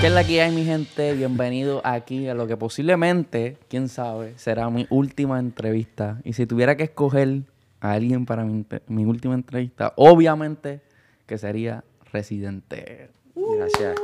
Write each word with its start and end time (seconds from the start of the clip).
¿Qué 0.00 0.06
es 0.06 0.12
la 0.12 0.22
que 0.24 0.40
hay, 0.40 0.54
mi 0.54 0.64
gente? 0.64 1.12
Bienvenido 1.14 1.80
aquí 1.84 2.28
a 2.28 2.34
lo 2.34 2.46
que 2.46 2.56
posiblemente, 2.56 3.58
quién 3.68 3.88
sabe, 3.88 4.34
será 4.38 4.70
mi 4.70 4.86
última 4.90 5.40
entrevista. 5.40 6.20
Y 6.24 6.34
si 6.34 6.46
tuviera 6.46 6.76
que 6.76 6.84
escoger 6.84 7.42
a 7.80 7.92
alguien 7.92 8.24
para 8.24 8.44
mi, 8.44 9.04
última 9.04 9.34
entrevista, 9.34 9.92
obviamente 9.96 10.80
que 11.26 11.36
sería 11.36 11.82
Residente. 12.12 13.10
Gracias. 13.34 13.96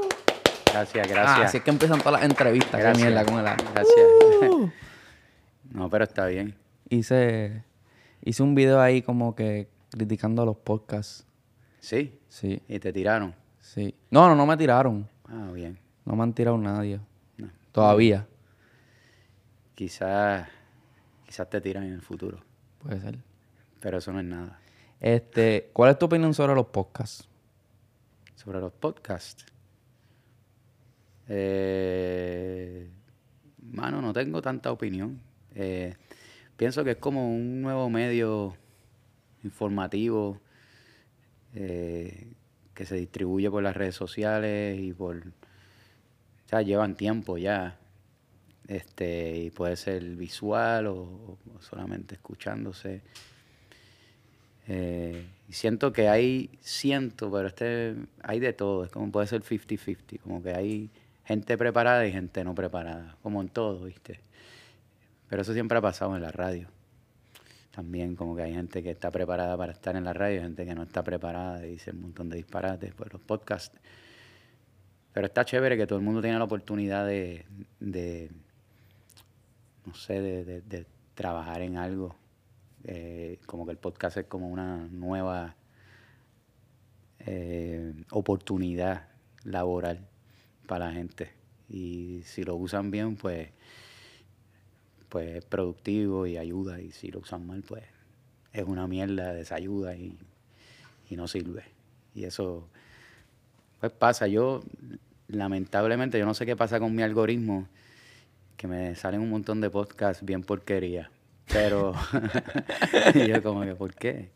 Gracias, 0.72 1.06
Ah, 1.06 1.10
gracias. 1.10 1.46
así 1.46 1.56
es 1.58 1.62
que 1.62 1.70
empiezan 1.70 1.98
todas 2.00 2.20
las 2.20 2.28
entrevistas. 2.30 2.72
Qué 2.72 2.82
Gracias. 2.82 3.06
mierda 3.06 3.24
con 3.24 3.38
el 3.38 3.44
Uh. 3.44 3.72
Gracias. 3.72 4.72
no, 5.70 5.88
pero 5.90 6.04
está 6.04 6.26
bien. 6.26 6.56
Hice, 6.90 7.62
hice 8.22 8.42
un 8.42 8.54
video 8.56 8.80
ahí 8.80 9.00
como 9.00 9.34
que 9.36 9.68
criticando 9.90 10.42
a 10.42 10.44
los 10.46 10.56
podcasts. 10.56 11.24
Sí. 11.78 12.18
Sí, 12.28 12.60
Y 12.68 12.80
te 12.80 12.92
tiraron. 12.92 13.32
sí. 13.60 13.94
No, 14.10 14.26
no, 14.28 14.34
no 14.34 14.44
me 14.44 14.56
tiraron. 14.56 15.08
Ah, 15.28 15.50
bien. 15.54 15.78
No 16.04 16.16
me 16.16 16.22
han 16.22 16.34
tirado 16.34 16.58
nadie. 16.58 17.00
No. 17.38 17.50
Todavía. 17.72 18.26
Quizás 19.74 20.48
quizás 21.34 21.50
te 21.50 21.60
tiran 21.60 21.84
en 21.84 21.94
el 21.94 22.02
futuro. 22.02 22.38
Puede 22.80 23.00
ser. 23.00 23.18
Pero 23.80 23.98
eso 23.98 24.12
no 24.12 24.20
es 24.20 24.26
nada. 24.26 24.60
Este, 25.00 25.70
¿cuál 25.72 25.90
es 25.90 25.98
tu 25.98 26.06
opinión 26.06 26.32
sobre 26.32 26.54
los 26.54 26.66
podcasts? 26.66 27.28
Sobre 28.36 28.60
los 28.60 28.72
podcasts. 28.72 29.44
Eh, 31.28 32.88
mano, 33.62 34.00
no 34.00 34.12
tengo 34.12 34.40
tanta 34.40 34.70
opinión. 34.70 35.20
Eh, 35.54 35.96
pienso 36.56 36.84
que 36.84 36.92
es 36.92 36.96
como 36.98 37.34
un 37.34 37.62
nuevo 37.62 37.90
medio 37.90 38.56
informativo 39.42 40.40
eh, 41.54 42.32
que 42.74 42.86
se 42.86 42.94
distribuye 42.94 43.50
por 43.50 43.62
las 43.62 43.76
redes 43.76 43.94
sociales 43.94 44.78
y 44.78 44.92
por... 44.92 45.22
O 46.46 46.48
sea, 46.48 46.62
llevan 46.62 46.96
tiempo 46.96 47.38
ya. 47.38 47.78
Este, 48.66 49.36
y 49.36 49.50
puede 49.50 49.76
ser 49.76 50.02
visual 50.16 50.86
o, 50.86 51.02
o 51.02 51.60
solamente 51.60 52.14
escuchándose. 52.14 53.02
Eh, 54.66 55.26
siento 55.50 55.92
que 55.92 56.08
hay, 56.08 56.50
siento, 56.60 57.30
pero 57.30 57.48
este, 57.48 57.94
hay 58.22 58.40
de 58.40 58.52
todo, 58.52 58.84
es 58.84 58.90
como 58.90 59.10
puede 59.10 59.26
ser 59.26 59.42
50-50, 59.42 60.20
como 60.20 60.42
que 60.42 60.54
hay 60.54 60.90
gente 61.24 61.58
preparada 61.58 62.06
y 62.06 62.12
gente 62.12 62.44
no 62.44 62.54
preparada, 62.54 63.16
como 63.22 63.40
en 63.42 63.48
todo, 63.48 63.84
¿viste? 63.84 64.20
Pero 65.28 65.42
eso 65.42 65.52
siempre 65.52 65.78
ha 65.78 65.80
pasado 65.80 66.16
en 66.16 66.22
la 66.22 66.30
radio. 66.30 66.68
También 67.74 68.14
como 68.14 68.36
que 68.36 68.42
hay 68.42 68.54
gente 68.54 68.82
que 68.82 68.90
está 68.90 69.10
preparada 69.10 69.56
para 69.56 69.72
estar 69.72 69.96
en 69.96 70.04
la 70.04 70.12
radio 70.12 70.40
gente 70.40 70.64
que 70.64 70.74
no 70.74 70.84
está 70.84 71.02
preparada 71.02 71.66
y 71.66 71.72
dice 71.72 71.90
un 71.90 72.02
montón 72.02 72.28
de 72.28 72.36
disparates 72.36 72.94
por 72.94 73.12
los 73.12 73.20
podcasts. 73.20 73.76
Pero 75.14 75.28
está 75.28 75.44
chévere 75.44 75.76
que 75.76 75.86
todo 75.86 76.00
el 76.00 76.04
mundo 76.04 76.20
tiene 76.20 76.36
la 76.36 76.44
oportunidad 76.44 77.06
de, 77.06 77.46
no 79.86 79.94
sé, 79.94 80.20
de, 80.20 80.86
trabajar 81.14 81.62
en 81.62 81.76
algo. 81.76 82.16
Eh, 82.82 83.38
como 83.46 83.64
que 83.64 83.70
el 83.70 83.78
podcast 83.78 84.16
es 84.16 84.26
como 84.26 84.48
una 84.48 84.88
nueva 84.88 85.54
eh, 87.20 87.94
oportunidad 88.10 89.06
laboral 89.44 90.04
para 90.66 90.86
la 90.86 90.92
gente. 90.92 91.30
Y 91.68 92.22
si 92.24 92.42
lo 92.42 92.56
usan 92.56 92.90
bien, 92.90 93.14
pues, 93.14 93.50
pues 95.08 95.36
es 95.36 95.44
productivo 95.44 96.26
y 96.26 96.38
ayuda. 96.38 96.80
Y 96.80 96.90
si 96.90 97.12
lo 97.12 97.20
usan 97.20 97.46
mal, 97.46 97.62
pues 97.62 97.84
es 98.52 98.64
una 98.64 98.88
mierda, 98.88 99.32
desayuda 99.32 99.94
y 99.94 100.18
no 101.10 101.28
sirve. 101.28 101.62
Y 102.16 102.24
eso, 102.24 102.68
pues 103.90 103.98
pasa. 103.98 104.26
Yo, 104.26 104.62
lamentablemente, 105.28 106.18
yo 106.18 106.24
no 106.26 106.34
sé 106.34 106.46
qué 106.46 106.56
pasa 106.56 106.78
con 106.80 106.94
mi 106.94 107.02
algoritmo, 107.02 107.66
que 108.56 108.66
me 108.66 108.94
salen 108.94 109.20
un 109.20 109.30
montón 109.30 109.60
de 109.60 109.70
podcasts 109.70 110.24
bien 110.24 110.42
porquería. 110.42 111.10
Pero 111.52 111.92
yo 113.28 113.42
como 113.42 113.62
que, 113.62 113.74
¿por 113.74 113.94
qué? 113.94 114.30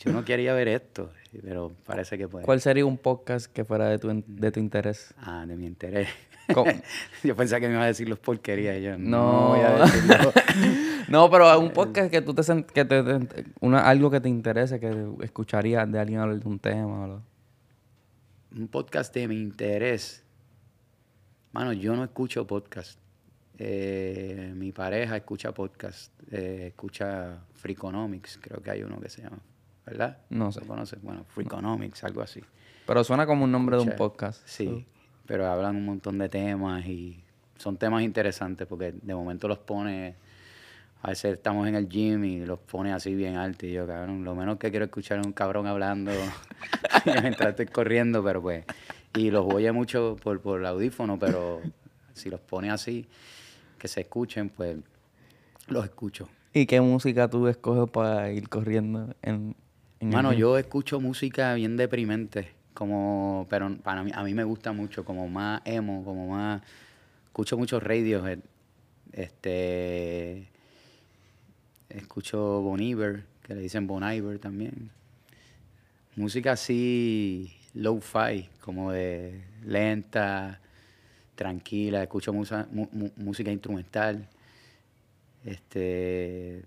Yo 0.00 0.12
no 0.12 0.24
quería 0.24 0.52
ver 0.54 0.68
esto, 0.68 1.10
pero 1.42 1.72
parece 1.84 2.16
que 2.18 2.28
pues... 2.28 2.44
¿Cuál 2.44 2.60
sería 2.60 2.86
un 2.86 2.98
podcast 2.98 3.46
que 3.52 3.64
fuera 3.64 3.88
de 3.88 3.98
tu, 3.98 4.22
de 4.26 4.52
tu 4.52 4.60
interés? 4.60 5.12
Ah, 5.18 5.44
de 5.46 5.56
mi 5.56 5.66
interés. 5.66 6.08
¿Cómo? 6.54 6.70
yo 7.24 7.34
pensaba 7.36 7.60
que 7.60 7.66
me 7.68 7.74
iba 7.74 7.82
a 7.82 7.86
decir 7.86 8.08
los 8.08 8.18
porquerías 8.18 8.78
y 8.78 8.82
yo 8.82 8.96
no, 8.98 9.08
No. 9.08 9.48
voy 9.48 9.60
a 9.60 9.70
decirlo. 9.84 10.32
no, 11.08 11.30
pero 11.30 11.58
un 11.60 11.70
podcast 11.72 12.10
que 12.10 12.22
tú 12.22 12.32
te, 12.32 12.42
que 12.72 12.84
te, 12.84 13.02
te- 13.02 13.44
una, 13.60 13.80
algo 13.88 14.10
que 14.10 14.20
te 14.20 14.28
interese, 14.28 14.78
que 14.80 15.08
escucharías 15.22 15.90
de 15.90 15.98
alguien 15.98 16.20
hablar 16.20 16.38
de 16.40 16.48
un 16.48 16.58
tema. 16.60 16.86
o 17.00 17.04
algo. 17.04 17.22
Un 18.58 18.68
podcast 18.68 19.14
de 19.14 19.28
mi 19.28 19.40
interés. 19.40 20.24
Mano, 21.52 21.72
yo 21.72 21.94
no 21.94 22.02
escucho 22.04 22.46
podcast. 22.46 22.98
Eh, 23.56 24.52
mi 24.54 24.72
pareja 24.72 25.16
escucha 25.16 25.52
podcast. 25.52 26.12
eh, 26.30 26.66
escucha 26.68 27.38
Freakonomics, 27.54 28.38
creo 28.42 28.60
que 28.62 28.70
hay 28.70 28.82
uno 28.82 29.00
que 29.00 29.08
se 29.08 29.22
llama. 29.22 29.38
¿Verdad? 29.86 30.18
No 30.30 30.52
sé. 30.52 30.60
¿Lo 30.60 30.66
conoces? 30.66 31.00
Bueno, 31.00 31.24
Freakonomics, 31.28 32.04
algo 32.04 32.20
así. 32.20 32.42
Pero 32.86 33.04
suena 33.04 33.26
como 33.26 33.44
un 33.44 33.52
nombre 33.52 33.76
de 33.76 33.82
un 33.82 33.96
podcast. 33.96 34.42
Sí, 34.44 34.86
pero 35.24 35.46
hablan 35.46 35.76
un 35.76 35.86
montón 35.86 36.18
de 36.18 36.28
temas 36.28 36.84
y 36.84 37.22
son 37.56 37.76
temas 37.76 38.02
interesantes 38.02 38.66
porque 38.66 38.92
de 38.92 39.14
momento 39.14 39.48
los 39.48 39.58
pone, 39.58 40.16
a 41.00 41.10
veces 41.10 41.34
estamos 41.34 41.68
en 41.68 41.76
el 41.76 41.88
gym 41.88 42.24
y 42.24 42.44
los 42.44 42.58
pone 42.58 42.92
así 42.92 43.14
bien 43.14 43.36
alto 43.36 43.66
y 43.66 43.72
yo, 43.72 43.86
cabrón, 43.86 44.24
lo 44.24 44.34
menos 44.34 44.58
que 44.58 44.70
quiero 44.70 44.86
escuchar 44.86 45.20
es 45.20 45.26
un 45.26 45.32
cabrón 45.32 45.66
hablando 45.66 46.10
mientras 47.22 47.50
estoy 47.50 47.66
corriendo, 47.66 48.22
pero 48.24 48.42
pues, 48.42 48.64
y 49.14 49.30
los 49.30 49.46
oye 49.52 49.70
mucho 49.70 50.16
por, 50.22 50.40
por 50.40 50.60
el 50.60 50.66
audífono, 50.66 51.18
pero 51.18 51.60
si 52.14 52.30
los 52.30 52.40
pone 52.40 52.70
así, 52.70 53.06
que 53.78 53.86
se 53.86 54.00
escuchen, 54.00 54.48
pues 54.48 54.76
los 55.68 55.84
escucho. 55.84 56.28
¿Y 56.52 56.66
qué 56.66 56.80
música 56.80 57.28
tú 57.28 57.46
escoges 57.46 57.88
para 57.90 58.32
ir 58.32 58.48
corriendo 58.48 59.14
en, 59.22 59.54
en 60.00 60.08
Mano, 60.08 60.32
yo 60.32 60.58
escucho 60.58 61.00
música 61.00 61.54
bien 61.54 61.76
deprimente, 61.76 62.48
como, 62.74 63.46
pero 63.48 63.76
para 63.78 64.02
mí, 64.02 64.10
a 64.12 64.24
mí 64.24 64.34
me 64.34 64.42
gusta 64.42 64.72
mucho, 64.72 65.04
como 65.04 65.28
más 65.28 65.62
emo, 65.64 66.04
como 66.04 66.28
más, 66.28 66.62
escucho 67.26 67.56
mucho 67.56 67.78
Radiohead, 67.78 68.40
este, 69.12 70.48
escucho 71.90 72.60
Bon 72.62 72.80
Iver, 72.80 73.24
que 73.42 73.54
le 73.54 73.60
dicen 73.62 73.86
Bon 73.86 74.02
Iver 74.02 74.38
también, 74.38 74.90
música 76.16 76.52
así 76.52 77.52
low-fi, 77.74 78.48
como 78.60 78.92
de 78.92 79.42
lenta, 79.64 80.60
tranquila, 81.34 82.02
escucho 82.02 82.32
musa- 82.32 82.66
mu- 82.72 82.88
mu- 82.92 83.10
música 83.16 83.50
instrumental, 83.50 84.28
este, 85.44 86.64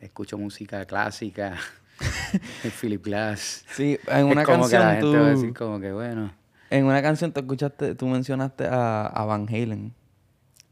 escucho 0.00 0.36
música 0.38 0.84
clásica, 0.84 1.56
Philip 2.80 3.04
Glass. 3.04 3.64
Sí, 3.70 3.98
en 4.08 4.16
Es 4.18 4.24
una 4.32 4.44
como 4.44 4.68
que 4.68 4.78
la 4.78 4.80
canción 4.80 5.00
gente 5.12 5.18
va 5.18 5.26
a 5.26 5.30
decir 5.30 5.54
como 5.54 5.80
que 5.80 5.92
bueno. 5.92 6.32
En 6.68 6.84
una 6.84 7.00
canción 7.00 7.32
tú 7.32 7.40
escuchaste, 7.40 7.94
tú 7.94 8.06
mencionaste 8.08 8.66
a, 8.66 9.06
a 9.06 9.24
Van 9.24 9.46
Halen, 9.48 9.92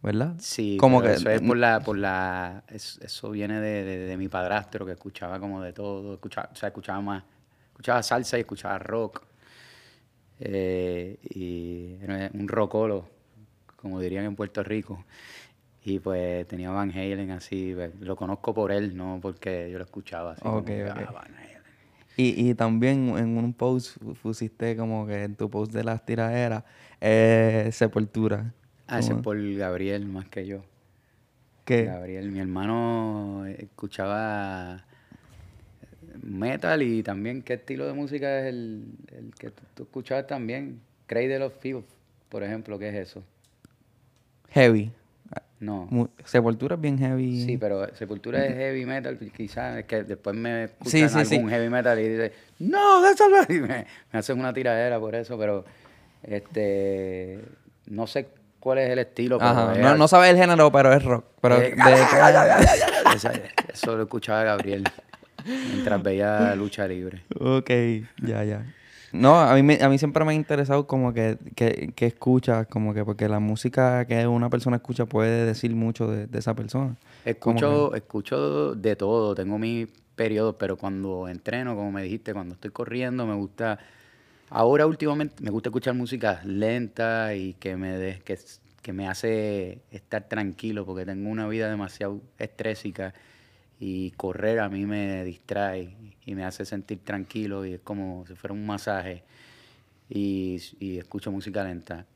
¿verdad? 0.04 0.34
Sí, 0.38 0.76
Como 0.78 1.02
que- 1.02 1.14
eso 1.14 1.30
es 1.30 1.40
por 1.40 1.56
la, 1.56 1.80
por 1.80 1.96
la, 1.98 2.62
es- 2.68 2.98
eso 3.02 3.30
viene 3.30 3.60
de, 3.60 3.82
de- 3.84 3.98
de 4.06 4.16
mi 4.16 4.28
padrastro 4.28 4.84
que 4.86 4.92
escuchaba 4.92 5.40
como 5.40 5.60
de 5.62 5.72
todo, 5.72 6.14
escuchaba, 6.14 6.50
o 6.52 6.56
sea, 6.56 6.68
escuchaba 6.68 7.00
más, 7.00 7.24
escuchaba 7.70 8.02
salsa 8.02 8.36
y 8.36 8.42
escuchaba 8.42 8.78
rock. 8.78 9.22
Eh, 10.40 11.18
y 11.22 11.94
era 12.02 12.30
un 12.34 12.48
rockolo, 12.48 13.08
como 13.76 14.00
dirían 14.00 14.24
en 14.24 14.36
Puerto 14.36 14.62
Rico. 14.62 15.04
Y 15.84 15.98
pues 16.00 16.46
tenía 16.48 16.70
Van 16.70 16.90
Halen 16.90 17.30
así, 17.30 17.72
pues, 17.74 17.92
lo 18.00 18.16
conozco 18.16 18.54
por 18.54 18.72
él, 18.72 18.96
no 18.96 19.18
porque 19.22 19.68
yo 19.70 19.78
lo 19.78 19.84
escuchaba 19.84 20.32
así. 20.32 20.42
como 20.42 20.58
Ok, 20.58 20.66
que, 20.66 20.84
ok. 20.90 20.96
"Ah, 20.96 21.10
Van 21.12 21.34
Halen". 21.34 21.62
Y, 22.16 22.48
y 22.50 22.54
también 22.54 23.16
en 23.18 23.36
un 23.38 23.52
post 23.52 23.96
pusiste 24.22 24.76
como 24.76 25.06
que 25.06 25.24
en 25.24 25.34
tu 25.36 25.50
post 25.50 25.72
de 25.72 25.82
las 25.84 26.04
tiraderas, 26.04 26.62
eh, 27.00 27.68
Sepultura. 27.72 28.52
Ah, 28.86 28.98
ese 29.00 29.12
es 29.14 29.18
por 29.20 29.36
Gabriel 29.56 30.06
más 30.06 30.28
que 30.28 30.46
yo. 30.46 30.62
que- 31.64 31.84
Gabriel, 31.86 32.30
mi 32.30 32.40
hermano 32.40 33.46
escuchaba 33.46 34.84
metal 36.22 36.82
y 36.82 37.02
también 37.02 37.42
qué 37.42 37.54
estilo 37.54 37.86
de 37.86 37.92
música 37.94 38.40
es 38.40 38.46
el, 38.46 38.84
el 39.16 39.34
que 39.34 39.50
tú, 39.50 39.62
tú 39.74 39.82
escuchabas 39.84 40.26
también. 40.26 40.80
Cradle 41.06 41.42
of 41.44 41.58
Filth, 41.60 41.86
por 42.28 42.42
ejemplo, 42.42 42.78
¿qué 42.78 42.88
es 42.90 42.94
eso? 43.08 43.22
Heavy. 44.50 44.90
No. 45.60 45.86
Mu- 45.90 46.08
Sepultura 46.24 46.74
es 46.76 46.80
bien 46.80 46.98
heavy. 46.98 47.44
Sí, 47.44 47.56
pero 47.56 47.94
Sepultura 47.94 48.44
es 48.46 48.54
heavy 48.54 48.84
metal, 48.84 49.18
quizás 49.34 49.78
es 49.78 49.84
que 49.86 50.02
después 50.04 50.36
me 50.36 50.64
escuchan 50.64 51.08
sí, 51.08 51.18
algún 51.18 51.48
sí. 51.48 51.54
heavy 51.54 51.68
metal 51.70 51.98
y 51.98 52.08
dicen, 52.08 52.32
no, 52.58 53.02
that's 53.02 53.20
not-" 53.30 53.50
y 53.50 53.60
me, 53.60 53.86
me 54.12 54.18
hacen 54.18 54.38
una 54.38 54.52
tiradera 54.52 55.00
por 55.00 55.14
eso, 55.14 55.38
pero 55.38 55.64
este 56.22 57.40
no 57.86 58.06
sé 58.06 58.28
cuál 58.64 58.78
es 58.78 58.90
el 58.90 58.98
estilo. 58.98 59.38
pero 59.38 59.50
Ajá. 59.50 59.74
es 59.74 59.78
No, 59.80 59.94
no 59.96 60.08
sabes 60.08 60.30
el 60.32 60.36
género, 60.38 60.72
pero 60.72 60.92
es 60.92 61.04
rock. 61.04 61.24
Pero 61.40 61.56
Eh, 61.58 61.74
de 61.76 63.14
Esa- 63.14 63.32
Eso 63.72 63.96
lo 63.96 64.02
escuchaba 64.04 64.42
Gabriel 64.42 64.84
mientras 65.68 66.02
veía 66.02 66.54
lucha 66.56 66.88
libre. 66.88 67.22
Ok, 67.38 67.70
ya, 68.26 68.42
ya. 68.44 68.64
No, 69.12 69.38
a 69.40 69.54
mí, 69.54 69.62
me- 69.62 69.80
a 69.80 69.88
mí 69.88 69.98
siempre 69.98 70.24
me 70.24 70.32
ha 70.32 70.34
interesado 70.34 70.86
como 70.88 71.12
que, 71.12 71.38
que, 71.54 71.92
que 71.94 72.06
escuchas, 72.06 72.66
como 72.66 72.92
que 72.94 73.04
porque 73.04 73.28
la 73.28 73.38
música 73.38 74.04
que 74.06 74.26
una 74.26 74.50
persona 74.50 74.76
escucha 74.76 75.06
puede 75.06 75.44
decir 75.46 75.72
mucho 75.76 76.08
de, 76.08 76.26
de 76.26 76.38
esa 76.38 76.54
persona. 76.54 76.96
Escucho, 77.24 77.94
escucho 77.94 78.74
de 78.74 78.96
todo, 78.96 79.34
tengo 79.36 79.56
mis 79.58 79.88
periodos, 80.16 80.56
pero 80.58 80.76
cuando 80.76 81.28
entreno, 81.28 81.76
como 81.76 81.92
me 81.92 82.02
dijiste, 82.02 82.32
cuando 82.32 82.54
estoy 82.54 82.70
corriendo, 82.70 83.24
me 83.26 83.34
gusta, 83.34 83.78
ahora 84.50 84.86
últimamente 84.86 85.42
me 85.42 85.50
gusta 85.50 85.68
escuchar 85.68 85.94
música 85.94 86.40
lenta 86.44 87.34
y 87.34 87.54
que 87.54 87.76
me 87.76 88.20
que, 88.24 88.38
que 88.82 88.92
me 88.92 89.08
hace 89.08 89.82
estar 89.90 90.28
tranquilo, 90.28 90.84
porque 90.84 91.06
tengo 91.06 91.30
una 91.30 91.48
vida 91.48 91.68
demasiado 91.68 92.20
estrésica 92.38 93.14
y 93.80 94.12
correr 94.12 94.60
a 94.60 94.68
mí 94.68 94.86
me 94.86 95.24
distrae 95.24 95.96
y 96.24 96.34
me 96.34 96.44
hace 96.44 96.64
sentir 96.64 97.00
tranquilo 97.04 97.64
y 97.66 97.74
es 97.74 97.80
como 97.80 98.24
si 98.26 98.34
fuera 98.34 98.54
un 98.54 98.66
masaje 98.66 99.24
y, 100.08 100.60
y 100.80 100.98
escucho 100.98 101.32
música 101.32 101.64
lenta. 101.64 102.06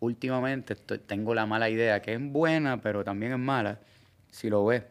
Últimamente 0.00 0.74
tengo 0.74 1.34
la 1.34 1.46
mala 1.46 1.70
idea, 1.70 2.02
que 2.02 2.14
es 2.14 2.20
buena, 2.20 2.80
pero 2.80 3.02
también 3.02 3.32
es 3.32 3.38
mala, 3.38 3.80
si 4.30 4.50
lo 4.50 4.64
ves, 4.66 4.84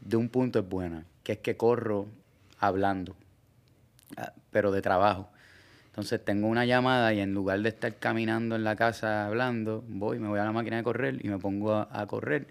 de 0.00 0.16
un 0.16 0.28
punto 0.28 0.58
es 0.58 0.68
buena, 0.68 1.04
que 1.22 1.32
es 1.32 1.38
que 1.38 1.56
corro 1.56 2.06
hablando, 2.58 3.14
ah, 4.16 4.32
pero 4.50 4.72
de 4.72 4.82
trabajo. 4.82 5.28
Entonces 5.94 6.24
tengo 6.24 6.48
una 6.48 6.64
llamada 6.64 7.14
y 7.14 7.20
en 7.20 7.32
lugar 7.32 7.60
de 7.60 7.68
estar 7.68 7.94
caminando 7.94 8.56
en 8.56 8.64
la 8.64 8.74
casa 8.74 9.26
hablando, 9.26 9.84
voy, 9.86 10.18
me 10.18 10.26
voy 10.26 10.40
a 10.40 10.44
la 10.44 10.50
máquina 10.50 10.78
de 10.78 10.82
correr 10.82 11.24
y 11.24 11.28
me 11.28 11.38
pongo 11.38 11.72
a, 11.72 11.88
a 11.88 12.04
correr 12.08 12.48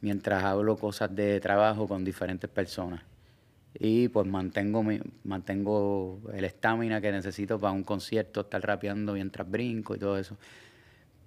mientras 0.00 0.44
hablo 0.44 0.76
cosas 0.76 1.12
de 1.12 1.40
trabajo 1.40 1.88
con 1.88 2.04
diferentes 2.04 2.48
personas. 2.48 3.02
Y 3.80 4.06
pues 4.06 4.28
mantengo, 4.28 4.84
mi, 4.84 5.00
mantengo 5.24 6.20
el 6.32 6.44
estamina 6.44 7.00
que 7.00 7.10
necesito 7.10 7.58
para 7.58 7.72
un 7.72 7.82
concierto, 7.82 8.42
estar 8.42 8.64
rapeando 8.64 9.14
mientras 9.14 9.50
brinco 9.50 9.96
y 9.96 9.98
todo 9.98 10.16
eso. 10.16 10.36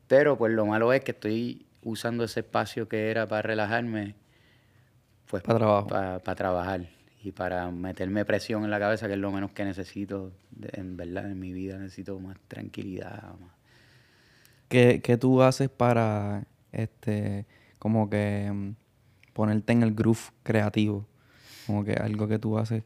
Pero 0.07 0.37
pues 0.37 0.53
lo 0.53 0.65
malo 0.65 0.93
es 0.93 1.03
que 1.03 1.11
estoy 1.11 1.65
usando 1.83 2.23
ese 2.23 2.39
espacio 2.39 2.87
que 2.87 3.11
era 3.11 3.27
para 3.27 3.41
relajarme, 3.41 4.15
pues 5.27 5.43
trabajo. 5.43 5.87
para 5.87 6.19
trabajar 6.33 7.00
y 7.23 7.31
para 7.31 7.69
meterme 7.71 8.25
presión 8.25 8.63
en 8.63 8.71
la 8.71 8.79
cabeza, 8.79 9.07
que 9.07 9.13
es 9.13 9.19
lo 9.19 9.31
menos 9.31 9.51
que 9.51 9.65
necesito, 9.65 10.33
en 10.73 10.97
verdad, 10.97 11.29
en 11.31 11.39
mi 11.39 11.53
vida 11.53 11.77
necesito 11.77 12.19
más 12.19 12.37
tranquilidad. 12.47 13.35
más- 13.39 13.51
¿Qué, 14.69 15.01
qué 15.03 15.17
tú 15.17 15.41
haces 15.41 15.69
para, 15.69 16.45
este, 16.71 17.45
como 17.79 18.09
que 18.09 18.49
mm, 18.53 18.71
ponerte 19.33 19.73
en 19.73 19.83
el 19.83 19.93
groove 19.95 20.31
creativo? 20.43 21.07
Como 21.67 21.83
que 21.85 21.93
algo 21.93 22.27
que 22.27 22.39
tú 22.39 22.57
haces 22.57 22.83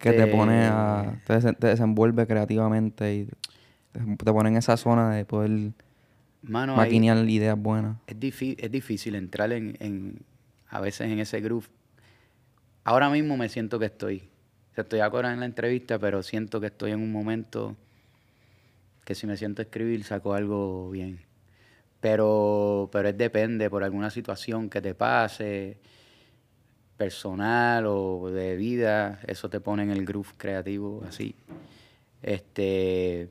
que 0.00 0.14
te 0.14 0.28
pone 0.28 0.66
a, 0.68 1.14
Este, 1.14 1.20
te, 1.26 1.34
desen- 1.34 1.58
te 1.58 1.68
desenvuelve 1.68 2.26
creativamente 2.26 3.14
y 3.14 3.26
te, 3.92 4.00
te 4.24 4.32
pone 4.32 4.50
en 4.50 4.56
esa 4.58 4.76
zona 4.76 5.10
de 5.14 5.24
poder 5.26 5.72
Mano, 6.42 6.74
maquinear 6.74 7.18
ideas 7.28 7.58
buenas. 7.58 7.96
es, 8.06 8.16
es 8.58 8.70
difícil 8.70 9.14
entrar 9.14 9.52
en, 9.52 9.76
en- 9.80 10.22
a 10.68 10.80
veces 10.80 11.10
en 11.10 11.18
ese 11.18 11.40
groove. 11.40 11.68
Ahora 12.84 13.10
mismo 13.10 13.36
me 13.36 13.48
siento 13.48 13.78
que 13.78 13.86
estoy. 13.86 14.28
Estoy 14.76 15.00
ahora 15.00 15.32
en 15.32 15.40
la 15.40 15.46
entrevista, 15.46 15.98
pero 15.98 16.22
siento 16.22 16.60
que 16.60 16.68
estoy 16.68 16.92
en 16.92 17.00
un 17.00 17.12
momento 17.12 17.76
que 19.04 19.14
si 19.14 19.26
me 19.26 19.36
siento 19.36 19.60
a 19.60 19.64
escribir 19.64 20.04
saco 20.04 20.34
algo 20.34 20.90
bien. 20.90 21.20
Pero, 22.00 22.88
pero 22.92 23.08
es 23.08 23.18
depende 23.18 23.68
por 23.68 23.84
alguna 23.84 24.10
situación 24.10 24.70
que 24.70 24.80
te 24.80 24.94
pase, 24.94 25.76
personal 26.96 27.86
o 27.86 28.30
de 28.30 28.56
vida, 28.56 29.20
eso 29.26 29.50
te 29.50 29.60
pone 29.60 29.82
en 29.82 29.90
el 29.90 30.04
groove 30.04 30.32
creativo 30.36 31.02
así. 31.06 31.34
Este, 32.22 33.28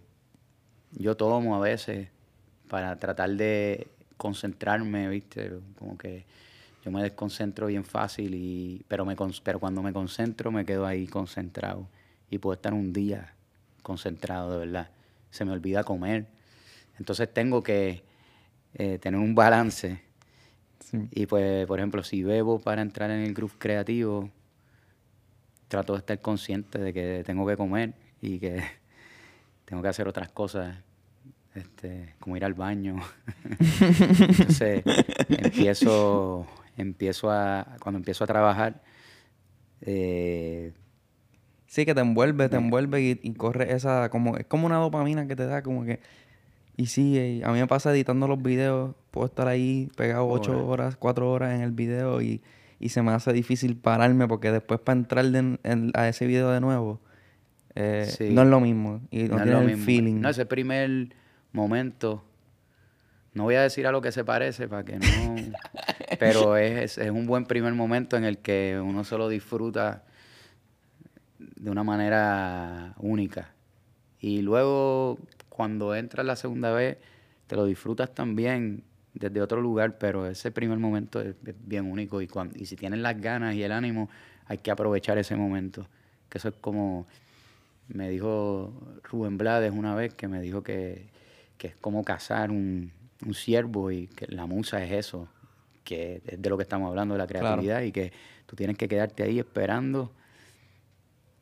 yo 0.91 1.15
tomo 1.15 1.55
a 1.55 1.59
veces 1.59 2.09
para 2.67 2.97
tratar 2.97 3.31
de 3.31 3.87
concentrarme, 4.17 5.07
¿viste? 5.09 5.51
Como 5.77 5.97
que 5.97 6.25
yo 6.83 6.91
me 6.91 7.01
desconcentro 7.03 7.67
bien 7.67 7.83
fácil, 7.83 8.33
y, 8.35 8.83
pero, 8.87 9.05
me, 9.05 9.15
con- 9.15 9.33
pero 9.43 9.59
cuando 9.59 9.81
me 9.81 9.91
concentro 9.93 10.51
me 10.51 10.65
quedo 10.65 10.85
ahí 10.85 11.07
concentrado 11.07 11.87
y 12.29 12.37
puedo 12.37 12.53
estar 12.53 12.73
un 12.73 12.93
día 12.93 13.33
concentrado, 13.83 14.51
de 14.53 14.65
verdad. 14.65 14.89
Se 15.31 15.45
me 15.45 15.51
olvida 15.51 15.83
comer. 15.83 16.27
Entonces 16.97 17.31
tengo 17.33 17.61
que 17.63 18.03
eh, 18.75 18.97
tener 18.99 19.19
un 19.19 19.35
balance. 19.35 20.01
Sí. 20.79 21.07
Y 21.11 21.25
pues, 21.25 21.65
por 21.67 21.79
ejemplo, 21.79 22.03
si 22.03 22.23
bebo 22.23 22.59
para 22.59 22.81
entrar 22.81 23.09
en 23.11 23.19
el 23.21 23.33
groove 23.33 23.55
creativo, 23.57 24.29
trato 25.67 25.93
de 25.93 25.99
estar 25.99 26.19
consciente 26.19 26.79
de 26.79 26.93
que 26.93 27.23
tengo 27.25 27.45
que 27.45 27.55
comer 27.57 27.93
y 28.21 28.39
que 28.39 28.61
tengo 29.65 29.81
que 29.81 29.87
hacer 29.87 30.07
otras 30.07 30.29
cosas, 30.29 30.77
este, 31.55 32.15
como 32.19 32.37
ir 32.37 32.45
al 32.45 32.53
baño. 32.53 32.95
Entonces, 33.59 34.83
empiezo, 35.29 36.47
empiezo 36.81 37.29
a, 37.31 37.77
cuando 37.81 37.97
empiezo 37.97 38.23
a 38.23 38.27
trabajar, 38.27 38.81
eh, 39.81 40.73
Sí, 41.67 41.85
que 41.85 41.93
te 41.93 42.01
envuelve, 42.01 42.49
te 42.49 42.55
envuelve 42.57 42.99
y, 42.99 43.19
y 43.21 43.33
corre 43.33 43.73
esa, 43.75 44.09
como, 44.09 44.37
es 44.37 44.45
como 44.47 44.65
una 44.65 44.77
dopamina 44.77 45.27
que 45.27 45.35
te 45.35 45.45
da, 45.45 45.61
como 45.61 45.85
que, 45.85 45.99
y 46.77 46.85
y 46.99 47.43
a 47.43 47.51
mí 47.51 47.59
me 47.59 47.67
pasa 47.67 47.91
editando 47.91 48.27
los 48.27 48.41
videos, 48.41 48.95
puedo 49.11 49.27
estar 49.27 49.47
ahí 49.47 49.87
pegado 49.95 50.27
ocho 50.27 50.51
Horas. 50.53 50.63
horas, 50.67 50.95
cuatro 50.97 51.31
horas 51.31 51.53
en 51.53 51.61
el 51.61 51.71
video 51.71 52.23
y, 52.23 52.41
y 52.79 52.89
se 52.89 53.03
me 53.03 53.11
hace 53.11 53.33
difícil 53.33 53.75
pararme 53.77 54.27
porque 54.27 54.51
después 54.51 54.79
para 54.79 54.97
entrar 54.97 55.25
de- 55.25 55.59
en- 55.61 55.91
a 55.93 56.07
ese 56.07 56.25
video 56.25 56.49
de 56.49 56.59
nuevo, 56.59 57.01
eh, 57.75 58.05
Sí. 58.17 58.29
no 58.31 58.41
es 58.41 58.47
lo 58.47 58.59
mismo, 58.61 59.01
y 59.11 59.23
no, 59.25 59.37
no 59.37 59.45
lo 59.45 59.59
el 59.59 59.65
mismo. 59.67 59.85
feeling. 59.85 60.21
No, 60.21 60.29
ese 60.29 60.47
primer 60.47 61.09
momento, 61.51 62.23
no 63.33 63.43
voy 63.43 63.55
a 63.55 63.61
decir 63.61 63.85
a 63.87 63.91
lo 63.91 64.01
que 64.01 64.11
se 64.11 64.23
parece 64.25 64.67
para 64.67 64.83
que 64.83 64.97
no, 64.99 65.35
pero 66.19 66.57
es, 66.57 66.97
es 66.97 67.11
un 67.11 67.25
buen 67.27 67.45
primer 67.45 67.73
momento 67.73 68.17
en 68.17 68.23
el 68.23 68.37
que 68.39 68.79
uno 68.83 69.03
se 69.03 69.17
lo 69.17 69.29
disfruta 69.29 70.03
de 71.37 71.69
una 71.69 71.83
manera 71.83 72.93
única. 72.97 73.51
Y 74.19 74.41
luego, 74.41 75.17
cuando 75.47 75.95
entras 75.95 76.25
la 76.25 76.35
segunda 76.35 76.71
vez, 76.71 76.97
te 77.47 77.55
lo 77.55 77.65
disfrutas 77.65 78.13
también 78.13 78.83
desde 79.13 79.41
otro 79.41 79.61
lugar, 79.61 79.97
pero 79.97 80.27
ese 80.27 80.51
primer 80.51 80.77
momento 80.77 81.21
es, 81.21 81.35
es 81.45 81.55
bien 81.65 81.89
único. 81.89 82.21
Y, 82.21 82.27
cuan- 82.27 82.51
y 82.55 82.65
si 82.65 82.75
tienes 82.75 82.99
las 82.99 83.19
ganas 83.19 83.55
y 83.55 83.63
el 83.63 83.71
ánimo, 83.71 84.09
hay 84.45 84.57
que 84.57 84.71
aprovechar 84.71 85.17
ese 85.17 85.35
momento. 85.35 85.87
Que 86.29 86.37
eso 86.37 86.49
es 86.49 86.55
como, 86.59 87.07
me 87.87 88.09
dijo 88.09 88.73
Rubén 89.03 89.37
Blades 89.37 89.71
una 89.73 89.95
vez, 89.95 90.13
que 90.13 90.27
me 90.27 90.41
dijo 90.41 90.61
que, 90.63 91.07
que 91.57 91.67
es 91.67 91.75
como 91.77 92.03
cazar 92.03 92.51
un, 92.51 92.91
un 93.25 93.33
ciervo 93.33 93.91
y 93.91 94.07
que 94.07 94.27
la 94.27 94.45
musa 94.45 94.83
es 94.83 94.91
eso, 94.91 95.27
que 95.83 96.21
es 96.25 96.41
de 96.41 96.49
lo 96.49 96.57
que 96.57 96.63
estamos 96.63 96.89
hablando, 96.89 97.15
de 97.15 97.17
la 97.19 97.27
Claro. 97.27 97.45
creatividad, 97.45 97.81
y 97.83 97.91
que 97.91 98.11
tú 98.45 98.55
tienes 98.55 98.77
que 98.77 98.87
quedarte 98.87 99.23
ahí 99.23 99.39
esperando 99.39 100.11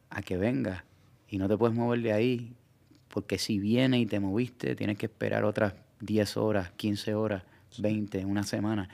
a 0.09 0.21
que 0.21 0.37
venga 0.37 0.85
y 1.29 1.37
no 1.37 1.47
te 1.47 1.57
puedes 1.57 1.75
mover 1.75 2.01
de 2.01 2.13
ahí 2.13 2.53
porque 3.09 3.37
si 3.37 3.59
viene 3.59 3.99
y 3.99 4.05
te 4.05 4.19
moviste 4.19 4.75
tienes 4.75 4.97
que 4.97 5.05
esperar 5.07 5.43
otras 5.43 5.73
10 6.01 6.37
horas, 6.37 6.71
15 6.77 7.13
horas, 7.15 7.43
20, 7.79 8.23
una 8.25 8.43
semana. 8.43 8.87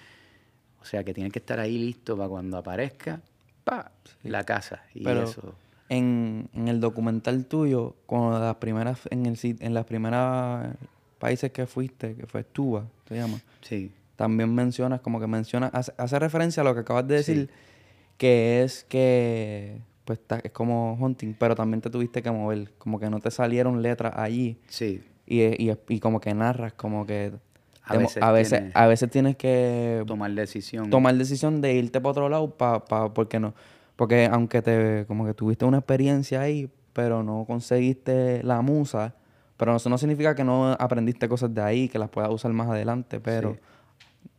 O 0.82 0.86
sea 0.86 1.04
que 1.04 1.14
tienes 1.14 1.32
que 1.32 1.40
estar 1.40 1.60
ahí 1.60 1.78
listo 1.78 2.18
para 2.18 2.30
cuando 2.30 2.58
aparezca, 2.58 3.22
pa, 3.64 3.92
la 4.24 4.44
casa 4.44 4.84
y 4.94 5.04
Pero 5.04 5.24
eso. 5.24 5.56
en, 5.90 6.50
en 6.54 6.68
el 6.68 6.80
documental 6.80 7.46
tuyo, 7.46 7.96
cuando 8.06 8.40
las 8.40 8.56
primeras, 8.56 9.02
en 9.10 9.26
el 9.26 9.38
en 9.42 9.74
las 9.74 9.86
primeras 9.86 10.76
países 11.24 11.52
que 11.52 11.66
fuiste, 11.66 12.16
que 12.16 12.26
fue 12.28 12.44
Tuba, 12.44 12.86
se 13.08 13.16
llama, 13.16 13.40
Sí. 13.62 13.92
también 14.18 14.54
mencionas, 14.54 15.00
como 15.00 15.22
que 15.22 15.28
mencionas, 15.28 15.72
hace, 15.74 15.94
hace 15.98 16.20
referencia 16.20 16.62
a 16.62 16.64
lo 16.66 16.74
que 16.74 16.82
acabas 16.82 17.08
de 17.08 17.16
decir, 17.16 17.48
Sí. 17.50 17.54
que 18.18 18.64
es 18.64 18.84
que 18.84 19.80
pues 20.06 20.20
es 20.44 20.52
como 20.52 20.96
hunting, 21.00 21.34
pero 21.40 21.56
también 21.56 21.80
te 21.80 21.90
tuviste 21.90 22.22
que 22.22 22.30
mover, 22.30 22.74
como 22.78 23.00
que 23.00 23.10
no 23.10 23.22
te 23.22 23.32
salieron 23.32 23.82
letras 23.82 24.12
allí 24.18 24.58
Sí. 24.68 25.02
y, 25.26 25.44
y, 25.44 25.74
y 25.88 26.00
como 26.02 26.20
que 26.20 26.34
narras, 26.34 26.74
como 26.74 27.06
que 27.06 27.32
A 27.86 27.96
veces 27.98 28.22
a, 28.22 28.32
veces, 28.34 28.60
tienes- 28.60 28.76
a 28.76 28.88
veces 28.88 29.10
tienes 29.10 29.36
que 29.38 30.04
Tomar 30.06 30.32
decisión. 30.32 30.90
tomar 30.90 31.16
decisión 31.16 31.62
de 31.62 31.74
irte 31.76 32.02
para 32.02 32.12
otro 32.12 32.28
lado 32.30 32.50
pa, 32.58 32.84
pa- 32.84 33.14
porque 33.14 33.40
no 33.40 33.54
porque 33.96 34.26
aunque 34.30 34.62
te 34.62 35.06
como 35.08 35.26
que 35.26 35.34
tuviste 35.34 35.64
una 35.66 35.78
experiencia 35.78 36.42
ahí 36.42 36.70
pero 36.94 37.24
no 37.24 37.46
conseguiste 37.46 38.42
la 38.44 38.62
musa 38.62 39.16
pero 39.58 39.76
eso 39.76 39.90
no 39.90 39.98
significa 39.98 40.36
que 40.36 40.44
no 40.44 40.72
aprendiste 40.72 41.28
cosas 41.30 41.54
de 41.54 41.62
ahí 41.62 41.90
que 41.90 42.00
las 42.00 42.10
puedas 42.10 42.32
usar 42.32 42.52
más 42.54 42.68
adelante 42.70 43.20
pero 43.20 43.54
Sí. 43.54 43.60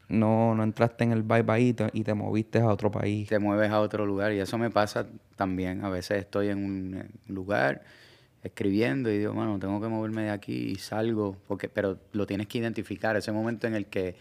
no, 0.09 0.54
no 0.54 0.62
entraste 0.62 1.04
en 1.04 1.12
el 1.12 1.23
vibe 1.23 1.52
ahí 1.52 1.68
y 1.68 1.73
te, 1.75 1.90
y 1.92 2.02
te 2.04 2.14
moviste 2.14 2.59
a 2.59 2.66
otro 2.66 2.90
país 2.90 3.28
te 3.28 3.38
mueves 3.38 3.71
a 3.71 3.80
otro 3.80 4.04
lugar 4.06 4.33
y 4.33 4.40
eso 4.40 4.59
me 4.59 4.71
pasa 4.71 5.06
también. 5.37 5.85
A 5.85 5.88
veces 5.88 6.18
estoy 6.18 6.49
en 6.49 6.64
un 6.64 6.94
eh, 6.94 7.06
lugar 7.28 7.83
escribiendo 8.42 9.11
y 9.11 9.18
digo, 9.18 9.33
bueno, 9.33 9.59
tengo 9.59 9.80
que 9.80 9.88
moverme 9.88 10.25
de 10.25 10.30
aquí 10.30 10.52
y 10.73 10.75
salgo, 10.76 11.37
porque, 11.49 11.68
pero 11.68 11.99
lo 12.12 12.26
tienes 12.26 12.47
que 12.47 12.59
identificar, 12.59 13.16
ese 13.16 13.33
momento 13.33 13.66
en 13.66 13.75
el 13.75 13.87
que 13.87 14.16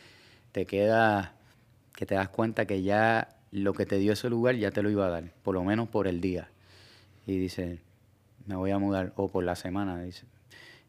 te 0.54 0.66
queda, 0.66 1.34
que 1.96 2.06
te 2.06 2.16
das 2.16 2.30
cuenta 2.30 2.66
que 2.66 2.82
ya 2.82 3.36
lo 3.52 3.74
que 3.74 3.86
te 3.86 3.98
dio 3.98 4.14
ese 4.14 4.30
lugar 4.30 4.56
ya 4.56 4.72
te 4.72 4.82
lo 4.82 4.90
iba 4.90 5.06
a 5.06 5.10
dar, 5.10 5.26
por 5.44 5.54
lo 5.56 5.64
menos 5.64 5.90
por 5.90 6.08
el 6.08 6.22
día. 6.22 6.50
Y 7.28 7.38
dices, 7.38 7.80
me 8.48 8.56
voy 8.56 8.72
a 8.72 8.80
mudar, 8.80 9.12
o 9.18 9.30
por 9.30 9.44
la 9.44 9.56
semana, 9.56 10.02
dice. 10.02 10.26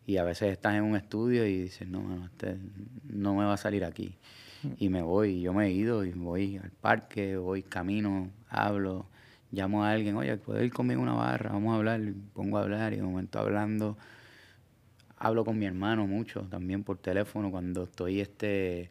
Y 0.06 0.18
a 0.18 0.24
veces 0.24 0.52
estás 0.52 0.74
en 0.74 0.82
un 0.82 0.96
estudio 0.96 1.46
y 1.46 1.62
dices, 1.62 1.88
no, 1.88 2.02
no, 2.02 2.26
este 2.26 2.58
no 3.04 3.34
me 3.34 3.44
va 3.44 3.54
a 3.54 3.56
salir 3.56 3.84
aquí. 3.84 4.16
Y 4.78 4.88
me 4.88 5.02
voy, 5.02 5.40
yo 5.40 5.52
me 5.52 5.66
he 5.66 5.72
ido 5.72 6.04
y 6.04 6.12
voy 6.12 6.56
al 6.56 6.70
parque, 6.70 7.36
voy 7.36 7.62
camino, 7.62 8.30
hablo, 8.48 9.06
llamo 9.50 9.84
a 9.84 9.90
alguien, 9.90 10.16
oye, 10.16 10.36
¿puedes 10.36 10.64
ir 10.64 10.72
conmigo 10.72 11.00
a 11.00 11.04
una 11.04 11.14
barra? 11.14 11.52
Vamos 11.52 11.72
a 11.74 11.76
hablar, 11.76 12.00
y 12.00 12.12
pongo 12.12 12.58
a 12.58 12.62
hablar 12.62 12.92
y 12.92 12.96
de 12.96 13.02
momento 13.02 13.38
hablando, 13.38 13.96
hablo 15.16 15.44
con 15.44 15.58
mi 15.58 15.66
hermano 15.66 16.06
mucho, 16.06 16.42
también 16.42 16.82
por 16.82 16.98
teléfono, 16.98 17.50
cuando 17.50 17.84
estoy 17.84 18.20
este, 18.20 18.90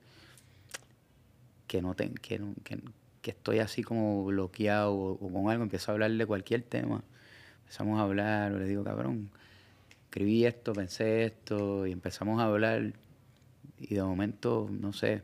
que 1.68 1.82
no 1.82 1.96
te, 1.96 2.12
que, 2.12 2.40
que, 2.64 2.80
que 3.22 3.32
estoy 3.32 3.60
así 3.60 3.82
como 3.84 4.26
bloqueado 4.26 4.94
o, 4.94 5.18
con 5.18 5.50
algo, 5.50 5.64
empiezo 5.64 5.92
a 5.92 5.94
hablar 5.94 6.12
de 6.12 6.26
cualquier 6.26 6.62
tema. 6.62 7.04
Empezamos 7.62 8.00
a 8.00 8.04
hablar, 8.04 8.52
le 8.52 8.66
digo, 8.66 8.84
cabrón, 8.84 9.32
escribí 10.14 10.46
esto, 10.46 10.74
pensé 10.74 11.26
esto, 11.26 11.88
y 11.88 11.92
empezamos 11.92 12.40
a 12.40 12.46
hablar, 12.46 12.94
y 13.80 13.96
de 13.96 14.04
momento, 14.04 14.70
no 14.70 14.94
sé, 14.94 15.24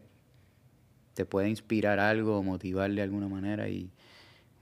te 1.14 1.26
puede 1.26 1.48
inspirar 1.48 2.00
algo, 2.00 2.42
motivar 2.42 2.90
de 2.90 3.04
alguna 3.04 3.28
manera, 3.28 3.70
y 3.70 3.92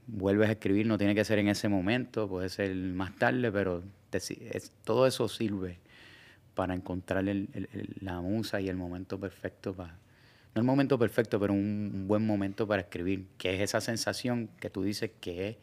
vuelves 0.06 0.50
a 0.50 0.52
escribir, 0.52 0.86
no 0.86 0.98
tiene 0.98 1.14
que 1.14 1.24
ser 1.24 1.38
en 1.38 1.48
ese 1.48 1.70
momento, 1.70 2.28
puede 2.28 2.50
ser 2.50 2.74
más 2.74 3.16
tarde, 3.16 3.50
pero 3.50 3.82
todo 4.84 5.06
eso 5.06 5.28
sirve 5.28 5.78
para 6.54 6.74
encontrar 6.74 7.24
la 8.02 8.20
musa 8.20 8.60
y 8.60 8.68
el 8.68 8.76
momento 8.76 9.18
perfecto 9.18 9.72
para, 9.72 9.94
no 10.54 10.60
el 10.60 10.64
momento 10.64 10.98
perfecto, 10.98 11.40
pero 11.40 11.54
un, 11.54 12.04
buen 12.06 12.26
momento 12.26 12.66
para 12.66 12.82
escribir, 12.82 13.24
que 13.38 13.54
es 13.54 13.62
esa 13.62 13.80
sensación 13.80 14.50
que 14.60 14.68
tú 14.68 14.82
dices 14.82 15.10
que 15.22 15.56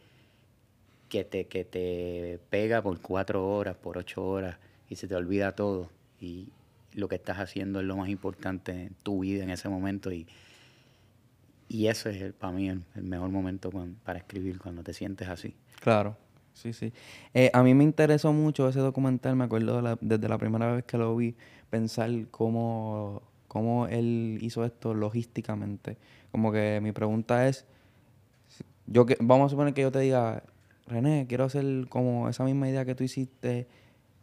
que 1.08 1.24
te, 1.24 1.46
que 1.46 1.64
te 1.64 2.40
pega 2.50 2.82
por 2.82 3.00
cuatro 3.00 3.46
horas, 3.48 3.76
por 3.76 3.98
ocho 3.98 4.24
horas, 4.24 4.58
y 4.88 4.96
se 4.96 5.08
te 5.08 5.14
olvida 5.14 5.52
todo. 5.52 5.90
Y 6.20 6.48
lo 6.94 7.08
que 7.08 7.16
estás 7.16 7.38
haciendo 7.38 7.80
es 7.80 7.86
lo 7.86 7.96
más 7.96 8.08
importante 8.08 8.72
en 8.72 8.94
tu 9.02 9.20
vida 9.20 9.42
en 9.42 9.50
ese 9.50 9.68
momento. 9.68 10.12
Y, 10.12 10.26
y 11.68 11.86
eso 11.88 12.08
es 12.08 12.32
para 12.32 12.52
mí 12.52 12.68
el, 12.68 12.82
mejor 13.02 13.30
momento 13.30 13.70
para 14.04 14.18
escribir, 14.18 14.58
cuando 14.58 14.82
te 14.82 14.94
sientes 14.94 15.28
así. 15.28 15.54
Claro, 15.80 16.16
sí, 16.54 16.72
sí. 16.72 16.92
Eh, 17.34 17.50
a 17.52 17.62
mí 17.62 17.74
me 17.74 17.84
interesó 17.84 18.32
mucho 18.32 18.68
ese 18.68 18.80
documental, 18.80 19.36
me 19.36 19.44
acuerdo 19.44 19.98
desde 20.00 20.28
la 20.28 20.38
primera 20.38 20.72
vez 20.72 20.84
que 20.84 20.98
lo 20.98 21.14
vi, 21.16 21.36
pensar 21.70 22.10
cómo, 22.30 23.22
cómo 23.48 23.86
él 23.88 24.38
hizo 24.40 24.64
esto 24.64 24.94
logísticamente. 24.94 25.98
Como 26.32 26.52
que 26.52 26.80
mi 26.82 26.92
pregunta 26.92 27.48
es, 27.48 27.66
yo 28.86 29.04
que, 29.04 29.16
vamos 29.20 29.46
a 29.46 29.50
suponer 29.50 29.74
que 29.74 29.82
yo 29.82 29.90
te 29.90 30.00
diga, 30.00 30.44
René, 30.86 31.26
quiero 31.28 31.44
hacer 31.44 31.86
como 31.88 32.28
esa 32.28 32.44
misma 32.44 32.68
idea 32.68 32.84
que 32.84 32.94
tú 32.94 33.04
hiciste, 33.04 33.66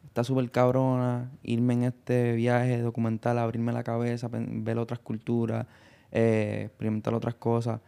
está 0.06 0.24
súper 0.24 0.50
cabrona, 0.52 1.32
irme 1.44 1.74
en 1.74 1.84
este 1.84 2.34
viaje 2.34 2.82
documental, 2.82 3.38
abrirme 3.38 3.74
la 3.74 3.84
cabeza, 3.84 4.30
ver 4.32 4.78
otras 4.78 5.00
culturas, 5.00 5.66
eh, 6.12 6.64
experimentar 6.68 7.14
otras 7.14 7.36
cosas. 7.36 7.82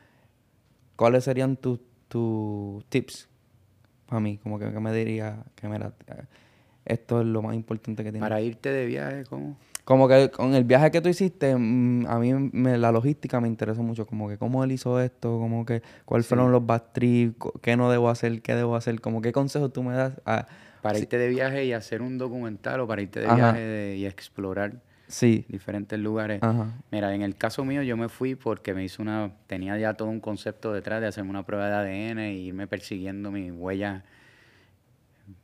¿Cuáles 0.95 1.23
serían 1.23 1.57
tus 1.57 1.79
tips 2.89 3.29
para 4.07 4.19
mí? 4.19 4.37
Como 4.39 4.59
que, 4.59 4.67
me 4.67 4.93
diría 4.93 5.43
que 5.55 5.69
esto 6.85 7.21
es 7.21 7.27
lo 7.27 7.41
más 7.41 7.55
importante 7.55 8.03
que 8.03 8.11
tiene. 8.11 8.25
Para 8.25 8.41
irte 8.41 8.71
de 8.71 8.85
viaje, 8.85 9.23
¿cómo? 9.25 9.57
Como 9.85 10.07
que 10.07 10.31
con 10.31 10.55
el 10.55 10.63
viaje 10.63 10.89
que 10.89 10.99
tú 10.99 11.09
hiciste, 11.09 11.55
mm, 11.55 12.07
a 12.07 12.17
mí 12.17 12.33
me, 12.33 12.77
la 12.77 12.91
logística 12.91 13.39
me 13.39 13.47
interesó 13.47 13.83
mucho. 13.83 14.07
Como 14.07 14.27
que 14.27 14.37
cómo 14.37 14.63
él 14.63 14.71
hizo 14.71 14.99
esto, 14.99 15.37
como 15.39 15.63
que 15.63 15.83
cuáles 16.05 16.25
fueron 16.25 16.51
los 16.51 16.65
bad 16.65 16.81
trips, 16.91 17.35
qué 17.61 17.77
no 17.77 17.91
debo 17.91 18.09
hacer, 18.09 18.41
qué 18.41 18.55
debo 18.55 18.75
hacer. 18.75 18.99
Como 18.99 19.21
qué 19.21 19.31
consejos 19.31 19.71
tú 19.71 19.83
me 19.83 19.93
das. 19.93 20.19
para 20.81 20.97
irte 20.97 21.19
de 21.19 21.29
viaje 21.29 21.65
y 21.65 21.73
hacer 21.73 22.01
un 22.01 22.17
documental 22.17 22.79
o 22.79 22.87
para 22.87 23.03
irte 23.03 23.19
de 23.19 23.33
viaje 23.33 23.95
y 23.97 24.05
explorar 24.07 24.81
sí. 25.07 25.45
diferentes 25.49 25.99
lugares. 25.99 26.41
Mira, 26.91 27.13
en 27.13 27.21
el 27.21 27.35
caso 27.35 27.63
mío 27.63 27.83
yo 27.83 27.95
me 27.95 28.09
fui 28.09 28.33
porque 28.33 28.73
me 28.73 28.83
hizo 28.83 29.03
una, 29.03 29.33
tenía 29.45 29.77
ya 29.77 29.93
todo 29.93 30.07
un 30.09 30.19
concepto 30.19 30.73
detrás 30.73 30.99
de 30.99 31.07
hacerme 31.07 31.29
una 31.29 31.45
prueba 31.45 31.69
de 31.69 32.11
ADN 32.11 32.19
e 32.19 32.33
irme 32.33 32.65
persiguiendo 32.65 33.31
mi 33.31 33.51
huella, 33.51 34.03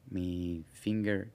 mi 0.09 0.65
finger, 0.71 1.29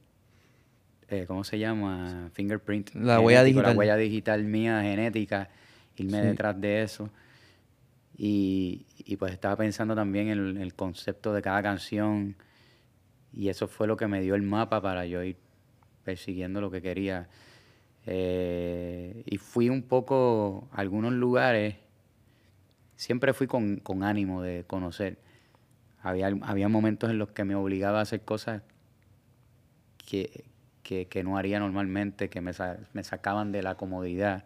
eh, 1.09 1.25
¿cómo 1.27 1.45
se 1.45 1.59
llama? 1.59 2.31
Fingerprint. 2.33 2.95
La 2.95 3.21
huella 3.21 3.45
digital. 3.45 3.73
La 3.73 3.79
huella 3.79 3.97
digital 3.97 4.45
mía, 4.45 4.83
genética, 4.83 5.49
irme 5.97 6.21
detrás 6.21 6.61
de 6.61 6.83
eso. 6.83 7.11
Y, 8.17 8.87
y, 9.05 9.17
pues 9.17 9.33
estaba 9.33 9.57
pensando 9.57 9.95
también 9.95 10.29
en 10.29 10.57
el, 10.57 10.75
concepto 10.75 11.33
de 11.33 11.43
cada 11.43 11.63
canción. 11.63 12.35
Y 13.33 13.51
eso 13.51 13.69
fue 13.69 13.87
lo 13.87 13.97
que 13.97 14.09
me 14.09 14.21
dio 14.21 14.35
el 14.35 14.43
mapa 14.43 14.81
para 14.81 15.07
yo 15.07 15.23
ir 15.23 15.37
persiguiendo 16.03 16.61
lo 16.61 16.71
que 16.71 16.83
quería. 16.83 17.29
Eh, 18.07 19.23
y 19.27 19.39
fui 19.39 19.69
un 19.69 19.83
poco 19.83 20.69
a 20.73 20.81
algunos 20.81 21.13
lugares, 21.13 21.77
siempre 22.97 23.33
fui 23.33 23.47
con, 23.47 23.77
con 23.77 24.03
ánimo 24.03 24.43
de 24.43 24.65
conocer. 24.67 25.19
Había, 26.01 26.29
había 26.43 26.69
momentos 26.69 27.11
en 27.11 27.19
los 27.19 27.31
que 27.31 27.45
me 27.45 27.55
obligaba 27.55 27.99
a 27.99 28.03
hacer 28.03 28.23
cosas 28.23 28.63
que, 30.07 30.45
que, 30.87 31.23
no 31.25 31.37
haría 31.37 31.59
normalmente, 31.59 32.29
que 32.29 32.41
me, 32.41 32.53
me, 32.93 33.03
sacaban 33.03 33.51
de 33.51 33.63
la 33.63 33.75
comodidad. 33.75 34.45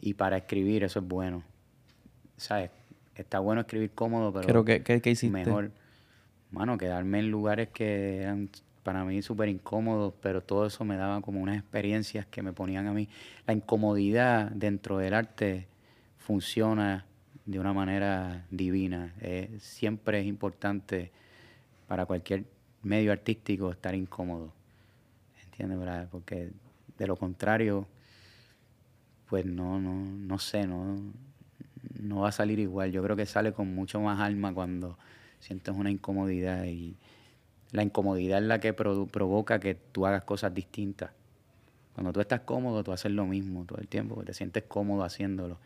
Y 0.00 0.14
para 0.14 0.36
escribir 0.36 0.84
eso 0.84 1.00
es 1.00 1.08
bueno. 1.08 1.42
¿Sabes? 2.36 2.70
Está 3.16 3.40
bueno 3.40 3.62
escribir 3.62 3.90
cómodo, 3.90 4.32
pero 4.32 4.64
que, 4.64 4.82
¿qué, 4.82 5.10
hiciste? 5.10 5.30
mejor, 5.30 5.72
mano, 6.52 6.78
quedarme 6.78 7.18
en 7.18 7.30
lugares 7.30 7.68
que 7.68 8.22
eran 8.22 8.48
para 8.84 9.04
mí 9.04 9.20
súper 9.22 9.48
incómodos, 9.48 10.14
pero 10.22 10.40
todo 10.40 10.66
eso 10.66 10.84
me 10.84 10.96
daba 10.96 11.20
como 11.20 11.40
unas 11.40 11.58
experiencias 11.58 12.24
que 12.26 12.42
me 12.42 12.52
ponían 12.52 12.86
a 12.86 12.92
mí. 12.92 13.08
La 13.46 13.52
incomodidad 13.52 14.50
dentro 14.52 14.98
del 14.98 15.12
arte 15.12 15.66
funciona 16.16 17.04
de 17.44 17.58
una 17.58 17.72
manera 17.72 18.46
divina. 18.50 19.12
siempre 19.58 20.20
es 20.20 20.26
importante 20.26 21.10
para 21.88 22.06
cualquier 22.06 22.44
medio 22.82 23.12
artístico 23.12 23.70
estar 23.70 23.94
incómodo. 23.94 24.59
Porque 26.10 26.50
de 26.98 27.06
lo 27.06 27.16
contrario, 27.16 27.86
pues 29.26 29.46
no, 29.46 29.80
no, 29.80 29.94
no 29.94 30.38
sé, 30.38 30.66
no, 30.66 30.96
no 32.00 32.20
va 32.20 32.28
a 32.28 32.32
salir 32.32 32.58
igual. 32.58 32.92
Yo 32.92 33.02
creo 33.02 33.16
que 33.16 33.26
sale 33.26 33.52
con 33.52 33.74
mucho 33.74 34.00
más 34.00 34.20
alma 34.20 34.52
cuando 34.52 34.98
sientes 35.38 35.74
una 35.74 35.90
incomodidad 35.90 36.64
y 36.64 36.96
la 37.72 37.82
incomodidad 37.82 38.38
es 38.40 38.44
la 38.46 38.60
que 38.60 38.72
provoca 38.72 39.60
que 39.60 39.74
tú 39.74 40.06
hagas 40.06 40.24
cosas 40.24 40.52
distintas. 40.52 41.10
Cuando 41.94 42.12
tú 42.12 42.20
estás 42.20 42.40
cómodo, 42.40 42.82
tú 42.82 42.92
haces 42.92 43.12
lo 43.12 43.26
mismo 43.26 43.64
todo 43.64 43.78
el 43.78 43.88
tiempo, 43.88 44.22
te 44.24 44.34
sientes 44.34 44.64
cómodo 44.64 45.04
haciéndolo. 45.04 45.58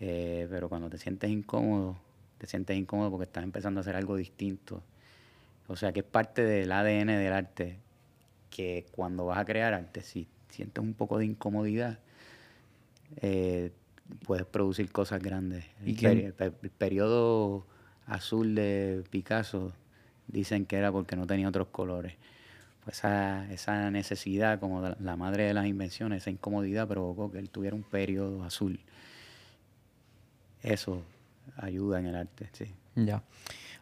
Eh, 0.00 0.46
pero 0.50 0.68
cuando 0.68 0.88
te 0.88 0.98
sientes 0.98 1.30
incómodo, 1.30 1.98
te 2.38 2.46
sientes 2.46 2.76
incómodo 2.76 3.10
porque 3.10 3.24
estás 3.24 3.42
empezando 3.42 3.80
a 3.80 3.82
hacer 3.82 3.96
algo 3.96 4.16
distinto. 4.16 4.82
O 5.66 5.76
sea, 5.76 5.92
que 5.92 6.00
es 6.00 6.06
parte 6.06 6.42
del 6.42 6.70
ADN 6.72 7.08
del 7.08 7.32
arte 7.32 7.78
que 8.50 8.86
cuando 8.92 9.26
vas 9.26 9.38
a 9.38 9.44
crear 9.44 9.74
arte, 9.74 10.02
si 10.02 10.26
sientes 10.48 10.82
un 10.82 10.94
poco 10.94 11.18
de 11.18 11.26
incomodidad, 11.26 11.98
eh, 13.20 13.72
puedes 14.24 14.46
producir 14.46 14.90
cosas 14.90 15.22
grandes. 15.22 15.64
¿Y 15.84 16.04
el, 16.06 16.32
periodo 16.78 17.66
azul 18.06 18.54
de 18.54 19.04
Picasso 19.10 19.72
dicen 20.26 20.66
que 20.66 20.76
era 20.76 20.92
porque 20.92 21.16
no 21.16 21.26
tenía 21.26 21.48
otros 21.48 21.68
colores. 21.68 22.14
Pues 22.84 22.98
esa, 22.98 23.50
esa 23.52 23.90
necesidad, 23.90 24.60
como 24.60 24.80
la 24.80 25.16
madre 25.16 25.44
de 25.44 25.54
las 25.54 25.66
invenciones, 25.66 26.22
esa 26.22 26.30
incomodidad 26.30 26.88
provocó 26.88 27.30
que 27.30 27.38
él 27.38 27.50
tuviera 27.50 27.76
un 27.76 27.82
periodo 27.82 28.44
azul. 28.44 28.80
Eso 30.62 31.02
ayuda 31.56 31.98
en 31.98 32.06
el 32.06 32.14
arte, 32.14 32.48
sí. 32.52 32.66
Ya. 32.94 33.22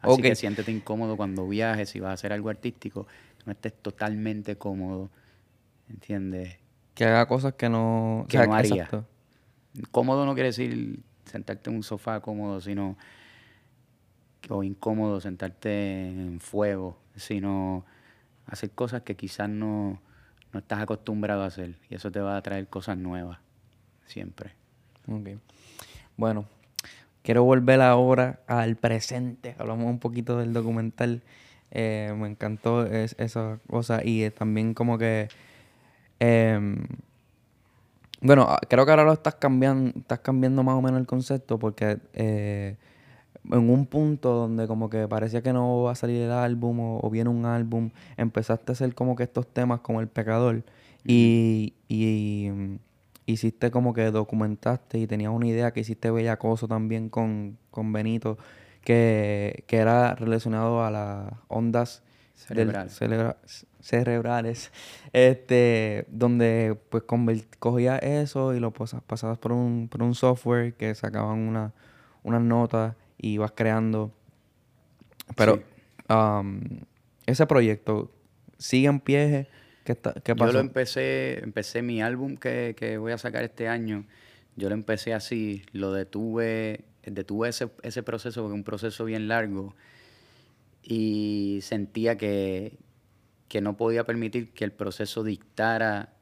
Así 0.03 0.23
que 0.23 0.35
siéntete 0.35 0.71
incómodo 0.71 1.17
cuando 1.17 1.49
viajes, 1.49 1.89
si 1.89 2.01
vas 2.01 2.11
a 2.11 2.13
hacer 2.15 2.33
algo 2.33 2.49
artístico, 2.49 3.07
no 3.47 3.53
estés 3.53 3.73
totalmente 3.81 4.57
cómodo, 4.59 5.11
¿entiendes? 5.89 6.59
Que 6.95 7.05
haga 7.05 7.27
cosas 7.27 7.55
que 7.55 7.69
no, 7.69 8.27
que 8.29 8.39
no 8.39 8.55
haría. 8.55 8.89
Cómodo 9.91 10.27
no 10.27 10.35
quiere 10.35 10.49
decir 10.49 11.01
sentarte 11.25 11.71
en 11.71 11.77
un 11.77 11.83
sofá 11.83 12.21
cómodo, 12.21 12.61
sino 12.61 12.97
o 14.49 14.63
incómodo 14.63 15.21
sentarte 15.21 16.09
en 16.09 16.41
fuego, 16.41 16.99
sino 17.17 17.85
hacer 18.47 18.71
cosas 18.71 19.03
que 19.03 19.17
quizás 19.17 19.49
no, 19.49 20.01
no 20.53 20.59
estás 20.59 20.81
acostumbrado 20.81 21.43
a 21.43 21.47
hacer 21.47 21.77
y 21.91 21.95
eso 21.95 22.11
te 22.11 22.21
va 22.21 22.37
a 22.37 22.43
traer 22.43 22.69
cosas 22.69 22.97
nuevas 22.97 23.39
siempre. 24.07 24.55
Ok. 25.09 25.31
Bueno, 26.17 26.47
quiero 27.23 27.45
volver 27.45 27.81
ahora 27.81 28.41
al 28.47 28.77
presente. 28.77 29.55
Hablamos 29.59 29.87
un 29.87 29.99
poquito 29.99 30.39
del 30.39 30.53
documental. 30.53 31.23
Eh, 31.71 32.15
me 32.17 32.29
encantó 32.29 32.87
esa 32.87 33.59
cosa 33.69 34.01
y 34.05 34.29
también 34.31 34.75
como 34.75 34.99
que... 34.99 35.29
Em, 36.19 36.87
bueno, 38.21 38.47
ah, 38.49 38.59
creo 38.69 38.85
que 38.87 38.91
ahora 38.91 39.05
lo 39.05 39.13
estás 39.13 39.35
cambiando, 39.37 39.99
estás 39.99 40.21
cambiando 40.21 40.63
más 40.63 40.75
o 40.77 40.83
menos 40.83 41.01
el 41.01 41.07
concepto 41.07 41.59
porque 41.59 41.99
eh, 42.15 42.77
en 43.53 43.71
un 43.71 43.87
punto 43.87 44.33
donde 44.33 44.67
como 44.67 44.91
que 44.91 45.07
parecía 45.09 45.43
que 45.43 45.53
no 45.53 45.83
va 45.83 45.93
a 45.93 45.95
salir 45.95 46.23
el 46.23 46.33
álbum 46.33 46.79
o, 46.81 47.11
viene 47.11 47.31
un 47.31 47.45
álbum, 47.47 47.91
empezaste 48.17 48.73
a 48.73 48.75
hacer 48.75 48.95
como 48.95 49.17
que 49.17 49.25
estos 49.25 49.47
temas 49.47 49.81
como 49.81 50.01
El 50.01 50.09
Pecador 50.09 50.65
y, 51.05 51.75
y 51.89 52.49
mm, 52.51 52.79
hiciste 53.27 53.71
como 53.71 53.93
que 53.95 54.11
documentaste 54.11 54.99
y 54.99 55.07
tenías 55.07 55.33
una 55.33 55.47
idea 55.47 55.73
que 55.73 55.81
hiciste 55.81 56.11
Bellacoso 56.11 56.69
también 56.69 57.09
con, 57.09 57.59
con 57.71 57.93
Benito, 57.93 58.39
que, 58.87 59.65
que 59.67 59.79
era 59.79 60.15
relacionado 60.15 60.85
a 60.85 60.93
las 60.93 61.33
ondas 61.49 62.05
cerebrales, 63.81 64.71
este, 65.13 66.07
donde 66.09 66.79
pues 66.89 67.03
cogías 67.59 68.01
eso 68.01 68.55
y 68.55 68.61
lo 68.61 68.71
pasabas 68.71 69.39
por 69.39 69.51
un, 69.51 69.89
por 69.89 70.05
un 70.05 70.15
software 70.15 70.75
que 70.75 70.95
sacaban 70.95 71.41
una, 71.41 71.73
unas 72.23 72.43
notas 72.43 72.95
y 73.19 73.31
ibas 73.31 73.51
creando. 73.57 74.13
Pero 75.35 75.65
um, 76.09 76.61
ese 77.27 77.45
proyecto 77.49 78.13
sigue 78.57 78.87
en 78.87 79.01
pie. 79.01 79.49
¿Qué, 79.83 79.97
pasó? 79.97 80.21
Yo 80.25 80.53
lo 80.53 80.61
empecé, 80.61 81.43
empecé 81.43 81.83
mi 81.83 82.03
álbum 82.03 82.37
que, 82.37 82.77
que, 82.79 82.99
voy 82.99 83.11
a 83.11 83.19
sacar 83.19 83.43
este 83.43 83.67
año. 83.67 84.07
Yo 84.55 84.69
lo 84.69 84.77
empecé 84.77 85.13
así, 85.13 85.65
lo 85.73 85.93
detuve, 85.93 86.85
detuve 87.11 87.49
ese, 87.49 87.71
ese 87.83 88.03
proceso 88.03 88.43
porque 88.43 88.55
un 88.55 88.65
proceso 88.65 89.05
bien 89.05 89.29
largo 89.29 89.75
y 90.83 91.61
sentía 91.63 92.17
que, 92.17 92.79
que 93.49 93.61
no 93.61 93.77
podía 93.77 94.05
permitir 94.05 94.53
que 94.53 94.65
el 94.65 94.73
proceso 94.73 95.25
dictara 95.25 96.13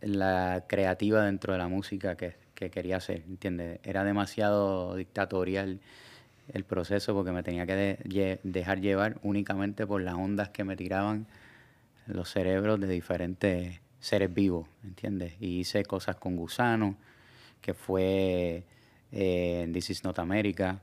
la 0.00 0.64
creativa 0.66 1.24
dentro 1.24 1.52
de 1.52 1.58
la 1.58 1.68
música 1.68 2.16
que, 2.16 2.34
que 2.54 2.70
quería 2.70 2.96
hacer, 2.96 3.22
¿entiendes? 3.28 3.80
Era 3.84 4.04
demasiado 4.04 4.96
dictatorial 4.96 5.80
el 6.52 6.64
proceso 6.64 7.14
porque 7.14 7.32
me 7.32 7.42
tenía 7.42 7.66
que 7.66 8.40
dejar 8.42 8.80
llevar 8.80 9.18
únicamente 9.22 9.86
por 9.86 10.02
las 10.02 10.14
ondas 10.14 10.48
que 10.48 10.64
me 10.64 10.76
tiraban 10.76 11.26
los 12.06 12.30
cerebros 12.30 12.80
de 12.80 12.88
diferentes 12.88 13.80
seres 14.00 14.34
vivos, 14.34 14.66
¿entiendes? 14.82 15.34
Y 15.40 15.60
hice 15.60 15.84
cosas 15.84 16.16
con 16.16 16.36
gusanos, 16.36 16.96
que 17.60 17.74
fue 17.74 18.64
eh, 19.12 19.68
This 19.72 19.90
is 19.90 20.04
Not 20.04 20.18
America, 20.18 20.82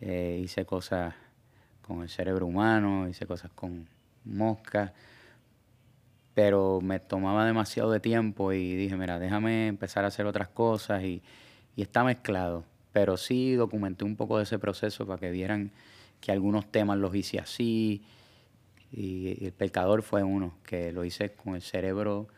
eh, 0.00 0.40
hice 0.42 0.64
cosas 0.64 1.14
con 1.80 2.02
el 2.02 2.08
cerebro 2.08 2.46
humano, 2.46 3.08
hice 3.08 3.26
cosas 3.26 3.50
con 3.54 3.88
moscas, 4.24 4.92
pero 6.34 6.80
me 6.80 7.00
tomaba 7.00 7.44
demasiado 7.46 7.90
de 7.90 8.00
tiempo 8.00 8.52
y 8.52 8.76
dije, 8.76 8.96
mira, 8.96 9.18
déjame 9.18 9.68
empezar 9.68 10.04
a 10.04 10.08
hacer 10.08 10.26
otras 10.26 10.48
cosas 10.48 11.02
y, 11.02 11.22
y 11.76 11.82
está 11.82 12.04
mezclado. 12.04 12.64
Pero 12.92 13.16
sí 13.16 13.54
documenté 13.54 14.04
un 14.04 14.16
poco 14.16 14.38
de 14.38 14.44
ese 14.44 14.58
proceso 14.58 15.06
para 15.06 15.18
que 15.18 15.30
vieran 15.30 15.72
que 16.20 16.32
algunos 16.32 16.70
temas 16.70 16.98
los 16.98 17.14
hice 17.14 17.38
así. 17.38 18.02
Y, 18.90 19.44
el 19.44 19.52
pecador 19.52 20.02
fue 20.02 20.22
uno, 20.22 20.54
que 20.64 20.92
lo 20.92 21.04
hice 21.04 21.32
con 21.32 21.54
el 21.54 21.62
cerebro, 21.62 22.28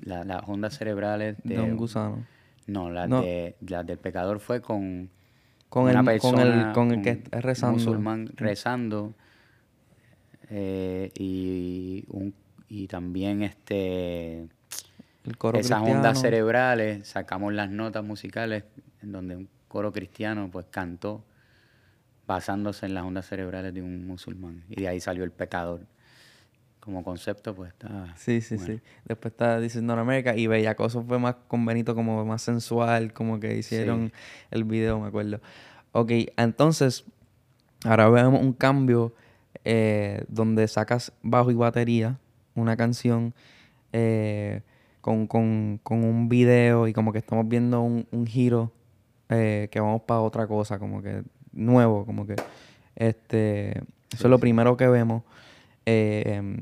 las 0.00 0.42
ondas 0.46 0.76
cerebrales 0.76 1.36
de, 1.44 1.60
un 1.60 1.76
gusano. 1.76 2.26
No, 2.66 2.90
las 2.90 3.08
De, 3.08 3.54
del 3.60 3.98
pecador 3.98 4.40
fue 4.40 4.60
con, 4.60 5.10
con 5.68 5.84
una 5.84 6.00
el, 6.00 6.04
persona, 6.04 6.72
con 6.72 6.92
el, 6.92 7.02
que 7.02 7.10
es 7.10 7.42
rezando. 7.42 7.78
musulmán 7.78 8.30
rezando. 8.34 9.14
Eh, 10.50 11.10
y, 11.18 12.04
un, 12.08 12.34
y 12.68 12.86
también 12.86 13.42
este 13.42 14.48
esas 15.54 15.82
ondas 15.82 16.20
cerebrales, 16.20 17.08
sacamos 17.08 17.52
las 17.52 17.68
notas 17.68 18.04
musicales 18.04 18.64
en 19.02 19.12
donde 19.12 19.36
un 19.36 19.48
coro 19.68 19.92
cristiano 19.92 20.48
pues 20.52 20.66
cantó 20.70 21.24
basándose 22.26 22.86
en 22.86 22.94
las 22.94 23.04
ondas 23.04 23.26
cerebrales 23.26 23.74
de 23.74 23.82
un 23.82 24.06
musulmán. 24.06 24.64
Y 24.68 24.80
de 24.80 24.88
ahí 24.88 25.00
salió 25.00 25.24
el 25.24 25.30
pecador. 25.32 25.80
Como 26.86 27.02
concepto, 27.02 27.52
pues 27.52 27.72
está. 27.72 28.14
Sí, 28.16 28.40
sí, 28.40 28.58
sí. 28.58 28.80
Después 29.04 29.32
está 29.32 29.58
diciendo 29.58 29.92
en 29.94 29.98
América 29.98 30.36
y 30.36 30.46
Bellacoso 30.46 31.02
fue 31.02 31.18
más 31.18 31.34
con 31.48 31.66
Benito, 31.66 31.96
como 31.96 32.24
más 32.24 32.42
sensual, 32.42 33.12
como 33.12 33.40
que 33.40 33.56
hicieron 33.56 34.12
el 34.52 34.62
video, 34.62 35.00
me 35.00 35.08
acuerdo. 35.08 35.40
Ok, 35.90 36.12
entonces, 36.36 37.04
ahora 37.84 38.08
vemos 38.08 38.40
un 38.40 38.52
cambio 38.52 39.12
eh, 39.64 40.24
donde 40.28 40.68
sacas 40.68 41.12
bajo 41.22 41.50
y 41.50 41.54
batería 41.54 42.20
una 42.54 42.76
canción 42.76 43.34
eh, 43.92 44.60
con, 45.00 45.28
un 45.90 46.28
video 46.28 46.86
y 46.86 46.92
como 46.92 47.12
que 47.12 47.18
estamos 47.18 47.48
viendo 47.48 47.80
un, 47.80 48.06
un 48.12 48.28
giro 48.28 48.70
eh, 49.28 49.66
que 49.72 49.80
vamos 49.80 50.02
para 50.02 50.20
otra 50.20 50.46
cosa, 50.46 50.78
como 50.78 51.02
que 51.02 51.24
nuevo, 51.50 52.06
como 52.06 52.28
que 52.28 52.36
este, 52.94 53.70
eso 54.12 54.24
es 54.28 54.30
lo 54.30 54.38
primero 54.38 54.76
que 54.76 54.86
vemos. 54.86 55.24
Eh, 55.84 56.60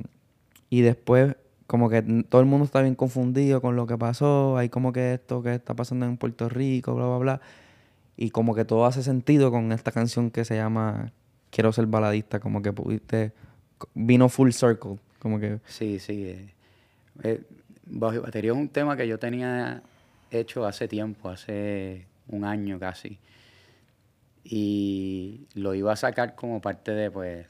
y 0.74 0.80
después, 0.80 1.36
como 1.68 1.88
que 1.88 2.02
todo 2.28 2.40
el 2.40 2.48
mundo 2.48 2.64
está 2.64 2.82
bien 2.82 2.96
confundido 2.96 3.60
con 3.60 3.76
lo 3.76 3.86
que 3.86 3.96
pasó, 3.96 4.56
hay 4.56 4.68
como 4.70 4.92
que 4.92 5.14
esto 5.14 5.40
que 5.40 5.54
está 5.54 5.72
pasando 5.74 6.04
en 6.04 6.16
Puerto 6.16 6.48
Rico, 6.48 6.96
bla, 6.96 7.06
bla, 7.06 7.18
bla. 7.18 7.40
Y 8.16 8.30
como 8.30 8.56
que 8.56 8.64
todo 8.64 8.84
hace 8.84 9.04
sentido 9.04 9.52
con 9.52 9.70
esta 9.70 9.92
canción 9.92 10.32
que 10.32 10.44
se 10.44 10.56
llama 10.56 11.12
Quiero 11.50 11.70
ser 11.72 11.86
baladista, 11.86 12.40
como 12.40 12.60
que 12.60 12.72
pudiste, 12.72 13.30
vino 13.94 14.28
full 14.28 14.50
circle, 14.50 14.98
como 15.20 15.38
que... 15.38 15.60
Sí, 15.66 16.00
sí. 16.00 16.24
Eh, 16.24 16.54
eh 17.22 17.44
batería 17.86 18.50
es 18.50 18.58
un 18.58 18.68
tema 18.68 18.96
que 18.96 19.06
yo 19.06 19.20
tenía 19.20 19.80
hecho 20.32 20.66
hace 20.66 20.88
tiempo, 20.88 21.28
hace 21.28 22.04
un 22.26 22.44
año 22.44 22.80
casi. 22.80 23.20
Y 24.42 25.46
lo 25.54 25.72
iba 25.72 25.92
a 25.92 25.96
sacar 25.96 26.34
como 26.34 26.60
parte 26.60 26.90
de, 26.90 27.12
pues, 27.12 27.46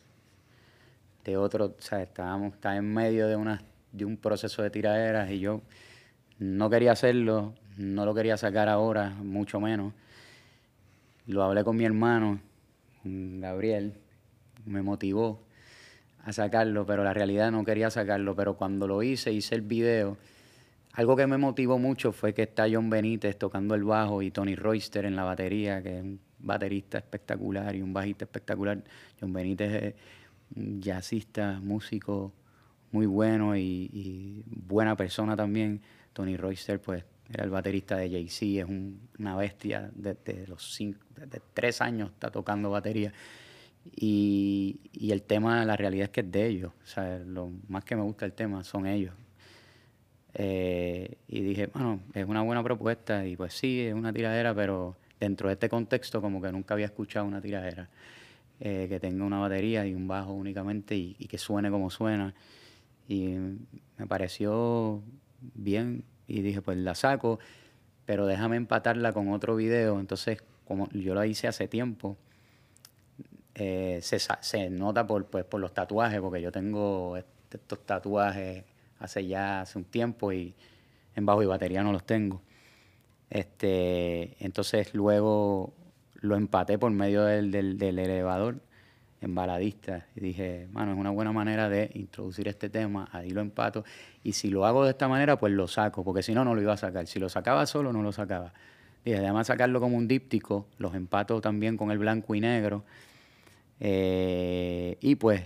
de 1.25 1.37
otro, 1.37 1.75
o 1.79 1.83
sea, 1.83 2.03
estábamos, 2.03 2.55
estaba 2.55 2.77
en 2.77 2.93
medio 2.93 3.27
de, 3.27 3.37
una, 3.37 3.63
de 3.93 4.05
un 4.05 4.17
proceso 4.17 4.63
de 4.63 4.71
tiraderas 4.71 5.31
y 5.31 5.41
yo 5.41 5.63
no 6.39 6.71
quería 6.71 6.93
hacerlo, 6.93 7.55
no 7.77 8.05
lo 8.05 8.15
quería 8.15 8.37
sacar 8.37 8.69
ahora, 8.69 9.11
mucho 9.11 9.61
menos. 9.61 9.93
Lo 11.27 11.43
hablé 11.43 11.65
con 11.65 11.77
mi 11.77 11.85
hermano, 11.85 12.41
Gabriel, 13.03 13.95
me 14.67 14.83
motivó 14.83 15.41
a 16.23 16.33
sacarlo, 16.33 16.87
pero 16.87 17.05
la 17.05 17.15
realidad 17.15 17.51
no 17.51 17.65
quería 17.65 17.91
sacarlo, 17.91 18.37
pero 18.37 18.55
cuando 18.57 18.87
lo 18.87 19.03
hice, 19.03 19.33
hice 19.33 19.55
el 19.55 19.63
video 19.63 20.17
algo 20.95 21.17
que 21.17 21.27
me 21.27 21.39
motivó 21.39 21.77
mucho 21.77 22.13
fue 22.13 22.33
que 22.35 22.43
está 22.43 22.67
John 22.71 22.89
Benítez 22.89 23.37
tocando 23.37 23.75
el 23.75 23.83
bajo 23.83 24.23
y 24.23 24.31
Tony 24.31 24.55
Royster 24.55 25.05
en 25.05 25.17
la 25.17 25.25
batería, 25.25 25.83
que 25.83 25.99
es 25.99 26.05
un 26.05 26.21
baterista 26.39 26.99
espectacular 26.99 27.75
y 27.75 27.83
un 27.83 27.93
bajista 27.93 28.27
espectacular. 28.27 28.81
John 29.21 29.33
Benítez 29.33 29.83
es 29.83 29.95
jazzista, 30.51 31.61
músico 31.63 32.33
muy 32.93 33.07
bueno 33.07 33.57
y, 33.57 34.43
buena 34.47 34.97
persona 34.97 35.37
también. 35.37 35.83
Tony 36.13 36.37
Royster, 36.37 36.81
pues, 36.81 37.05
era 37.33 37.45
el 37.45 37.51
baterista 37.51 37.97
de 37.97 38.11
Jay-Z, 38.11 38.63
es 38.63 38.67
una 39.19 39.37
bestia 39.37 39.91
desde 39.95 40.47
los 40.47 40.75
cinco, 40.75 41.01
desde 41.17 41.41
tres 41.53 41.81
años 41.81 42.11
está 42.11 42.31
tocando 42.31 42.71
batería. 42.71 43.13
Y, 43.97 44.79
el 45.11 45.23
tema, 45.23 45.65
la 45.65 45.77
realidad 45.77 46.05
es 46.05 46.11
que 46.11 46.21
es 46.21 46.31
de 46.31 46.47
ellos. 46.47 46.73
O 46.83 46.87
sea, 46.87 47.19
lo 47.19 47.51
más 47.69 47.85
que 47.85 47.97
me 47.97 48.03
gusta 48.03 48.25
el 48.27 48.33
tema 48.33 48.63
son 48.63 48.87
ellos. 48.87 49.15
Eh, 50.35 51.17
y 51.29 51.41
dije, 51.43 51.67
bueno, 51.67 52.01
es 52.13 52.25
una 52.27 52.43
buena 52.43 52.63
propuesta 52.63 53.27
y 53.27 53.37
pues 53.37 53.55
sí, 53.55 53.81
es 53.83 53.95
una 53.95 54.13
tiradera, 54.13 54.55
pero 54.55 54.97
dentro 55.21 55.49
de 55.49 55.55
este 55.55 55.69
contexto 55.69 56.21
como 56.21 56.43
que 56.43 56.51
nunca 56.51 56.75
había 56.75 56.87
escuchado 56.87 57.27
una 57.27 57.41
tiradera 57.41 57.89
eh, 58.61 58.87
que 58.89 59.01
tenga 59.01 59.25
una 59.25 59.39
batería 59.39 59.87
y 59.87 59.95
un 59.95 60.07
bajo 60.09 60.33
únicamente 60.33 60.97
y, 60.97 61.15
que 61.15 61.39
suene 61.39 61.71
como 61.71 61.91
suena. 61.91 62.35
Y 63.09 63.37
me 63.99 64.07
pareció 64.07 65.03
bien 65.41 66.05
y 66.27 66.43
dije, 66.43 66.63
pues 66.63 66.79
la 66.79 66.95
saco, 66.95 67.39
pero 68.07 68.27
déjame 68.27 68.57
empatarla 68.57 69.13
con 69.13 69.31
otro 69.33 69.57
video. 69.57 70.01
Entonces, 70.01 70.43
como 70.67 70.89
yo 70.91 71.15
la 71.15 71.27
hice 71.27 71.49
hace 71.49 71.69
tiempo, 71.69 72.17
eh, 73.55 74.01
se, 74.03 74.19
se, 74.19 74.71
nota 74.71 75.07
por, 75.07 75.27
pues, 75.27 75.45
por 75.45 75.61
los 75.61 75.75
tatuajes, 75.75 76.21
porque 76.21 76.41
yo 76.41 76.51
tengo 76.51 77.17
estos 77.17 77.87
tatuajes 77.87 78.65
hace 78.99 79.27
ya 79.27 79.61
hace 79.61 79.79
un 79.79 79.85
tiempo 79.85 80.33
y 80.33 80.55
en 81.15 81.27
bajo 81.27 81.43
y 81.43 81.47
batería 81.47 81.83
no 81.83 81.93
los 81.93 82.05
tengo. 82.05 82.43
Este, 83.31 84.37
entonces 84.45 84.95
luego 84.95 85.73
lo 86.25 86.37
empaté 86.37 86.79
por 86.79 86.91
medio 86.91 87.23
del, 87.25 87.51
del, 87.51 87.99
elevador 87.99 88.57
en 89.21 89.35
baladista 89.35 90.07
y 90.17 90.21
dije, 90.21 90.69
mano, 90.73 90.93
es 90.93 90.99
una 90.99 91.11
buena 91.11 91.33
manera 91.33 91.69
de 91.69 91.91
introducir 91.95 92.49
este 92.49 92.71
tema, 92.71 93.09
ahí 93.13 93.29
lo 93.29 93.43
empato 93.43 93.85
y 94.23 94.33
si 94.33 94.49
lo 94.49 94.65
hago 94.65 94.85
de 94.85 94.93
esta 94.93 95.07
manera, 95.07 95.39
pues 95.39 95.53
lo 95.53 95.69
saco, 95.69 96.03
porque 96.03 96.23
si 96.23 96.33
no, 96.33 96.43
no 96.43 96.55
lo 96.55 96.63
iba 96.63 96.73
a 96.73 96.79
sacar. 96.79 97.07
Si 97.07 97.19
lo 97.19 97.29
sacaba 97.29 97.67
solo, 97.67 97.93
no 97.93 98.03
lo 98.03 98.11
sacaba. 98.11 98.55
Dije, 99.05 99.19
además 99.19 99.49
sacarlo 99.49 99.81
como 99.81 99.99
un 99.99 100.09
díptico, 100.09 100.67
los 100.79 100.95
empato 100.95 101.43
también 101.43 101.77
con 101.77 101.91
el 101.91 101.99
blanco 101.99 102.35
y 102.35 102.41
negro. 102.41 102.85
Eh, 103.81 104.97
y 105.03 105.17
pues 105.17 105.43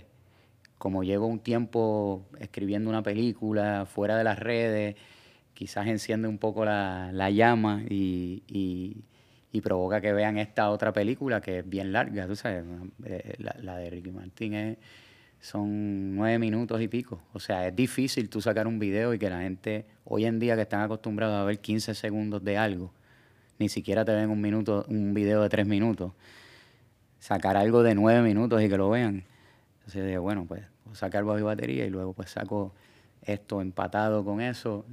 como 0.78 1.02
llevo 1.02 1.26
un 1.26 1.40
tiempo 1.40 2.24
escribiendo 2.38 2.88
una 2.88 3.02
película 3.02 3.84
fuera 3.84 4.16
de 4.16 4.22
las 4.22 4.38
redes, 4.38 4.94
quizás 5.54 5.88
enciende 5.88 6.28
un 6.28 6.38
poco 6.38 6.64
la, 6.64 7.30
llama 7.30 7.82
y, 7.88 8.44
y 8.46 9.02
provoca 9.62 10.00
que 10.00 10.12
vean 10.12 10.38
esta 10.38 10.70
otra 10.70 10.92
película 10.92 11.40
que 11.40 11.60
es 11.60 11.68
bien 11.68 11.92
larga, 11.92 12.26
tú 12.26 12.36
sabes, 12.36 12.64
eh, 13.04 13.34
la, 13.38 13.56
la 13.60 13.76
de 13.76 13.90
Ricky 13.90 14.10
Martin 14.10 14.54
es, 14.54 14.78
son 15.40 16.16
nueve 16.16 16.38
minutos 16.38 16.80
y 16.80 16.88
pico. 16.88 17.20
O 17.32 17.40
sea, 17.40 17.66
es 17.66 17.74
difícil 17.74 18.28
tú 18.28 18.40
sacar 18.40 18.66
un 18.66 18.78
video 18.78 19.14
y 19.14 19.18
que 19.18 19.30
la 19.30 19.40
gente, 19.40 19.86
hoy 20.04 20.24
en 20.24 20.38
día 20.38 20.56
que 20.56 20.62
están 20.62 20.80
acostumbrados 20.80 21.36
a 21.36 21.44
ver 21.44 21.60
15 21.60 21.94
segundos 21.94 22.42
de 22.44 22.58
algo, 22.58 22.92
ni 23.58 23.68
siquiera 23.68 24.04
te 24.04 24.12
ven 24.12 24.30
un 24.30 24.40
minuto, 24.40 24.84
un 24.88 25.14
video 25.14 25.42
de 25.42 25.48
tres 25.48 25.66
minutos, 25.66 26.12
sacar 27.18 27.56
algo 27.56 27.82
de 27.82 27.94
nueve 27.94 28.22
minutos 28.22 28.62
y 28.62 28.68
que 28.68 28.76
lo 28.76 28.90
vean. 28.90 29.24
Entonces 29.78 30.04
dije, 30.04 30.18
bueno, 30.18 30.44
pues 30.46 30.62
sacar 30.92 31.24
bajo 31.24 31.38
y 31.38 31.42
batería 31.42 31.86
y 31.86 31.90
luego 31.90 32.12
pues 32.12 32.30
saco 32.30 32.72
esto 33.22 33.60
empatado 33.60 34.24
con 34.24 34.40
eso. 34.40 34.84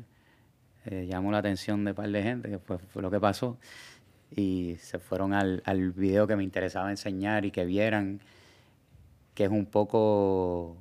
Eh, 0.86 1.08
llamó 1.10 1.32
la 1.32 1.40
atención 1.40 1.84
de 1.84 1.92
un 1.92 1.96
par 1.96 2.10
de 2.10 2.22
gente, 2.22 2.50
que 2.50 2.60
fue 2.60 3.02
lo 3.02 3.10
que 3.10 3.20
pasó. 3.20 3.58
Y 4.36 4.76
se 4.80 5.00
fueron 5.00 5.34
al, 5.34 5.64
al 5.66 5.92
video 5.92 6.28
que 6.28 6.36
me 6.36 6.44
interesaba 6.44 6.92
enseñar 6.92 7.46
y 7.46 7.52
que 7.52 7.66
vieran 7.66 8.20
que 9.34 9.46
es 9.46 9.50
un 9.50 9.66
poco 9.66 10.78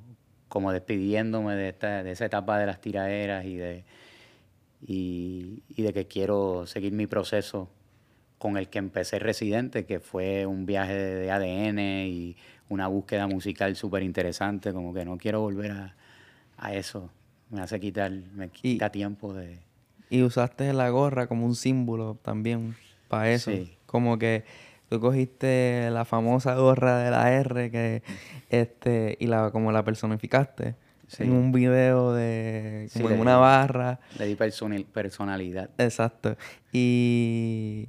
como 0.47 0.71
despidiéndome 0.71 1.55
de, 1.55 1.69
esta, 1.69 2.03
de 2.03 2.11
esa 2.11 2.25
etapa 2.25 2.57
de 2.57 2.65
las 2.65 2.79
tiraderas 2.79 3.45
y 3.45 3.57
de, 3.57 3.83
y, 4.81 5.63
y 5.69 5.81
de 5.83 5.93
que 5.93 6.07
quiero 6.07 6.65
seguir 6.65 6.93
mi 6.93 7.07
proceso 7.07 7.69
con 8.37 8.57
el 8.57 8.69
que 8.69 8.79
empecé 8.79 9.19
Residente, 9.19 9.85
que 9.85 9.99
fue 9.99 10.45
un 10.45 10.65
viaje 10.65 10.93
de 10.93 11.31
ADN 11.31 11.79
y 12.07 12.37
una 12.69 12.87
búsqueda 12.87 13.27
musical 13.27 13.75
súper 13.75 14.03
interesante, 14.03 14.73
como 14.73 14.93
que 14.93 15.05
no 15.05 15.17
quiero 15.17 15.41
volver 15.41 15.71
a, 15.71 15.95
a, 16.57 16.73
eso. 16.73 17.09
Me 17.49 17.61
hace 17.61 17.79
quitar, 17.79 18.11
me 18.11 18.49
quita 18.49 18.91
tiempo 18.91 19.33
de... 19.33 19.59
Y 20.09 20.21
usaste 20.21 20.71
la 20.73 20.89
gorra 20.89 21.27
como 21.27 21.45
un 21.45 21.55
símbolo 21.55 22.17
también 22.21 22.75
para 23.15 23.31
eso. 23.31 23.51
Sí. 23.51 23.77
Como 23.85 24.17
que 24.17 24.43
tú 24.89 24.99
cogiste 24.99 25.89
la 25.91 26.05
famosa 26.05 26.55
gorra 26.55 26.97
de 26.99 27.11
la 27.11 27.31
R 27.31 27.71
que 27.71 28.03
este 28.49 29.17
y 29.19 29.27
la 29.27 29.51
como 29.51 29.71
la 29.71 29.83
personificaste 29.83 30.75
sí. 31.07 31.23
en 31.23 31.31
un 31.31 31.51
video 31.51 32.13
de 32.13 32.89
como 32.93 33.07
sí, 33.07 33.13
en 33.13 33.19
una 33.19 33.37
barra. 33.37 33.99
le 34.19 34.27
di 34.27 34.35
personalidad. 34.35 35.69
Exacto. 35.77 36.35
Y 36.71 37.87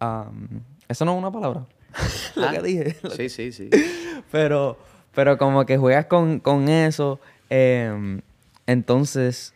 um, 0.00 0.60
eso 0.88 1.04
no 1.04 1.12
es 1.12 1.18
una 1.18 1.32
palabra. 1.32 1.66
Lo 2.36 2.46
ah, 2.46 2.52
que 2.52 2.62
dije. 2.62 2.96
Sí 3.16 3.28
sí 3.28 3.52
sí. 3.52 3.70
Pero 4.30 4.78
pero 5.12 5.38
como 5.38 5.66
que 5.66 5.76
juegas 5.76 6.06
con, 6.06 6.38
con 6.38 6.68
eso 6.68 7.18
eh, 7.48 8.20
entonces 8.66 9.54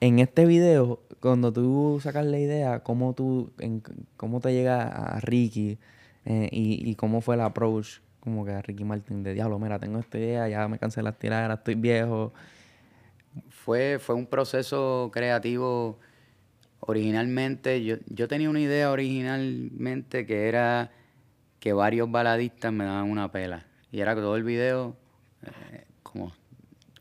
en 0.00 0.18
este 0.18 0.46
video 0.46 0.98
cuando 1.22 1.52
tú 1.52 2.00
sacas 2.02 2.26
la 2.26 2.38
idea, 2.38 2.80
cómo 2.80 3.14
tú, 3.14 3.52
en, 3.58 3.82
cómo 4.16 4.40
te 4.40 4.52
llega 4.52 4.82
a 4.82 5.20
Ricky 5.20 5.78
eh, 6.24 6.48
y, 6.50 6.90
y, 6.90 6.96
cómo 6.96 7.20
fue 7.20 7.36
el 7.36 7.42
approach, 7.42 8.00
como 8.20 8.44
que 8.44 8.50
a 8.50 8.60
Ricky 8.60 8.84
Martin 8.84 9.22
de 9.22 9.32
diablo, 9.32 9.58
mira, 9.58 9.78
tengo 9.78 10.00
esta 10.00 10.18
idea, 10.18 10.48
ya 10.48 10.66
me 10.66 10.78
cansé 10.78 11.00
las 11.02 11.18
tiradas, 11.18 11.58
estoy 11.58 11.76
viejo. 11.76 12.32
Fue, 13.50 13.98
fue 14.00 14.16
un 14.16 14.26
proceso 14.26 15.10
creativo. 15.12 15.98
Originalmente, 16.80 17.84
yo, 17.84 17.96
yo 18.08 18.26
tenía 18.26 18.50
una 18.50 18.60
idea 18.60 18.90
originalmente 18.90 20.26
que 20.26 20.48
era 20.48 20.90
que 21.60 21.72
varios 21.72 22.10
baladistas 22.10 22.72
me 22.72 22.84
daban 22.84 23.08
una 23.08 23.30
pela. 23.30 23.64
Y 23.92 24.00
era 24.00 24.16
todo 24.16 24.34
el 24.34 24.42
video, 24.42 24.96
eh, 25.44 25.84
como 26.02 26.32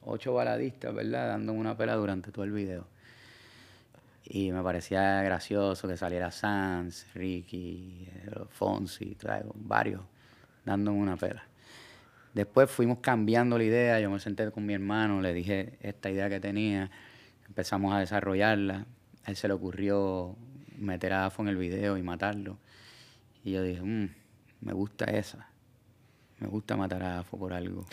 ocho 0.03 0.33
baladistas, 0.35 0.93
¿verdad? 0.93 1.29
Dando 1.29 1.53
una 1.53 1.75
pela 1.75 1.95
durante 1.95 2.31
todo 2.31 2.45
el 2.45 2.51
video. 2.51 2.90
Y 4.33 4.53
me 4.53 4.63
parecía 4.63 5.21
gracioso 5.23 5.89
que 5.89 5.97
saliera 5.97 6.31
Sans, 6.31 7.05
Ricky, 7.13 8.07
Fonsi, 8.49 9.17
varios 9.55 10.03
dándome 10.63 10.99
una 10.99 11.17
pela. 11.17 11.43
Después 12.33 12.71
fuimos 12.71 12.99
cambiando 12.99 13.57
la 13.57 13.65
idea, 13.65 13.99
yo 13.99 14.09
me 14.09 14.21
senté 14.21 14.49
con 14.51 14.65
mi 14.65 14.73
hermano, 14.73 15.19
le 15.19 15.33
dije 15.33 15.77
esta 15.81 16.09
idea 16.09 16.29
que 16.29 16.39
tenía, 16.39 16.89
empezamos 17.45 17.93
a 17.93 17.99
desarrollarla. 17.99 18.85
A 19.25 19.31
él 19.31 19.35
se 19.35 19.49
le 19.49 19.53
ocurrió 19.53 20.37
meter 20.77 21.11
a 21.11 21.25
Afo 21.25 21.41
en 21.41 21.49
el 21.49 21.57
video 21.57 21.97
y 21.97 22.01
matarlo. 22.01 22.57
Y 23.43 23.51
yo 23.51 23.63
dije, 23.63 23.81
mmm, 23.81 24.09
me 24.61 24.71
gusta 24.71 25.05
esa. 25.05 25.49
Me 26.39 26.47
gusta 26.47 26.77
matar 26.77 27.03
a 27.03 27.19
Afo 27.19 27.37
por 27.37 27.51
algo. 27.51 27.85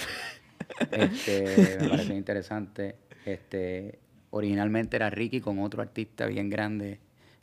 este, 0.92 1.78
me 1.80 1.88
pareció 1.88 2.14
interesante. 2.14 2.94
Este, 3.24 3.98
originalmente 4.30 4.96
era 4.96 5.10
Ricky 5.10 5.40
con 5.40 5.58
otro 5.58 5.82
artista 5.82 6.26
bien 6.26 6.50
grande 6.50 7.00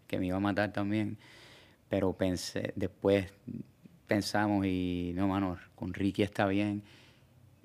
que 0.07 0.19
me 0.19 0.27
iba 0.27 0.37
a 0.37 0.39
matar 0.39 0.71
también, 0.71 1.17
pero 1.89 2.13
pensé, 2.13 2.73
después 2.75 3.31
pensamos 4.07 4.65
y 4.65 5.13
no, 5.15 5.27
mano, 5.27 5.57
con 5.75 5.93
Ricky 5.93 6.23
está 6.23 6.45
bien. 6.47 6.83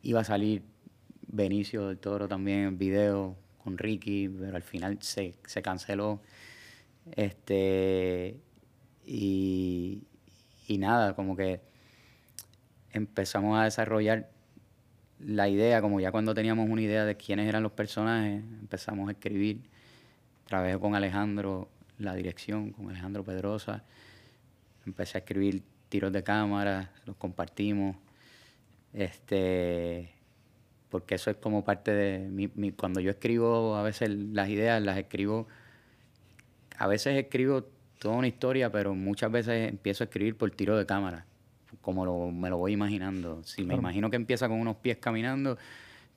Iba 0.02 0.20
a 0.20 0.24
salir 0.24 0.62
Benicio 1.28 1.88
del 1.88 1.98
Toro 1.98 2.28
también 2.28 2.60
en 2.60 2.78
video 2.78 3.36
con 3.62 3.78
Ricky, 3.78 4.28
pero 4.28 4.56
al 4.56 4.62
final 4.62 4.98
se, 5.02 5.34
canceló. 5.62 6.20
Este, 7.12 8.36
y 9.04 10.02
nada, 10.68 11.14
como 11.14 11.36
que 11.36 11.60
empezamos 12.92 13.58
a 13.58 13.64
desarrollar 13.64 14.30
la 15.24 15.48
idea, 15.48 15.80
como 15.80 16.00
ya 16.00 16.10
cuando 16.10 16.34
teníamos 16.34 16.68
una 16.68 16.82
idea 16.82 17.04
de 17.04 17.16
quiénes 17.16 17.48
eran 17.48 17.62
los 17.62 17.72
personajes, 17.72 18.42
empezamos 18.60 19.08
a 19.08 19.12
escribir. 19.12 19.62
Trabajé 20.46 20.78
con 20.78 20.94
Alejandro 20.94 21.68
la 21.98 22.14
dirección, 22.14 22.70
con 22.72 22.90
Alejandro 22.90 23.24
Pedrosa. 23.24 23.84
Empecé 24.86 25.18
a 25.18 25.20
escribir 25.20 25.62
tiros 25.88 26.12
de 26.12 26.22
cámara, 26.22 26.92
los 27.04 27.16
compartimos. 27.16 27.96
Este, 28.92 30.12
porque 30.88 31.14
eso 31.14 31.30
es 31.30 31.36
como 31.36 31.64
parte 31.64 31.92
de 31.92 32.28
mi, 32.28 32.50
mi, 32.54 32.72
cuando 32.72 33.00
yo 33.00 33.10
escribo 33.10 33.76
a 33.76 33.82
veces 33.82 34.10
las 34.10 34.48
ideas 34.48 34.82
las 34.82 34.98
escribo 34.98 35.46
a 36.76 36.88
veces 36.88 37.16
escribo 37.16 37.62
toda 38.00 38.16
una 38.16 38.26
historia 38.26 38.72
pero 38.72 38.96
muchas 38.96 39.30
veces 39.30 39.68
empiezo 39.68 40.02
a 40.02 40.06
escribir 40.06 40.36
por 40.36 40.50
tiro 40.50 40.76
de 40.76 40.86
cámara 40.86 41.24
como 41.80 42.04
lo, 42.04 42.30
me 42.30 42.50
lo 42.50 42.58
voy 42.58 42.72
imaginando. 42.72 43.42
Si 43.44 43.64
me 43.64 43.74
imagino 43.74 44.10
que 44.10 44.16
empieza 44.16 44.48
con 44.48 44.60
unos 44.60 44.76
pies 44.76 44.98
caminando, 44.98 45.56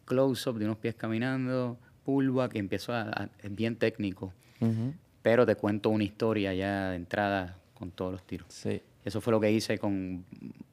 close-up 0.05 0.57
de 0.57 0.65
unos 0.65 0.77
pies 0.77 0.95
caminando, 0.95 1.77
pullback, 2.03 2.55
empiezo 2.55 2.93
a, 2.93 3.01
a 3.03 3.29
es 3.41 3.55
bien 3.55 3.75
técnico. 3.75 4.33
Uh 4.59 4.65
-huh. 4.65 4.93
Pero 5.21 5.45
te 5.45 5.55
cuento 5.55 5.89
una 5.89 6.03
historia 6.03 6.53
ya 6.53 6.89
de 6.89 6.97
entrada 6.97 7.57
con 7.73 7.91
todos 7.91 8.11
los 8.11 8.23
tiros. 8.23 8.47
Sí. 8.49 8.81
Eso 9.05 9.21
fue 9.21 9.31
lo 9.31 9.39
que 9.39 9.51
hice 9.51 9.77
con 9.77 10.25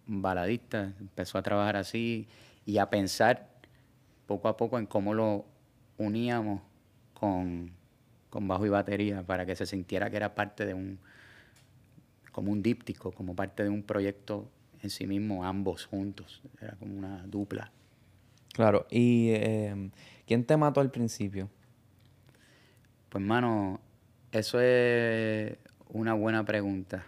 Baladista. 0.07 0.93
Empezó 1.01 1.39
a 1.39 1.43
trabajar 1.43 1.77
así 1.77 2.27
y 2.67 2.79
a 2.79 2.89
pensar 2.89 3.49
poco 4.27 4.49
a 4.49 4.57
poco 4.57 4.79
en 4.79 4.87
cómo 4.87 5.15
lo 5.15 5.45
uníamos 5.99 6.63
con, 7.15 7.71
con 8.31 8.47
bajo 8.47 8.65
y 8.65 8.69
batería 8.69 9.23
para 9.23 9.45
que 9.45 9.57
se 9.57 9.67
sintiera 9.67 10.09
que 10.09 10.17
era 10.17 10.35
parte 10.35 10.65
de 10.65 10.75
un, 10.75 10.99
como 12.33 12.53
un 12.53 12.63
díptico, 12.63 13.11
como 13.13 13.35
parte 13.35 13.65
de 13.65 13.69
un 13.69 13.83
proyecto 13.83 14.49
en 14.83 14.91
sí 14.91 15.07
mismo, 15.07 15.45
ambos 15.45 15.87
juntos. 15.87 16.43
Era 16.61 16.77
como 16.77 16.97
una 16.97 17.27
dupla. 17.27 17.71
Claro, 18.53 18.87
¿y 18.91 19.31
eh, 19.31 19.91
quién 20.27 20.45
te 20.45 20.57
mató 20.57 20.81
al 20.81 20.91
principio? 20.91 21.49
Pues, 23.09 23.23
mano, 23.23 23.81
eso 24.33 24.61
es 24.61 25.57
una 25.89 26.15
buena 26.15 26.45
pregunta. 26.45 27.07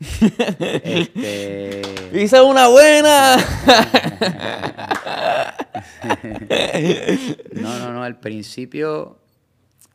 este... 0.60 1.82
¡Hice 2.12 2.40
una 2.40 2.68
buena! 2.68 3.36
no, 7.52 7.78
no, 7.78 7.92
no, 7.92 8.02
al 8.02 8.18
principio, 8.20 9.02
o 9.02 9.18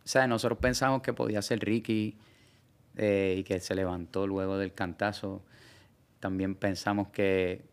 sea, 0.03 0.27
nosotros 0.27 0.59
pensamos 0.59 1.01
que 1.01 1.13
podía 1.13 1.41
ser 1.41 1.59
Ricky 1.59 2.17
eh, 2.95 3.35
y 3.39 3.43
que 3.43 3.59
se 3.59 3.75
levantó 3.75 4.27
luego 4.27 4.57
del 4.57 4.73
cantazo 4.73 5.43
también 6.19 6.55
pensamos 6.55 7.09
que 7.09 7.65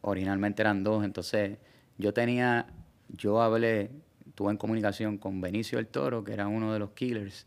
originalmente 0.00 0.62
eran 0.62 0.84
dos, 0.84 1.04
entonces 1.04 1.58
yo 1.98 2.12
tenía, 2.12 2.66
yo 3.08 3.42
hablé, 3.42 3.90
tuve 4.34 4.52
en 4.52 4.56
comunicación 4.56 5.18
con 5.18 5.40
Benicio 5.40 5.78
el 5.78 5.88
Toro, 5.88 6.24
que 6.24 6.32
era 6.32 6.46
uno 6.46 6.72
de 6.72 6.78
los 6.78 6.90
killers, 6.90 7.46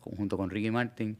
junto 0.00 0.36
con 0.36 0.50
Ricky 0.50 0.70
Martin, 0.70 1.16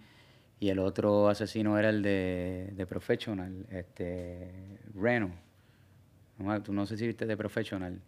y 0.59 0.69
el 0.69 0.79
otro 0.79 1.29
asesino 1.29 1.79
era 1.79 1.91
el 1.91 2.03
de, 2.03 2.73
de 2.75 2.87
Professional, 2.87 3.67
este, 3.71 4.79
Reno. 4.95 5.31
No, 6.39 6.63
tú 6.63 6.73
no 6.73 6.87
sé 6.87 6.97
si 6.97 7.07
viste 7.07 7.27
de 7.27 7.37
Professional. 7.37 8.01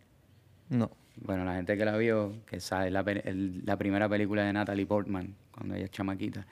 No. 0.69 0.91
Bueno, 1.17 1.45
la 1.45 1.55
gente 1.55 1.77
que 1.77 1.85
la 1.85 1.97
vio, 1.97 2.45
que 2.47 2.59
sabe, 2.59 2.91
la, 2.91 3.01
el, 3.01 3.65
la 3.65 3.77
primera 3.77 4.09
película 4.09 4.43
de 4.45 4.53
Natalie 4.53 4.87
Portman, 4.87 5.35
cuando 5.53 5.75
ella 5.75 5.85
es 5.85 5.91
chamaquita, 5.91 6.47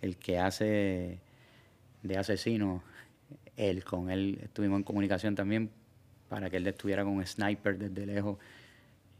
el 0.00 0.16
que 0.16 0.38
hace 0.38 1.18
de 2.02 2.16
asesino 2.16 2.82
él, 3.56 3.84
con 3.84 4.10
él 4.10 4.38
estuvimos 4.42 4.78
en 4.78 4.84
comunicación 4.84 5.34
también 5.34 5.70
para 6.28 6.50
que 6.50 6.58
él 6.58 6.66
estuviera 6.66 7.04
con 7.04 7.14
un 7.14 7.26
sniper 7.26 7.78
desde 7.78 8.06
lejos 8.06 8.38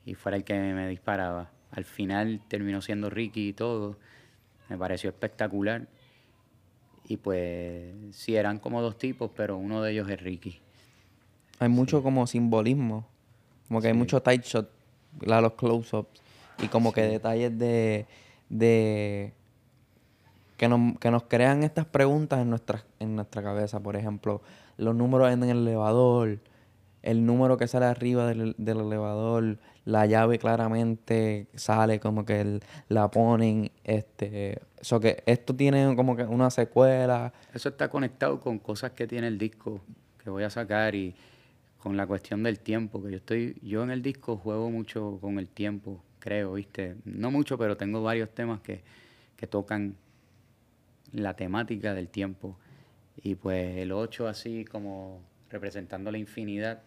y 0.04 0.14
fuera 0.14 0.36
el 0.36 0.44
que 0.44 0.54
me 0.54 0.88
disparaba. 0.88 1.50
Al 1.70 1.84
final 1.84 2.40
terminó 2.48 2.80
siendo 2.80 3.10
Ricky 3.10 3.48
y 3.48 3.52
todo. 3.52 3.98
Me 4.68 4.78
pareció 4.78 5.10
espectacular. 5.10 5.86
Y 7.04 7.16
pues 7.16 7.94
sí, 8.12 8.36
eran 8.36 8.58
como 8.58 8.82
dos 8.82 8.98
tipos, 8.98 9.30
pero 9.34 9.56
uno 9.56 9.82
de 9.82 9.92
ellos 9.92 10.08
es 10.10 10.20
Ricky. 10.20 10.60
Hay 11.58 11.68
mucho 11.68 12.02
como 12.02 12.26
simbolismo. 12.26 13.06
Como 13.66 13.80
que 13.80 13.88
hay 13.88 13.94
mucho 13.94 14.22
tight 14.22 14.44
shot, 14.44 14.70
los 15.20 15.52
close-ups. 15.54 16.20
Y 16.62 16.68
como 16.68 16.92
que 16.92 17.02
detalles 17.02 17.58
de, 17.58 18.06
de 18.48 19.32
que 20.58 20.68
nos, 20.68 20.98
que 20.98 21.10
nos 21.10 21.22
crean 21.22 21.62
estas 21.62 21.86
preguntas 21.86 22.40
en 22.40 22.50
nuestra, 22.50 22.84
en 22.98 23.14
nuestra 23.14 23.42
cabeza. 23.42 23.80
Por 23.80 23.96
ejemplo, 23.96 24.42
los 24.76 24.94
números 24.94 25.32
en 25.32 25.44
el 25.44 25.58
elevador, 25.58 26.40
el 27.02 27.24
número 27.24 27.56
que 27.56 27.68
sale 27.68 27.86
arriba 27.86 28.26
del, 28.26 28.54
del 28.58 28.80
elevador, 28.80 29.58
la 29.84 30.04
llave 30.04 30.38
claramente 30.38 31.46
sale 31.54 32.00
como 32.00 32.26
que 32.26 32.60
la 32.88 33.08
ponen. 33.08 33.70
Este, 33.84 34.60
so 34.80 34.98
que 34.98 35.22
esto 35.26 35.54
tiene 35.54 35.94
como 35.94 36.16
que 36.16 36.24
una 36.24 36.50
secuela. 36.50 37.32
Eso 37.54 37.68
está 37.68 37.88
conectado 37.88 38.40
con 38.40 38.58
cosas 38.58 38.90
que 38.90 39.06
tiene 39.06 39.28
el 39.28 39.38
disco 39.38 39.80
que 40.22 40.28
voy 40.28 40.42
a 40.42 40.50
sacar 40.50 40.96
y 40.96 41.14
con 41.78 41.96
la 41.96 42.08
cuestión 42.08 42.42
del 42.42 42.58
tiempo, 42.58 43.00
que 43.00 43.12
yo 43.12 43.16
estoy, 43.18 43.56
yo 43.62 43.84
en 43.84 43.92
el 43.92 44.02
disco 44.02 44.36
juego 44.36 44.68
mucho 44.70 45.18
con 45.20 45.38
el 45.38 45.48
tiempo, 45.48 46.02
creo, 46.18 46.54
¿viste? 46.54 46.96
No 47.04 47.30
mucho, 47.30 47.56
pero 47.56 47.76
tengo 47.76 48.02
varios 48.02 48.30
temas 48.34 48.60
que, 48.60 48.82
que 49.36 49.46
tocan 49.46 49.94
la 51.12 51.34
temática 51.36 51.94
del 51.94 52.08
tiempo. 52.08 52.58
Y 53.22 53.34
pues 53.34 53.76
el 53.78 53.92
8 53.92 54.28
así 54.28 54.64
como 54.64 55.20
representando 55.50 56.10
la 56.10 56.18
infinidad, 56.18 56.82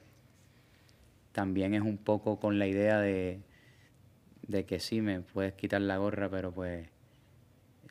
también 1.31 1.73
es 1.73 1.81
un 1.81 1.97
poco 1.97 2.39
con 2.39 2.59
la 2.59 2.67
idea 2.67 2.99
de, 2.99 3.41
de 4.47 4.65
que 4.65 4.79
sí, 4.79 5.01
me 5.01 5.21
puedes 5.21 5.53
quitar 5.53 5.81
la 5.81 5.97
gorra, 5.97 6.29
pero 6.29 6.51
pues 6.51 6.87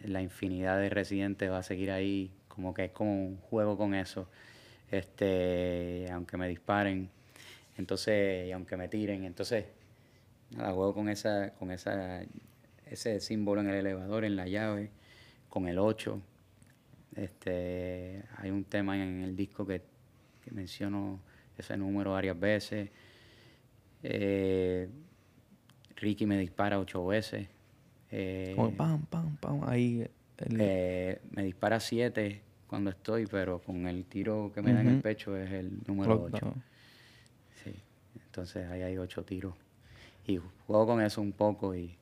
la 0.05 0.23
infinidad 0.23 0.79
de 0.79 0.91
residentes 0.91 1.51
va 1.51 1.59
a 1.59 1.63
seguir 1.63 1.91
ahí, 1.91 2.31
como 2.49 2.75
que 2.75 2.87
es 2.87 2.93
como 2.93 3.13
un 3.13 3.37
juego 3.39 3.77
con 3.77 3.95
eso. 3.95 4.29
Este, 4.91 6.07
aunque 6.11 6.37
me 6.37 6.49
disparen, 6.49 7.11
entonces, 7.77 8.49
y 8.49 8.53
aunque 8.53 8.77
me 8.77 8.89
tiren, 8.89 9.25
entonces, 9.25 9.67
nada, 10.51 10.73
juego 10.73 10.95
con 10.95 11.09
esa, 11.09 11.53
con 11.55 11.71
esa, 11.71 12.23
ese 12.87 13.21
símbolo 13.21 13.61
en 13.61 13.69
el 13.69 13.77
elevador, 13.77 14.25
en 14.25 14.37
la 14.37 14.47
llave, 14.49 14.91
con 15.51 15.69
el 15.69 15.79
8. 15.79 16.19
Este, 17.17 18.23
hay 18.39 18.51
un 18.51 18.65
tema 18.65 18.97
en 18.97 19.23
el 19.23 19.37
disco 19.37 19.67
que, 19.67 19.83
que 20.45 20.51
menciono 20.53 21.21
ese 21.59 21.77
número 21.77 22.13
varias 22.13 22.39
veces. 22.39 22.89
Eh, 24.03 24.89
Ricky 25.97 26.25
me 26.25 26.39
dispara 26.39 26.79
ocho 26.79 27.05
veces. 27.07 27.47
Eh, 28.11 28.53
Como 28.57 28.71
pam, 28.75 29.05
pam, 29.07 29.37
pam. 29.37 29.61
Ahí. 29.69 30.07
el- 30.39 30.57
eh, 30.59 31.21
me 31.33 31.45
dispara 31.45 31.79
siete 31.81 32.41
cuando 32.67 32.91
estoy, 32.91 33.27
pero 33.27 33.59
con 33.59 33.87
el 33.87 34.05
tiro 34.07 34.51
que 34.55 34.63
me 34.63 34.73
da 34.73 34.81
en 34.81 34.89
el 34.89 35.01
pecho 35.03 35.37
es 35.37 35.51
el 35.51 35.81
número 35.87 36.15
Lockdown. 36.15 36.53
8. 36.53 36.55
Sí. 37.65 37.75
Entonces 38.25 38.67
ahí 38.71 38.83
hay 38.83 38.97
ocho 38.97 39.25
tiros. 39.25 39.55
Y 40.27 40.39
juego 40.67 40.87
con 40.87 41.03
eso 41.03 41.21
un 41.21 41.33
poco 41.33 41.75
y, 41.75 41.95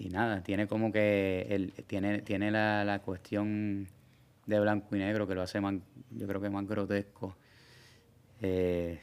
y 0.00 0.08
nada, 0.08 0.42
tiene 0.42 0.66
como 0.66 0.90
que 0.90 1.46
el, 1.50 1.72
tiene, 1.86 2.22
tiene 2.22 2.50
la, 2.50 2.84
la 2.84 3.00
cuestión 3.00 3.86
de 4.46 4.58
blanco 4.58 4.96
y 4.96 4.98
negro 4.98 5.26
que 5.26 5.34
lo 5.34 5.42
hace 5.42 5.60
más, 5.60 5.74
yo 6.10 6.26
creo 6.26 6.40
que 6.40 6.48
más 6.48 6.66
grotesco. 6.66 7.36
Eh, 8.40 8.98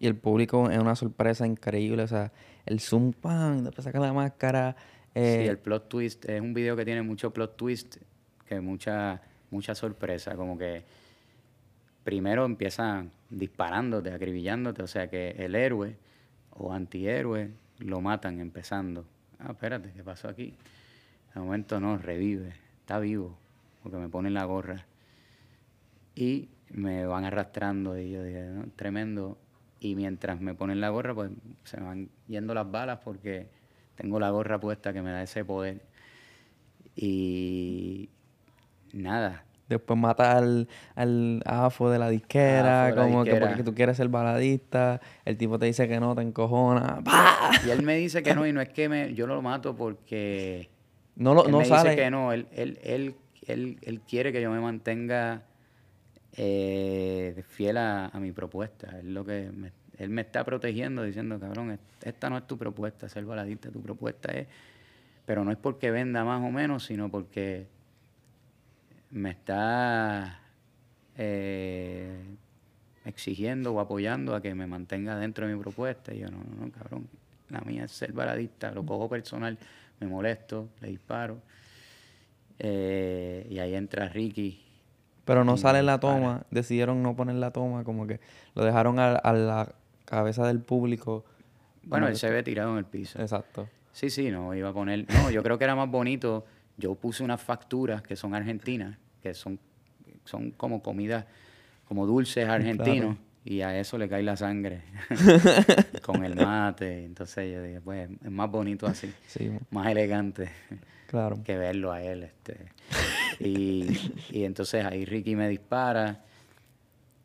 Y 0.00 0.06
el 0.08 0.16
público 0.16 0.68
es 0.68 0.78
una 0.78 0.96
sorpresa 0.96 1.46
increíble. 1.46 2.02
O 2.02 2.08
sea, 2.08 2.32
el 2.66 2.80
zoom, 2.80 3.12
pam, 3.12 3.62
después 3.62 3.84
saca 3.84 4.00
la 4.00 4.12
máscara. 4.12 4.74
eh, 5.14 5.42
sí, 5.42 5.48
el 5.48 5.58
plot 5.58 5.88
twist 5.88 6.24
es 6.28 6.40
un 6.40 6.54
video 6.54 6.74
que 6.76 6.84
tiene 6.84 7.02
mucho 7.02 7.30
plot 7.32 7.56
twist, 7.56 7.98
que 8.46 8.60
mucha, 8.60 9.22
mucha 9.50 9.74
sorpresa, 9.76 10.34
como 10.34 10.58
que 10.58 10.82
primero 12.02 12.44
empiezan 12.44 13.12
disparándote, 13.30 14.12
acribillándote, 14.12 14.82
o 14.82 14.88
sea 14.88 15.08
que 15.08 15.30
el 15.38 15.54
héroe 15.54 15.96
o 16.50 16.72
antihéroe 16.72 17.50
lo 17.78 18.00
matan 18.00 18.40
empezando. 18.40 19.06
Ah, 19.44 19.50
espérate, 19.52 19.92
¿qué 19.92 20.04
pasó 20.04 20.28
aquí? 20.28 20.54
De 21.34 21.40
momento 21.40 21.80
no, 21.80 21.98
revive, 21.98 22.54
está 22.80 23.00
vivo, 23.00 23.36
porque 23.82 23.98
me 23.98 24.08
ponen 24.08 24.34
la 24.34 24.44
gorra. 24.44 24.86
Y 26.14 26.48
me 26.70 27.06
van 27.06 27.24
arrastrando 27.24 27.98
y 27.98 28.12
yo 28.12 28.22
dije, 28.22 28.44
"No, 28.44 28.66
tremendo. 28.76 29.38
Y 29.80 29.96
mientras 29.96 30.40
me 30.40 30.54
ponen 30.54 30.80
la 30.80 30.90
gorra, 30.90 31.14
pues 31.14 31.32
se 31.64 31.78
me 31.80 31.86
van 31.86 32.08
yendo 32.28 32.54
las 32.54 32.70
balas 32.70 33.00
porque 33.04 33.48
tengo 33.96 34.20
la 34.20 34.30
gorra 34.30 34.60
puesta 34.60 34.92
que 34.92 35.02
me 35.02 35.10
da 35.10 35.22
ese 35.22 35.44
poder. 35.44 35.82
Y 36.94 38.10
nada, 38.92 39.44
Después 39.78 39.98
mata 39.98 40.36
al, 40.38 40.68
al 40.94 41.42
AFO 41.46 41.90
de 41.90 41.98
la 41.98 42.08
disquera, 42.08 42.86
AFO 42.86 42.94
de 42.94 42.96
la 42.96 43.02
como 43.02 43.24
que 43.24 43.34
porque 43.36 43.62
tú 43.64 43.74
quieres 43.74 43.96
ser 43.96 44.08
baladista. 44.08 45.00
El 45.24 45.36
tipo 45.36 45.58
te 45.58 45.66
dice 45.66 45.88
que 45.88 45.98
no, 46.00 46.14
te 46.14 46.22
encojona. 46.22 47.00
¡Pah! 47.04 47.50
Y 47.66 47.70
él 47.70 47.82
me 47.82 47.96
dice 47.96 48.22
que 48.22 48.34
no, 48.34 48.46
y 48.46 48.52
no 48.52 48.60
es 48.60 48.68
que 48.70 48.88
me, 48.88 49.14
yo 49.14 49.26
lo 49.26 49.40
mato 49.42 49.74
porque 49.76 50.68
No, 51.16 51.34
lo, 51.34 51.44
él 51.46 51.52
no 51.52 51.58
me 51.58 51.64
sale. 51.66 51.90
dice 51.90 52.02
que 52.02 52.10
no, 52.10 52.32
él, 52.32 52.46
él, 52.52 52.78
él, 52.82 53.14
él, 53.46 53.78
él 53.82 54.00
quiere 54.00 54.32
que 54.32 54.40
yo 54.42 54.50
me 54.50 54.60
mantenga 54.60 55.42
eh, 56.36 57.42
fiel 57.48 57.76
a, 57.76 58.06
a 58.06 58.20
mi 58.20 58.32
propuesta. 58.32 58.98
Él, 58.98 59.14
lo 59.14 59.24
que 59.24 59.50
me, 59.54 59.72
él 59.98 60.08
me 60.10 60.22
está 60.22 60.44
protegiendo 60.44 61.02
diciendo, 61.02 61.38
cabrón, 61.38 61.70
est- 61.72 62.06
esta 62.06 62.30
no 62.30 62.38
es 62.38 62.46
tu 62.46 62.56
propuesta, 62.56 63.08
ser 63.08 63.24
baladista, 63.24 63.70
tu 63.70 63.80
propuesta 63.82 64.32
es... 64.32 64.46
Pero 65.24 65.44
no 65.44 65.52
es 65.52 65.56
porque 65.56 65.92
venda 65.92 66.24
más 66.24 66.42
o 66.42 66.50
menos, 66.50 66.84
sino 66.84 67.08
porque 67.08 67.66
me 69.12 69.30
está 69.30 70.40
eh, 71.16 72.24
exigiendo 73.04 73.72
o 73.72 73.80
apoyando 73.80 74.34
a 74.34 74.42
que 74.42 74.54
me 74.54 74.66
mantenga 74.66 75.16
dentro 75.16 75.46
de 75.46 75.54
mi 75.54 75.60
propuesta. 75.60 76.12
Y 76.12 76.18
yo, 76.18 76.30
no, 76.30 76.38
no, 76.38 76.66
no, 76.66 76.72
cabrón, 76.72 77.08
la 77.48 77.60
mía 77.60 77.84
es 77.84 77.92
ser 77.92 78.12
baladista, 78.12 78.72
lo 78.72 78.84
cojo 78.84 79.08
personal, 79.08 79.56
me 80.00 80.08
molesto, 80.08 80.70
le 80.80 80.88
disparo. 80.88 81.38
Eh, 82.58 83.46
y 83.50 83.58
ahí 83.58 83.74
entra 83.74 84.08
Ricky. 84.08 84.60
Pero 85.24 85.44
no 85.44 85.56
sale 85.56 85.82
la 85.82 86.00
toma. 86.00 86.42
Decidieron 86.50 87.02
no 87.02 87.14
poner 87.14 87.36
la 87.36 87.52
toma. 87.52 87.84
Como 87.84 88.06
que 88.06 88.20
lo 88.54 88.64
dejaron 88.64 88.98
a, 88.98 89.12
a 89.12 89.32
la 89.32 89.74
cabeza 90.04 90.46
del 90.46 90.60
público. 90.60 91.24
Bueno, 91.84 92.08
él 92.08 92.16
se 92.16 92.30
ve 92.30 92.42
tirado 92.42 92.72
en 92.72 92.78
el 92.78 92.84
piso. 92.84 93.20
Exacto. 93.20 93.68
Sí, 93.92 94.10
sí, 94.10 94.30
no, 94.30 94.54
iba 94.54 94.70
a 94.70 94.72
poner... 94.72 95.06
No, 95.12 95.30
yo 95.30 95.42
creo 95.42 95.58
que 95.58 95.64
era 95.64 95.74
más 95.74 95.90
bonito. 95.90 96.44
Yo 96.76 96.94
puse 96.94 97.22
unas 97.22 97.40
facturas 97.40 98.02
que 98.02 98.16
son 98.16 98.34
argentinas, 98.34 98.96
que 99.22 99.34
son, 99.34 99.58
son 100.24 100.50
como 100.52 100.82
comida, 100.82 101.26
como 101.86 102.06
dulces 102.06 102.48
argentinos, 102.48 103.16
y 103.44 103.60
a 103.62 103.78
eso 103.78 103.98
le 103.98 104.08
cae 104.08 104.22
la 104.22 104.36
sangre 104.36 104.82
con 106.02 106.24
el 106.24 106.34
mate. 106.36 107.04
Entonces 107.04 107.52
yo 107.52 107.62
dije, 107.62 107.80
pues 107.80 108.08
es 108.24 108.30
más 108.30 108.50
bonito 108.50 108.86
así, 108.86 109.12
Sí, 109.26 109.50
más 109.70 109.88
elegante 109.88 110.50
claro. 111.08 111.42
que 111.44 111.56
verlo 111.56 111.92
a 111.92 112.02
él. 112.02 112.22
Este. 112.24 112.56
Y, 113.40 113.86
y 114.30 114.44
entonces 114.44 114.84
ahí 114.84 115.04
Ricky 115.04 115.34
me 115.34 115.48
dispara 115.48 116.24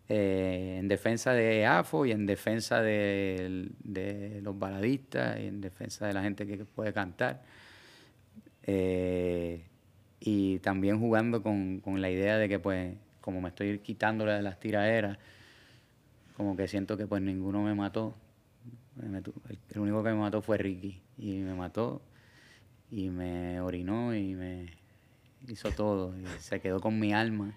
eh, 0.10 0.78
en 0.80 0.88
defensa 0.88 1.34
de 1.34 1.66
AFO 1.66 2.06
y 2.06 2.12
en 2.12 2.26
defensa 2.26 2.82
de, 2.82 3.70
de 3.84 4.40
los 4.42 4.58
baladistas 4.58 5.40
y 5.40 5.48
en 5.48 5.62
defensa 5.62 6.08
de 6.08 6.14
la 6.14 6.24
gente 6.24 6.48
que 6.48 6.58
puede 6.66 6.94
cantar. 6.94 7.44
Eh, 8.64 9.64
y 10.20 10.60
también 10.60 11.00
jugando 11.00 11.44
con, 11.44 11.80
con 11.80 12.02
la 12.02 12.10
idea 12.10 12.38
de 12.38 12.50
que 12.50 12.60
pues 12.60 12.96
como 13.28 13.42
me 13.42 13.50
estoy 13.50 13.80
quitándole 13.80 14.32
de 14.32 14.42
las 14.42 14.58
tiraderas, 14.58 15.18
como 16.38 16.56
que 16.56 16.70
siento 16.70 16.96
que 16.96 17.08
pues 17.08 17.22
ninguno 17.22 17.62
me 17.62 17.76
mató. 17.76 18.16
El, 19.02 19.80
único 19.82 20.02
que 20.02 20.12
me 20.12 20.16
mató 20.16 20.42
fue 20.42 20.58
Ricky 20.58 21.02
y 21.18 21.40
me 21.40 21.54
mató 21.54 22.02
y 22.90 23.10
me 23.10 23.60
orinó 23.60 24.16
y 24.16 24.34
me 24.34 24.72
hizo 25.50 25.72
todo 25.72 26.18
y 26.18 26.26
se 26.40 26.62
quedó 26.62 26.80
con 26.80 26.98
mi 27.00 27.12
alma 27.12 27.54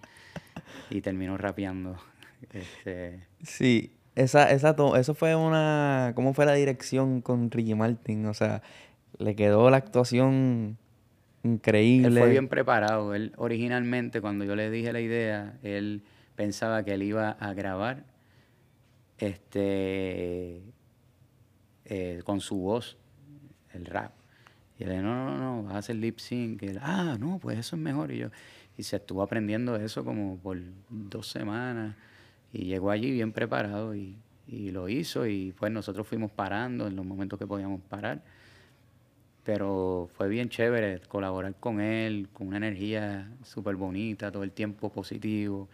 y 0.90 1.00
terminó 1.00 1.36
rapeando. 1.38 1.96
Este, 2.52 3.22
Sí, 3.42 3.92
esa, 4.16 4.50
esa 4.50 4.74
eso 4.96 5.14
fue 5.14 5.36
una... 5.36 6.14
¿Cómo 6.16 6.32
fue 6.32 6.46
la 6.46 6.54
dirección 6.54 7.20
con 7.20 7.50
Ricky 7.50 7.74
Martin? 7.74 8.24
O 8.26 8.34
sea, 8.34 8.62
le 9.18 9.36
quedó 9.36 9.68
la 9.68 9.76
actuación 9.76 10.78
increíble. 11.42 12.08
Él 12.08 12.18
fue 12.18 12.30
bien 12.30 12.48
preparado. 12.48 13.14
Él 13.14 13.32
originalmente, 13.36 14.20
cuando 14.20 14.44
yo 14.44 14.56
le 14.56 14.70
dije 14.70 14.92
la 14.92 15.00
idea, 15.00 15.58
él 15.62 16.02
pensaba 16.36 16.82
que 16.84 16.94
él 16.94 17.02
iba 17.02 17.30
a 17.30 17.52
grabar 17.54 18.04
este 19.18 20.62
eh, 21.84 22.22
con 22.24 22.40
su 22.40 22.56
voz 22.56 22.96
el 23.72 23.84
rap. 23.86 24.12
Y 24.78 24.84
él, 24.84 25.02
no, 25.02 25.12
no, 25.12 25.36
no, 25.36 25.62
vas 25.64 25.74
a 25.74 25.78
hacer 25.78 25.96
lip 25.96 26.18
sync. 26.18 26.62
Y 26.62 26.68
él, 26.68 26.78
ah, 26.82 27.16
no, 27.18 27.38
pues 27.38 27.58
eso 27.58 27.76
es 27.76 27.82
mejor. 27.82 28.12
Y 28.12 28.18
yo, 28.18 28.28
y 28.76 28.82
se 28.82 28.96
estuvo 28.96 29.22
aprendiendo 29.22 29.76
eso 29.76 30.04
como 30.04 30.38
por 30.38 30.58
dos 30.88 31.28
semanas. 31.28 31.96
Y 32.52 32.64
llegó 32.64 32.90
allí 32.90 33.10
bien 33.10 33.32
preparado 33.32 33.94
y, 33.94 34.16
y 34.46 34.70
lo 34.70 34.88
hizo. 34.88 35.26
Y 35.26 35.52
pues 35.52 35.70
nosotros 35.70 36.06
fuimos 36.06 36.30
parando 36.30 36.86
en 36.86 36.96
los 36.96 37.04
momentos 37.04 37.38
que 37.38 37.46
podíamos 37.46 37.82
parar. 37.82 38.22
Pero 39.44 40.08
fue 40.16 40.28
bien 40.28 40.48
chévere 40.48 41.00
colaborar 41.08 41.54
con 41.58 41.80
él, 41.80 42.28
con 42.32 42.48
una 42.48 42.58
energía 42.58 43.28
súper 43.42 43.76
bonita, 43.76 44.30
todo 44.30 44.42
el 44.42 44.52
tiempo 44.52 44.90
positivo. 44.90 45.68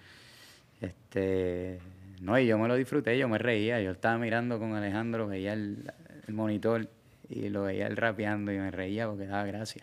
Este, 0.81 1.81
no, 2.21 2.39
y 2.39 2.47
yo 2.47 2.59
me 2.59 2.69
lo 2.69 2.77
disfruté, 2.77 3.19
yo 3.19 3.29
me 3.29 3.39
reía, 3.39 3.81
yo 3.81 3.91
estaba 3.91 4.19
mirando 4.19 4.59
con 4.59 4.75
Alejandro, 4.75 5.27
veía 5.27 5.53
el, 5.53 5.91
monitor 6.29 6.89
y 7.29 7.49
lo 7.51 7.63
veía 7.63 7.87
él 7.87 7.97
rapeando 7.97 8.53
y 8.53 8.59
me 8.59 8.71
reía 8.71 9.07
porque 9.09 9.27
daba 9.27 9.45
gracia. 9.45 9.83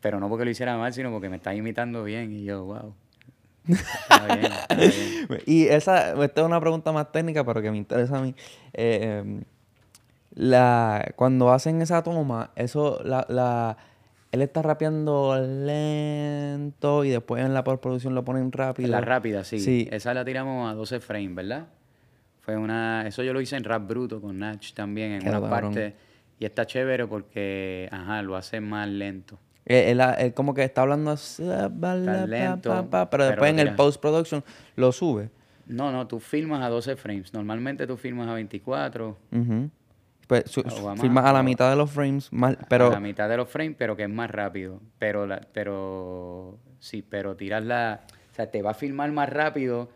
Pero 0.00 0.18
no 0.18 0.28
porque 0.28 0.44
lo 0.44 0.50
hiciera 0.50 0.76
mal, 0.76 0.92
sino 0.92 1.10
porque 1.10 1.28
me 1.28 1.36
estaba 1.36 1.54
imitando 1.54 2.04
bien 2.04 2.32
y 2.32 2.44
yo, 2.44 2.64
wow. 2.64 2.94
Está 3.68 4.36
bien, 4.36 4.52
está 4.52 4.74
bien. 4.74 5.42
Y 5.46 5.66
esa, 5.66 6.22
esta 6.24 6.40
es 6.40 6.46
una 6.46 6.60
pregunta 6.60 6.90
más 6.92 7.12
técnica, 7.12 7.44
pero 7.44 7.60
que 7.60 7.70
me 7.70 7.76
interesa 7.76 8.18
a 8.18 8.22
mí. 8.22 8.34
Eh, 8.72 9.22
em, 9.22 9.42
la, 10.34 11.12
cuando 11.16 11.50
hacen 11.52 11.82
esa 11.82 12.02
toma, 12.02 12.50
eso, 12.56 13.00
la, 13.04 13.26
la, 13.28 13.76
él 14.32 14.42
está 14.42 14.62
rapeando 14.62 15.36
lento 15.40 17.04
y 17.04 17.10
después 17.10 17.44
en 17.44 17.54
la 17.54 17.64
postproducción 17.64 18.14
lo 18.14 18.24
ponen 18.24 18.52
rápido. 18.52 18.88
La 18.90 19.00
rápida, 19.00 19.44
sí. 19.44 19.58
Sí. 19.60 19.88
Esa 19.90 20.14
la 20.14 20.24
tiramos 20.24 20.70
a 20.70 20.74
12 20.74 21.00
frames, 21.00 21.34
¿verdad? 21.34 21.66
Fue 22.40 22.56
una... 22.56 23.06
Eso 23.06 23.22
yo 23.22 23.32
lo 23.32 23.40
hice 23.40 23.56
en 23.56 23.64
Rap 23.64 23.86
Bruto 23.86 24.20
con 24.20 24.38
Natch 24.38 24.72
también, 24.72 25.12
en 25.12 25.22
una 25.28 25.40
cabrón. 25.40 25.50
parte. 25.74 25.94
Y 26.38 26.44
está 26.46 26.64
chévere 26.64 27.06
porque, 27.06 27.88
ajá, 27.92 28.22
lo 28.22 28.34
hace 28.36 28.60
más 28.60 28.88
lento. 28.88 29.38
Él, 29.66 30.00
él- 30.00 30.14
él 30.18 30.34
como 30.34 30.54
que 30.54 30.64
está 30.64 30.80
hablando 30.82 31.10
así, 31.10 31.42
lento, 31.44 32.70
pa, 32.70 32.82
pa, 32.82 32.88
pero 32.88 33.08
pero 33.10 33.24
después 33.26 33.50
en 33.52 33.58
el 33.58 33.74
post-production 33.74 34.42
lo 34.76 34.90
sube. 34.90 35.28
No, 35.66 35.92
no, 35.92 36.06
tú 36.06 36.18
filmas 36.18 36.62
a 36.62 36.68
12 36.70 36.96
frames. 36.96 37.32
Normalmente 37.34 37.86
tú 37.86 37.96
filmas 37.96 38.26
a 38.26 38.32
24, 38.34 39.18
Ujú. 39.32 39.70
Pues 40.30 40.44
su- 40.48 40.62
más, 40.62 41.00
filmas 41.00 41.24
a 41.24 41.32
la 41.32 41.42
mitad 41.42 41.68
de 41.70 41.74
los 41.74 41.90
frames, 41.90 42.32
más, 42.32 42.56
pero 42.68 42.86
a 42.86 42.90
la 42.90 43.00
mitad 43.00 43.28
de 43.28 43.36
los 43.36 43.48
frames, 43.48 43.74
pero 43.76 43.96
que 43.96 44.04
es 44.04 44.08
más 44.08 44.30
rápido. 44.30 44.80
Pero, 45.00 45.26
la, 45.26 45.40
pero 45.52 46.56
sí, 46.78 47.02
pero 47.02 47.34
tiras 47.34 47.64
la... 47.64 48.02
O 48.30 48.34
sea, 48.36 48.48
te 48.48 48.62
va 48.62 48.70
a 48.70 48.74
filmar 48.74 49.10
más 49.10 49.28
rápido, 49.28 49.90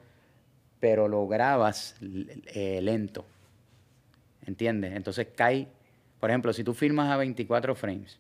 pero 0.80 1.06
lo 1.06 1.28
grabas 1.28 1.94
eh, 2.00 2.80
lento. 2.82 3.24
¿Entiendes? 4.44 4.94
Entonces 4.96 5.28
cae... 5.36 5.68
Por 6.18 6.30
ejemplo, 6.30 6.52
si 6.52 6.64
tú 6.64 6.74
filmas 6.74 7.10
a 7.12 7.16
24 7.16 7.74
frames 7.76 8.18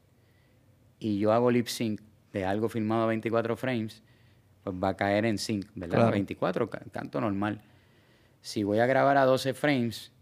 y 1.00 1.18
yo 1.18 1.32
hago 1.32 1.50
lip 1.50 1.66
sync 1.66 2.00
de 2.32 2.44
algo 2.44 2.68
filmado 2.68 3.02
a 3.02 3.06
24 3.06 3.56
frames, 3.56 4.02
pues 4.62 4.76
va 4.76 4.90
a 4.90 4.96
caer 4.96 5.24
en 5.24 5.38
sync, 5.38 5.66
¿verdad? 5.74 5.96
Claro. 5.96 6.08
A 6.08 6.12
24, 6.12 6.70
ca- 6.70 6.82
canto 6.92 7.20
normal. 7.20 7.60
Si 8.40 8.62
voy 8.62 8.78
a 8.78 8.86
grabar 8.86 9.16
a 9.16 9.24
12 9.24 9.52
frames 9.54 10.12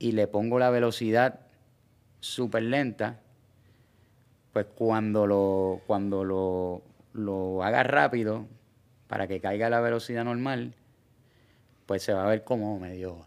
y 0.00 0.12
le 0.12 0.26
pongo 0.26 0.58
la 0.58 0.70
velocidad 0.70 1.40
súper 2.18 2.64
lenta, 2.64 3.20
pues 4.52 4.66
cuando 4.74 5.26
lo, 5.26 5.82
cuando 5.86 6.24
lo, 6.24 6.82
lo 7.12 7.62
haga 7.62 7.84
rápido, 7.84 8.46
para 9.06 9.28
que 9.28 9.40
caiga 9.40 9.68
a 9.68 9.70
la 9.70 9.80
velocidad 9.80 10.24
normal, 10.24 10.74
pues 11.86 12.02
se 12.02 12.12
va 12.12 12.24
a 12.24 12.28
ver 12.28 12.42
como 12.42 12.80
medio... 12.80 13.26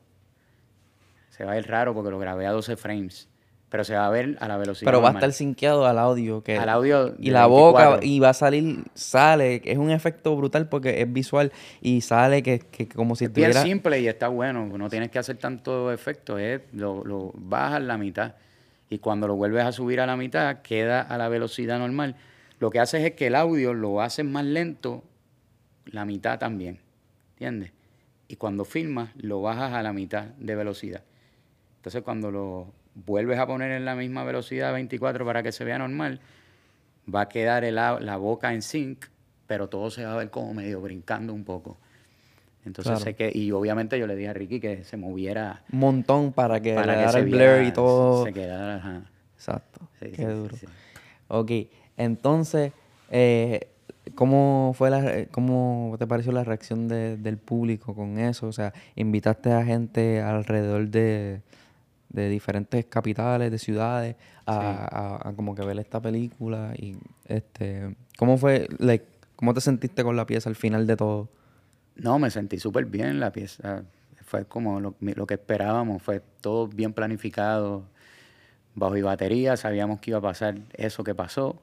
Se 1.29 1.45
va 1.45 1.51
a 1.51 1.55
ver 1.55 1.67
raro 1.67 1.93
porque 1.93 2.11
lo 2.11 2.19
grabé 2.19 2.45
a 2.45 2.51
12 2.51 2.75
frames, 2.75 3.27
pero 3.73 3.83
se 3.83 3.95
va 3.95 4.05
a 4.05 4.09
ver 4.11 4.37
a 4.39 4.47
la 4.47 4.57
velocidad 4.57 4.85
pero 4.85 5.01
va 5.01 5.09
a 5.09 5.13
estar 5.13 5.33
sinqueado 5.33 5.87
al 5.87 5.97
audio. 5.97 6.43
Que, 6.43 6.57
Al 6.57 6.69
audio 6.69 7.15
Y 7.17 7.31
la 7.31 7.47
boca, 7.47 7.89
24. 7.97 8.07
y 8.07 8.19
va 8.19 8.29
a 8.29 8.33
salir, 8.35 8.83
sale, 8.93 9.63
es 9.65 9.79
un 9.79 9.89
efecto 9.89 10.35
brutal 10.35 10.69
porque 10.69 11.01
es 11.01 11.11
visual 11.11 11.51
y 11.81 12.01
sale 12.01 12.43
que, 12.43 12.59
que 12.59 12.87
como 12.87 13.15
si 13.15 13.25
Es 13.25 13.33
bien 13.33 13.49
estuviera... 13.49 13.67
simple 13.67 13.99
y 13.99 14.07
está 14.07 14.27
bueno, 14.27 14.67
no 14.67 14.89
tienes 14.91 15.09
que 15.09 15.17
hacer 15.17 15.37
tanto 15.37 15.91
efecto, 15.91 16.37
es 16.37 16.61
lo, 16.71 17.03
lo 17.03 17.31
bajas 17.33 17.81
la 17.81 17.97
mitad 17.97 18.35
y 18.91 18.99
cuando 18.99 19.27
lo 19.27 19.35
vuelves 19.35 19.65
a 19.65 19.71
subir 19.71 20.01
a 20.01 20.05
la 20.05 20.17
mitad 20.17 20.61
queda 20.61 21.01
a 21.01 21.17
la 21.17 21.27
velocidad 21.27 21.79
normal. 21.79 22.15
Lo 22.59 22.69
que 22.69 22.79
haces 22.79 23.03
es 23.03 23.13
que 23.13 23.25
el 23.25 23.33
audio 23.33 23.73
lo 23.73 24.03
haces 24.03 24.23
más 24.23 24.45
lento, 24.45 25.03
la 25.85 26.05
mitad 26.05 26.37
también, 26.37 26.77
¿entiendes? 27.31 27.71
Y 28.27 28.35
cuando 28.35 28.65
filmas 28.65 29.09
lo 29.15 29.41
bajas 29.41 29.73
a 29.73 29.81
la 29.81 29.93
mitad 29.93 30.25
de 30.37 30.53
velocidad. 30.53 31.01
Entonces 31.77 32.03
cuando 32.03 32.29
lo 32.29 32.82
vuelves 32.95 33.39
a 33.39 33.47
poner 33.47 33.71
en 33.71 33.85
la 33.85 33.95
misma 33.95 34.23
velocidad 34.23 34.73
24 34.73 35.25
para 35.25 35.43
que 35.43 35.51
se 35.51 35.63
vea 35.63 35.77
normal, 35.77 36.19
va 37.13 37.21
a 37.21 37.29
quedar 37.29 37.63
el 37.63 37.75
la 37.75 38.17
boca 38.17 38.53
en 38.53 38.61
sync, 38.61 39.05
pero 39.47 39.67
todo 39.69 39.89
se 39.91 40.05
va 40.05 40.13
a 40.13 40.17
ver 40.17 40.29
como 40.29 40.53
medio 40.53 40.81
brincando 40.81 41.33
un 41.33 41.43
poco. 41.43 41.77
Entonces 42.65 42.91
Claro. 42.91 43.03
sé 43.03 43.13
que, 43.15 43.29
y 43.33 43.51
obviamente 43.51 43.99
yo 43.99 44.07
le 44.07 44.15
dije 44.15 44.29
a 44.29 44.33
Ricky 44.33 44.59
que 44.61 44.85
se 44.85 44.95
moviera 44.95 45.63
Un 45.71 45.79
montón 45.79 46.31
para 46.31 46.61
que 46.61 46.73
para 46.75 46.97
que 46.97 47.09
se 47.09 47.19
el 47.19 47.25
blur 47.25 47.61
y 47.61 47.71
todo. 47.73 48.23
Se 48.25 48.31
quedara, 48.33 48.75
ajá. 48.77 49.01
Exacto. 49.35 49.81
Sí, 49.99 50.07
Qué 50.11 50.15
sí, 50.15 50.23
duro. 50.25 50.55
sí. 50.57 50.65
Ok, 51.27 51.51
entonces, 51.97 52.71
eh, 53.09 53.67
¿cómo 54.15 54.73
fue 54.77 54.89
la, 54.89 55.25
cómo 55.31 55.95
te 55.99 56.07
pareció 56.07 56.31
la 56.31 56.43
reacción 56.45 56.87
de- 56.87 57.17
del 57.17 57.37
público 57.37 57.93
con 57.95 58.17
eso? 58.17 58.47
O 58.47 58.53
sea, 58.53 58.73
invitaste 58.95 59.51
a 59.51 59.65
gente 59.65 60.21
alrededor 60.21 60.87
de, 60.87 61.41
de 62.13 62.29
diferentes 62.29 62.85
capitales, 62.85 63.51
de 63.51 63.59
ciudades, 63.59 64.15
a, 64.45 65.17
a- 65.19 65.29
a 65.29 65.33
como 65.33 65.53
que 65.55 65.65
ver 65.65 65.77
esta 65.79 65.99
película 66.01 66.73
y 66.77 66.95
este, 67.25 67.95
¿cómo 68.17 68.37
fue, 68.37 68.67
like, 68.79 69.05
cómo 69.35 69.53
te 69.53 69.59
sentiste 69.61 70.03
con 70.03 70.15
la 70.15 70.25
pieza 70.25 70.49
al 70.49 70.55
final 70.55 70.87
de 70.87 70.95
todo? 70.95 71.29
No, 71.95 72.17
me 72.19 72.29
sentí 72.31 72.59
súper 72.59 72.85
bien 72.85 73.07
en 73.07 73.19
la 73.19 73.31
pieza. 73.31 73.83
Fue 74.25 74.45
como 74.45 74.79
lo, 74.79 74.95
lo 74.99 75.27
que 75.27 75.33
esperábamos, 75.35 76.01
fue 76.01 76.21
todo 76.41 76.67
bien 76.67 76.93
planificado, 76.93 77.83
bajo 78.75 78.95
y 78.97 79.01
batería, 79.01 79.57
sabíamos 79.57 79.99
que 79.99 80.11
iba 80.11 80.17
a 80.19 80.21
pasar 80.21 80.55
eso 80.73 81.03
que 81.03 81.13
pasó. 81.13 81.61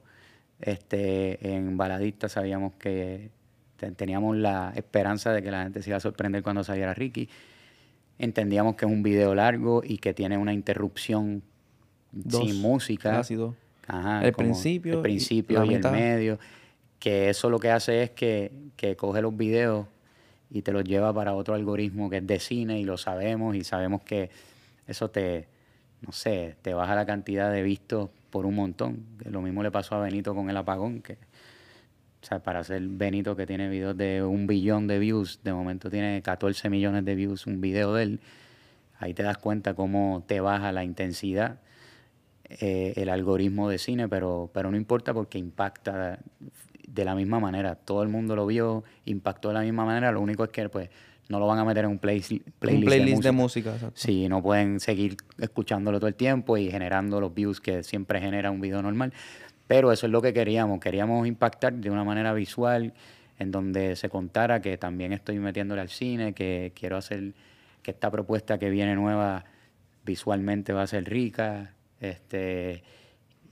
Este, 0.61 1.55
en 1.55 1.77
Baladista 1.77 2.29
sabíamos 2.29 2.75
que 2.75 3.31
te- 3.77 3.91
teníamos 3.93 4.37
la 4.37 4.73
esperanza 4.77 5.33
de 5.33 5.43
que 5.43 5.51
la 5.51 5.63
gente 5.63 5.83
se 5.83 5.91
iba 5.91 5.97
a 5.97 6.01
sorprender 6.01 6.43
cuando 6.43 6.63
saliera 6.65 6.93
Ricky. 6.95 7.29
Entendíamos 8.23 8.77
que 8.77 8.85
es 8.85 8.91
un 8.93 9.03
video 9.03 9.35
largo 9.35 9.83
y 9.85 9.99
que 9.99 10.13
tiene 10.15 10.37
una 10.37 10.53
interrupción 10.53 11.43
Dos, 12.13 12.45
sin 12.45 12.61
música. 12.61 13.23
dos. 13.37 13.55
Ajá, 13.87 14.25
El 14.25 14.33
principio 14.35 14.93
y 14.93 14.97
el 14.97 15.03
principio 15.03 15.59
la 15.61 15.67
y, 15.67 15.69
el 15.71 15.77
mitad. 15.77 15.93
medio. 15.93 16.39
Que 16.99 17.31
eso 17.31 17.49
lo 17.49 17.59
que 17.59 17.71
hace 17.71 18.03
es 18.03 18.11
que, 18.11 18.53
que 18.77 18.95
coge 18.95 19.23
los 19.23 19.37
videos 19.37 19.87
y 20.51 20.63
te 20.63 20.71
los 20.73 20.85
lleva 20.85 21.15
para 21.15 21.33
otro 21.35 21.55
algoritmo 21.55 22.11
que 22.11 22.19
es 22.19 22.27
de 22.27 22.39
cine 22.41 22.79
y 22.79 22.85
lo 22.85 22.99
sabemos 22.99 23.57
y 23.57 23.65
sabemos 23.65 24.03
que 24.03 24.31
eso 24.87 25.09
te, 25.11 25.49
no 26.03 26.13
sé, 26.13 26.57
te 26.63 26.75
baja 26.75 26.95
la 26.95 27.07
cantidad 27.07 27.51
de 27.51 27.63
vistos 27.63 28.11
por 28.29 28.45
un 28.45 28.55
montón. 28.57 29.07
Lo 29.25 29.41
mismo 29.41 29.63
le 29.63 29.71
pasó 29.71 29.95
a 29.95 30.01
Benito 30.01 30.35
con 30.35 30.51
el 30.51 30.57
apagón, 30.57 31.01
que 31.01 31.17
o 32.23 32.27
sea, 32.27 32.39
para 32.41 32.63
ser 32.65 32.83
Benito 32.83 33.35
que 33.37 33.47
tiene 33.47 33.69
videos 33.69 33.97
de 33.97 34.23
un 34.23 34.47
billón 34.47 34.87
de 34.87 34.99
views, 34.99 35.41
de 35.43 35.53
momento 35.53 35.89
tiene 35.91 36.21
14 36.23 36.69
millones 36.69 37.05
de 37.05 37.15
views 37.15 37.47
un 37.47 37.61
video 37.61 37.95
de 37.95 38.03
él, 38.03 38.21
ahí 38.99 39.15
te 39.15 39.23
das 39.23 39.39
cuenta 39.39 39.75
cómo 39.75 40.23
te 40.27 40.41
baja 40.41 40.71
la 40.73 40.85
intensidad 40.85 41.59
eh, 42.45 42.95
el 42.97 43.09
algoritmo 43.09 43.69
de 43.69 43.79
cine, 43.79 44.09
pero, 44.09 44.51
pero 44.53 44.71
no 44.71 44.77
importa 44.77 45.15
porque 45.15 45.39
impacta 45.39 46.19
de 46.87 47.05
la 47.05 47.15
misma 47.15 47.39
manera. 47.39 47.77
Todo 47.77 48.03
el 48.03 48.09
mundo 48.09 48.35
lo 48.35 48.45
vio, 48.47 48.83
impactó 49.05 49.49
de 49.49 49.55
la 49.55 49.61
misma 49.61 49.85
manera, 49.85 50.11
lo 50.11 50.21
único 50.21 50.43
es 50.45 50.51
que 50.51 50.69
pues 50.69 50.91
no 51.29 51.39
lo 51.39 51.47
van 51.47 51.61
a 51.61 51.65
meter 51.65 51.85
en 51.85 51.93
un 51.93 51.99
play- 52.01 52.21
playlist, 52.21 52.43
Un 52.63 52.85
playlist 52.85 53.23
de 53.23 53.29
de 53.29 53.33
música. 53.33 53.73
Sí, 53.95 54.29
no 54.29 54.43
pueden 54.43 54.81
seguir 54.81 55.17
escuchándolo 55.39 56.01
todo 56.01 56.09
el 56.09 56.17
tiempo 56.17 56.57
y 56.57 56.69
generando 56.73 57.21
los 57.21 57.33
views 57.33 57.61
que 57.61 57.85
siempre 57.85 58.21
genera 58.21 58.51
un 58.51 58.61
video 58.61 58.83
normal. 58.83 59.13
Pero 59.71 59.93
eso 59.93 60.07
es 60.07 60.11
lo 60.11 60.21
que 60.21 60.33
queríamos. 60.33 60.81
Queríamos 60.81 61.29
impactar 61.29 61.75
de 61.75 61.91
una 61.91 62.03
manera 62.03 62.33
visual, 62.33 62.93
en 63.39 63.53
donde 63.53 63.95
se 63.95 64.09
contara 64.09 64.61
que 64.61 64.77
también 64.77 65.13
estoy 65.13 65.39
metiéndole 65.39 65.81
al 65.81 65.91
cine, 65.91 66.33
que 66.33 66.73
quiero 66.75 66.97
hacer 66.97 67.35
que 67.81 67.93
esta 67.93 68.11
propuesta 68.11 68.59
que 68.59 68.69
viene 68.69 68.97
nueva 68.97 69.45
visualmente 70.05 70.73
va 70.73 70.83
a 70.83 70.87
ser 70.89 71.05
rica. 71.09 71.77
Este, 72.01 72.83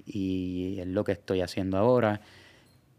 y 0.06 0.80
es 0.80 0.88
lo 0.88 1.04
que 1.04 1.12
estoy 1.12 1.40
haciendo 1.40 1.78
ahora. 1.78 2.20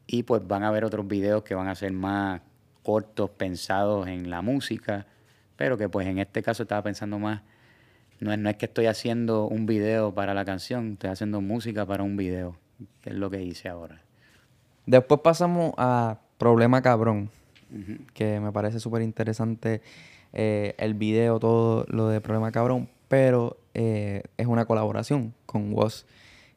Y 0.07 0.23
pues 0.23 0.47
van 0.47 0.63
a 0.63 0.69
haber 0.69 0.85
otros 0.85 1.05
videos 1.05 1.43
que 1.43 1.55
van 1.55 1.67
a 1.67 1.75
ser 1.75 1.91
más 1.91 2.39
cortos, 2.83 3.31
pensados 3.31 4.07
en 4.07 4.29
la 4.29 4.41
música, 4.41 5.07
pero 5.57 5.77
que 5.77 5.89
pues 5.89 6.07
en 6.07 6.19
este 6.19 6.41
caso 6.41 6.63
estaba 6.63 6.83
pensando 6.83 7.19
más, 7.19 7.41
no 8.21 8.31
es, 8.31 8.39
no 8.39 8.49
es 8.49 8.55
que 8.55 8.67
estoy 8.67 8.85
haciendo 8.85 9.45
un 9.45 9.65
video 9.65 10.13
para 10.13 10.33
la 10.33 10.45
canción, 10.45 10.93
estoy 10.93 11.09
haciendo 11.09 11.41
música 11.41 11.85
para 11.85 12.03
un 12.03 12.15
video, 12.15 12.55
que 13.01 13.09
es 13.11 13.15
lo 13.15 13.29
que 13.29 13.41
hice 13.43 13.69
ahora. 13.69 14.01
Después 14.85 15.21
pasamos 15.21 15.73
a 15.77 16.19
Problema 16.37 16.81
Cabrón, 16.81 17.29
que 18.13 18.39
me 18.39 18.51
parece 18.51 18.79
súper 18.79 19.01
interesante 19.03 19.81
eh, 20.33 20.73
el 20.77 20.93
video, 20.95 21.39
todo 21.39 21.85
lo 21.89 22.07
de 22.07 22.21
Problema 22.21 22.51
Cabrón, 22.51 22.89
pero 23.07 23.57
eh, 23.73 24.23
es 24.37 24.47
una 24.47 24.65
colaboración 24.65 25.33
con 25.45 25.71
Woz, 25.73 26.05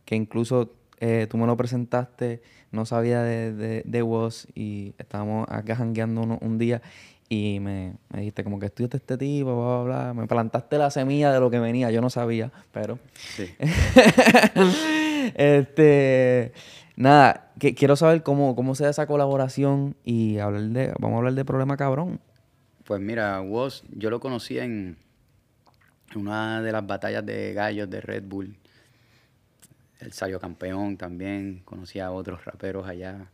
que 0.05 0.15
incluso 0.17 0.73
eh, 1.01 1.27
tú 1.29 1.37
me 1.37 1.47
lo 1.47 1.57
presentaste, 1.57 2.43
no 2.71 2.87
sabía 2.87 3.23
de, 3.23 3.53
de, 3.53 3.83
de 3.85 4.03
Woz 4.03 4.47
y 4.55 4.95
estábamos 4.99 5.47
acá 5.51 5.77
jangueando 5.77 6.23
uno- 6.23 6.39
un 6.41 6.57
día 6.59 6.81
y 7.29 7.59
me, 7.61 7.95
me 8.11 8.21
dijiste 8.21 8.45
como 8.45 8.59
que 8.59 8.67
estudiaste 8.67 8.99
este 8.99 9.17
tipo, 9.19 9.55
bla, 9.55 9.85
bla, 9.85 10.13
bla. 10.13 10.15
Me 10.15 10.27
plantaste 10.27 10.79
la 10.79 10.91
semilla 10.91 11.33
de 11.33 11.41
lo 11.41 11.51
que 11.51 11.59
venía, 11.59 11.91
yo 11.91 12.01
no 12.01 12.09
sabía, 12.11 12.53
pero... 12.73 12.99
Sí. 13.15 13.47
este, 15.35 16.53
nada, 16.97 17.53
que, 17.59 17.75
quiero 17.75 17.97
saber 17.97 18.23
cómo, 18.23 18.55
cómo 18.57 18.75
se 18.75 18.85
da 18.85 18.91
esa 18.91 19.07
colaboración 19.07 19.97
y 20.05 20.39
hablar 20.39 20.63
de, 20.63 20.95
vamos 20.99 21.17
a 21.17 21.19
hablar 21.19 21.35
de 21.35 21.45
Problema 21.45 21.77
Cabrón. 21.77 22.21
Pues 22.85 23.01
mira, 23.01 23.41
Woz, 23.41 23.85
yo 23.91 24.11
lo 24.11 24.21
conocí 24.21 24.59
en 24.59 24.97
una 26.15 26.63
de 26.63 26.73
las 26.73 26.87
batallas 26.87 27.25
de 27.25 27.53
gallos 27.55 27.89
de 27.89 28.01
Red 28.01 28.25
Bull. 28.25 28.57
El 30.01 30.13
salió 30.13 30.41
campeón 30.41 30.97
también, 30.97 31.63
conocí 31.65 32.01
a 32.01 32.11
otros 32.11 32.45
raperos 32.45 32.89
allá. 32.89 33.31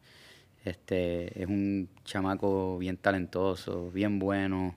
Este, 0.65 1.43
es 1.43 1.49
un 1.49 1.89
chamaco 2.05 2.79
bien 2.79 2.99
talentoso, 2.99 3.91
bien 3.91 4.19
bueno. 4.19 4.75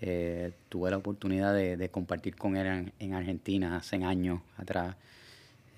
Eh, 0.00 0.52
tuve 0.68 0.90
la 0.90 0.98
oportunidad 0.98 1.54
de, 1.54 1.88
compartir 1.88 2.36
con 2.36 2.56
él 2.56 2.92
en, 2.98 3.14
Argentina 3.14 3.76
hace 3.76 3.96
años 4.04 4.40
atrás. 4.56 4.96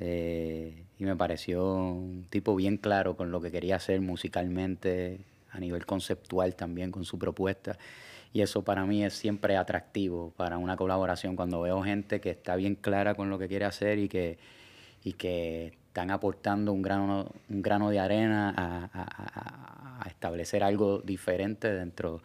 Eh, 0.06 0.84
y 0.98 1.04
me 1.04 1.16
pareció 1.16 1.64
un 1.64 2.26
tipo 2.28 2.54
bien 2.54 2.76
claro 2.76 3.16
con 3.16 3.30
lo 3.30 3.40
que 3.40 3.50
quería 3.50 3.76
hacer 3.76 4.02
musicalmente, 4.02 5.18
a 5.50 5.58
nivel 5.58 5.86
conceptual 5.86 6.54
también 6.54 6.92
con 6.92 7.06
su 7.06 7.18
propuesta. 7.18 7.78
Y 8.34 8.42
eso 8.42 8.62
para 8.62 8.84
mí 8.84 9.02
es 9.02 9.14
siempre 9.14 9.56
atractivo 9.56 10.32
para 10.36 10.58
una 10.58 10.76
colaboración 10.76 11.36
cuando 11.36 11.62
veo 11.62 11.82
gente 11.82 12.20
que 12.20 12.30
está 12.30 12.54
bien 12.56 12.74
clara 12.74 13.14
con 13.14 13.30
lo 13.30 13.38
que 13.38 13.48
quiere 13.48 13.64
hacer 13.64 13.98
y 13.98 14.08
que, 14.08 14.38
y 15.04 15.14
que 15.14 15.68
están 15.88 16.10
aportando 16.10 16.72
un 16.72 16.82
grano, 16.82 17.30
un 17.48 17.62
grano 17.62 17.88
de 17.88 18.00
arena 18.00 18.52
a, 18.54 20.00
a, 20.02 20.08
establecer 20.08 20.62
algo 20.62 20.98
diferente 20.98 21.72
dentro 21.72 22.20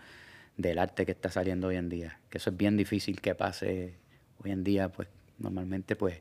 del 0.58 0.80
arte 0.80 1.06
que 1.06 1.14
está 1.14 1.30
saliendo 1.30 1.68
hoy 1.68 1.78
en 1.78 1.88
día. 1.88 2.20
Que 2.30 2.40
eso 2.40 2.50
es 2.50 2.58
bien 2.58 2.76
difícil 2.76 3.22
que 3.22 3.36
pase 3.36 3.94
hoy 4.44 4.52
en 4.52 4.64
día, 4.66 4.90
pues 4.90 5.08
normalmente 5.38 5.96
pues 5.96 6.20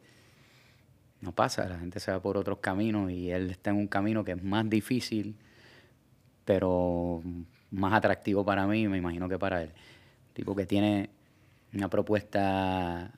no 1.21 1.33
pasa, 1.33 1.69
la 1.69 1.79
gente 1.79 2.01
se 2.01 2.12
va 2.12 2.21
por 2.21 2.37
otros 2.37 2.59
caminos 2.59 3.11
y 3.11 3.31
él 3.31 3.51
está 3.51 3.71
en 3.71 3.77
un 3.77 3.89
camino 3.89 4.25
que 4.25 4.33
es 4.33 4.43
más 4.43 4.69
difícil, 4.71 5.37
pero 6.45 7.23
más 7.71 7.93
atractivo 7.93 8.45
para 8.45 8.66
mí, 8.66 8.87
me 8.89 8.99
imagino 8.99 9.29
que 9.29 9.39
para 9.39 9.62
él. 9.62 9.73
Tipo 10.33 10.55
que 10.55 10.66
tiene 10.66 11.11
una 11.75 11.89
propuesta 11.89 13.12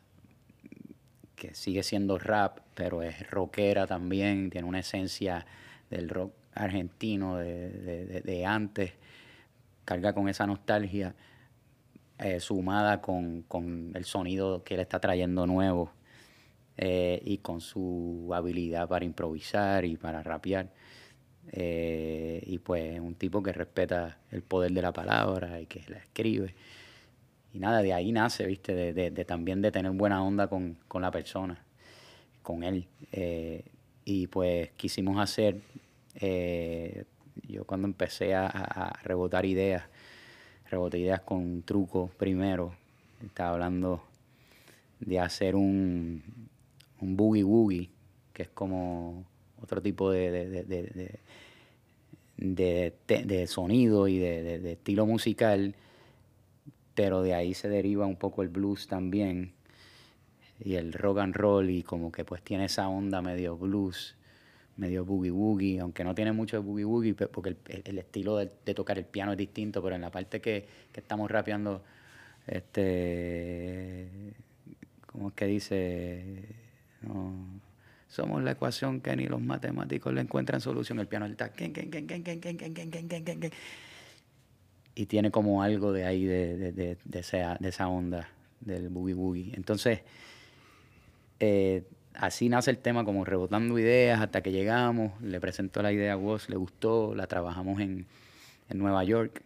que 1.36 1.54
sigue 1.54 1.82
siendo 1.82 2.18
rap, 2.18 2.60
pero 2.74 3.02
es 3.02 3.30
rockera 3.30 3.86
también, 3.86 4.50
tiene 4.50 4.66
una 4.66 4.80
esencia 4.80 5.46
del 5.90 6.08
rock 6.08 6.32
argentino 6.54 7.36
de, 7.36 8.44
antes, 8.46 8.92
carga 9.84 10.12
con 10.12 10.28
esa 10.28 10.46
nostalgia, 10.46 11.14
eh, 12.18 12.40
sumada 12.40 13.00
con, 13.00 13.44
el 13.94 14.04
sonido 14.04 14.64
que 14.64 14.74
él 14.74 14.80
está 14.80 15.00
trayendo 15.00 15.46
nuevo 15.46 15.92
eh, 16.82 17.20
y 17.26 17.36
con 17.38 17.60
su 17.60 18.30
habilidad 18.32 18.88
para 18.88 19.04
improvisar 19.04 19.84
y 19.84 19.98
para 19.98 20.22
rapear. 20.22 20.70
Eh, 21.52 22.42
y 22.46 22.58
pues 22.58 22.98
un 23.00 23.16
tipo 23.16 23.42
que 23.42 23.52
respeta 23.52 24.16
el 24.30 24.40
poder 24.42 24.72
de 24.72 24.80
la 24.80 24.90
palabra 24.90 25.60
y 25.60 25.66
que 25.66 25.82
la 25.88 25.98
escribe. 25.98 26.54
Y 27.52 27.58
nada, 27.58 27.82
de 27.82 27.92
ahí 27.92 28.12
nace, 28.12 28.46
¿viste? 28.46 28.94
De, 28.94 29.24
también 29.26 29.60
de 29.60 29.70
tener 29.70 29.92
buena 29.92 30.24
onda 30.24 30.48
con, 30.48 30.78
la 30.94 31.10
persona, 31.10 31.62
con 32.42 32.62
él. 32.62 32.86
Eh, 33.12 33.62
y 34.06 34.28
pues 34.28 34.70
quisimos 34.70 35.20
hacer, 35.20 35.60
yo 37.46 37.64
cuando 37.66 37.88
empecé 37.88 38.34
a, 38.34 38.98
rebotar 39.02 39.44
ideas, 39.44 39.82
reboté 40.70 40.98
ideas 40.98 41.20
con 41.20 41.62
truco 41.62 42.10
primero, 42.16 42.74
estaba 43.22 43.50
hablando 43.50 44.02
de 45.00 45.20
hacer 45.20 45.56
un, 45.56 46.22
un 47.00 47.16
boogie 47.16 47.44
woogie, 47.44 47.90
que 48.32 48.42
es 48.42 48.48
como 48.48 49.24
otro 49.62 49.82
tipo 49.82 50.10
de, 50.10 50.30
de, 52.36 52.92
de 53.06 53.46
sonido 53.46 54.08
y 54.08 54.18
de, 54.18 54.72
estilo 54.72 55.06
musical 55.06 55.74
pero 56.94 57.22
de 57.22 57.34
ahí 57.34 57.54
se 57.54 57.68
deriva 57.68 58.06
un 58.06 58.16
poco 58.16 58.42
el 58.42 58.48
blues 58.48 58.86
también 58.86 59.54
y 60.62 60.74
el 60.74 60.92
rock 60.92 61.18
and 61.18 61.34
roll 61.34 61.70
y 61.70 61.82
como 61.82 62.12
que 62.12 62.24
pues 62.24 62.42
tiene 62.42 62.66
esa 62.66 62.88
onda 62.88 63.22
medio 63.22 63.56
blues, 63.56 64.16
medio 64.76 65.04
boogie 65.04 65.30
woogie, 65.30 65.80
aunque 65.80 66.04
no 66.04 66.14
tiene 66.14 66.32
mucho 66.32 66.56
de 66.56 66.62
boogie 66.62 66.84
woogie 66.84 67.14
porque 67.14 67.56
el, 67.84 67.98
estilo 67.98 68.36
de, 68.36 68.48
tocar 68.74 68.98
el 68.98 69.06
piano 69.06 69.32
es 69.32 69.38
distinto, 69.38 69.82
pero 69.82 69.96
en 69.96 70.02
la 70.02 70.10
parte 70.10 70.40
que, 70.40 70.66
estamos 70.92 71.30
rapeando, 71.30 71.82
este, 72.46 74.34
¿cómo 75.06 75.28
es 75.28 75.34
que 75.34 75.46
dice? 75.46 76.69
Somos 78.08 78.42
la 78.42 78.52
ecuación 78.52 79.00
que 79.00 79.14
ni 79.16 79.26
los 79.26 79.40
matemáticos 79.40 80.12
le 80.12 80.20
encuentran 80.20 80.60
solución, 80.60 80.98
el 80.98 81.06
piano 81.06 81.26
está 81.26 81.52
y 84.94 85.06
tiene 85.06 85.30
como 85.30 85.62
algo 85.62 85.92
de 85.92 86.04
ahí, 86.04 86.24
de, 86.24 86.72
de, 86.72 86.96
de, 87.02 87.18
esa, 87.18 87.56
de 87.58 87.68
esa 87.68 87.88
onda 87.88 88.28
del 88.60 88.88
boogie 88.88 89.14
boogie. 89.14 89.52
Entonces, 89.54 90.00
eh, 91.38 91.84
así 92.14 92.48
nace 92.48 92.70
el 92.70 92.78
tema, 92.78 93.04
como 93.04 93.24
rebotando 93.24 93.78
ideas 93.78 94.20
hasta 94.20 94.42
que 94.42 94.52
llegamos. 94.52 95.20
Le 95.22 95.40
presentó 95.40 95.82
la 95.82 95.92
idea 95.92 96.14
a 96.14 96.16
Woz, 96.16 96.48
le 96.48 96.56
gustó, 96.56 97.14
la 97.14 97.26
trabajamos 97.26 97.80
en, 97.80 98.06
en 98.68 98.78
Nueva 98.78 99.04
York. 99.04 99.42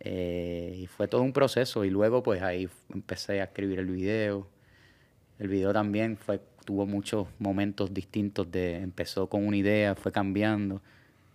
Eh, 0.00 0.78
y 0.82 0.86
fue 0.86 1.08
todo 1.08 1.22
un 1.22 1.32
proceso. 1.32 1.84
Y 1.84 1.90
luego, 1.90 2.22
pues 2.22 2.42
ahí 2.42 2.68
empecé 2.92 3.40
a 3.40 3.44
escribir 3.44 3.80
el 3.80 3.86
video. 3.86 4.48
El 5.38 5.48
video 5.48 5.72
también 5.72 6.16
fue, 6.16 6.40
tuvo 6.64 6.86
muchos 6.86 7.28
momentos 7.38 7.92
distintos. 7.92 8.50
De, 8.50 8.76
empezó 8.76 9.28
con 9.28 9.46
una 9.46 9.56
idea, 9.56 9.94
fue 9.94 10.12
cambiando 10.12 10.82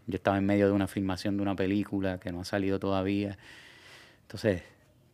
yo 0.10 0.16
estaba 0.16 0.40
en 0.40 0.46
medio 0.46 0.66
de 0.66 0.74
una 0.74 0.88
filmación 0.88 1.38
de 1.38 1.44
una 1.44 1.56
película 1.56 2.20
que 2.20 2.32
no 2.32 2.42
ha 2.42 2.46
salido 2.46 2.80
todavía. 2.80 3.38
Entonces, 4.24 4.64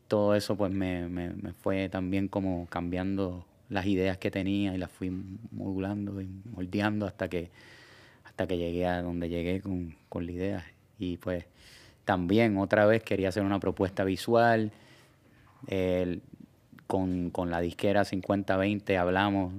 todo 0.07 0.35
eso 0.35 0.55
pues 0.55 0.71
me, 0.71 1.09
me, 1.09 1.51
fue 1.51 1.89
también 1.89 2.29
como 2.29 2.65
cambiando 2.67 3.45
las 3.67 3.85
ideas 3.87 4.17
que 4.17 4.31
tenía 4.31 4.73
y 4.73 4.77
las 4.77 4.89
fui 4.89 5.11
modulando 5.51 6.21
y 6.21 6.29
moldeando 6.45 7.05
hasta 7.07 7.27
que, 7.27 7.51
hasta 8.23 8.47
que 8.47 8.57
llegué 8.57 8.85
a 8.85 9.01
donde 9.01 9.27
llegué 9.27 9.59
con, 9.59 9.95
con 10.07 10.25
la 10.25 10.31
idea. 10.31 10.65
Y 10.97 11.17
pues 11.17 11.43
también 12.05 12.57
otra 12.57 12.85
vez 12.85 13.03
quería 13.03 13.29
hacer 13.29 13.43
una 13.43 13.59
propuesta 13.59 14.05
visual. 14.05 14.71
Con, 16.87 17.29
con, 17.31 17.49
la 17.49 17.61
disquera 17.61 18.03
50-20 18.03 18.97
hablamos, 18.97 19.53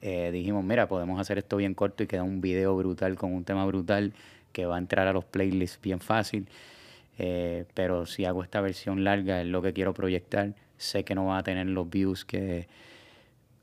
eh, 0.00 0.30
dijimos, 0.32 0.64
mira, 0.64 0.88
podemos 0.88 1.20
hacer 1.20 1.38
esto 1.38 1.56
bien 1.56 1.74
corto 1.74 2.02
y 2.02 2.06
queda 2.06 2.22
un 2.22 2.40
video 2.40 2.76
brutal 2.76 3.16
con 3.16 3.32
un 3.32 3.44
tema 3.44 3.64
brutal 3.66 4.12
que 4.52 4.66
va 4.66 4.76
a 4.76 4.78
entrar 4.78 5.06
a 5.06 5.12
los 5.12 5.24
playlists 5.24 5.80
bien 5.80 6.00
fácil. 6.00 6.48
Eh, 7.18 7.66
pero 7.74 8.06
si 8.06 8.24
hago 8.24 8.42
esta 8.42 8.60
versión 8.60 9.04
larga, 9.04 9.40
es 9.40 9.46
lo 9.46 9.62
que 9.62 9.72
quiero 9.72 9.94
proyectar. 9.94 10.54
Sé 10.76 11.04
que 11.04 11.14
no 11.14 11.26
va 11.26 11.38
a 11.38 11.42
tener 11.42 11.66
los 11.66 11.88
views 11.88 12.24
que, 12.24 12.68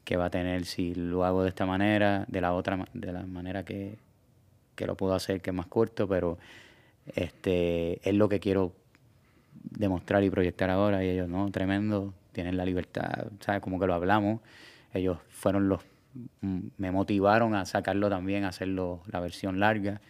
que 0.04 0.18
va 0.18 0.26
a 0.26 0.30
tener 0.30 0.66
si 0.66 0.96
lo 0.96 1.26
hago 1.26 1.44
de 1.44 1.50
esta 1.50 1.66
manera, 1.66 2.26
de 2.28 2.42
la 2.42 2.54
otra, 2.54 2.86
de 2.94 3.12
la 3.12 3.26
manera 3.26 3.64
que, 3.66 3.98
que 4.76 4.88
lo 4.88 4.96
puedo 4.96 5.14
hacer, 5.14 5.42
que 5.42 5.50
es 5.52 5.56
más 5.56 5.68
corto, 5.68 6.08
pero 6.08 6.38
este 7.16 8.08
es 8.08 8.16
lo 8.16 8.30
que 8.30 8.40
quiero 8.40 8.74
demostrar 9.64 10.24
y 10.24 10.30
proyectar 10.30 10.70
ahora. 10.70 11.04
Y 11.04 11.10
ellos, 11.10 11.30
no, 11.30 11.50
tremendo, 11.52 12.14
tienen 12.32 12.58
la 12.58 12.66
libertad, 12.66 13.28
¿sabes? 13.40 13.62
Como 13.62 13.80
que 13.80 13.88
lo 13.88 13.94
hablamos. 13.94 14.42
Ellos 14.94 15.18
fueron 15.30 15.70
los, 15.70 15.82
mm, 16.42 16.60
me 16.78 16.92
motivaron 16.92 17.56
a 17.56 17.66
sacarlo 17.66 18.10
también, 18.10 18.44
a 18.44 18.50
hacerlo 18.50 19.02
la 19.08 19.20
versión 19.20 19.60
larga 19.60 20.02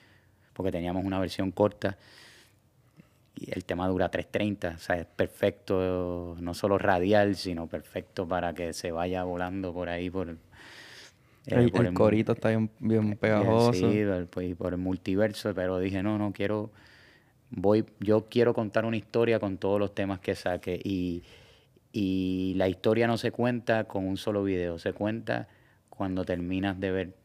porque 0.54 0.72
teníamos 0.72 1.06
una 1.06 1.20
versión 1.20 1.52
corta 1.52 1.98
y 3.36 3.50
el 3.52 3.64
tema 3.66 3.88
dura 3.88 4.12
3.30, 4.12 4.76
o 4.76 4.78
sea, 4.78 4.98
es 4.98 5.06
perfecto, 5.06 6.36
no 6.40 6.54
solo 6.54 6.78
radial, 6.78 7.36
sino 7.36 7.68
perfecto 7.68 8.28
para 8.28 8.54
que 8.54 8.74
se 8.74 8.92
vaya 8.92 9.24
volando 9.24 9.74
por 9.74 9.90
ahí 9.90 10.10
por... 10.10 10.30
Eh, 10.30 10.36
el, 11.48 11.94
corito 11.94 12.34
está 12.34 12.50
bien, 12.50 12.70
bien 12.80 13.18
pegajoso. 13.18 13.74
Sí, 13.74 14.04
pues, 14.30 14.56
por 14.56 14.74
el 14.74 14.80
multiverso, 14.80 15.56
pero 15.56 15.80
dije, 15.80 16.04
no, 16.04 16.20
no, 16.20 16.34
quiero, 16.34 16.70
voy, 17.50 17.84
yo 18.00 18.28
quiero 18.30 18.54
contar 18.54 18.86
una 18.86 18.98
historia 18.98 19.40
con 19.40 19.58
todos 19.58 19.80
los 19.80 19.96
temas 19.96 20.20
que 20.20 20.36
saque 20.36 20.80
y, 20.84 21.24
y 21.92 22.54
la 22.56 22.68
historia 22.68 23.08
no 23.08 23.18
se 23.18 23.32
cuenta 23.32 23.86
con 23.86 24.08
un 24.08 24.18
solo 24.18 24.44
video, 24.44 24.80
se 24.80 24.94
cuenta 24.94 25.48
cuando 25.89 26.24
terminas 26.26 26.80
de 26.80 26.92
ver 26.92 27.22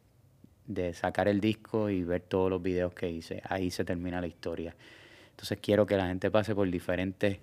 de 0.67 0.93
sacar 0.95 1.29
el 1.29 1.41
disco 1.41 1.91
y 1.91 2.03
ver 2.03 2.23
todos 2.23 2.51
los 2.51 2.63
videos 2.63 2.93
que 2.93 3.11
hice. 3.11 3.43
Ahí 3.49 3.71
se 3.71 3.85
termina 3.85 4.21
la 4.21 4.27
historia. 4.27 4.75
Entonces 5.31 5.59
quiero 5.61 5.87
que 5.87 5.97
la 5.97 6.09
gente 6.09 6.31
pase 6.31 6.55
por 6.55 6.69
diferentes 6.71 7.39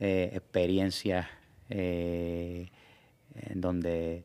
eh, 0.00 0.30
experiencias 0.32 1.26
eh, 1.68 2.68
en 3.34 3.60
donde 3.60 4.24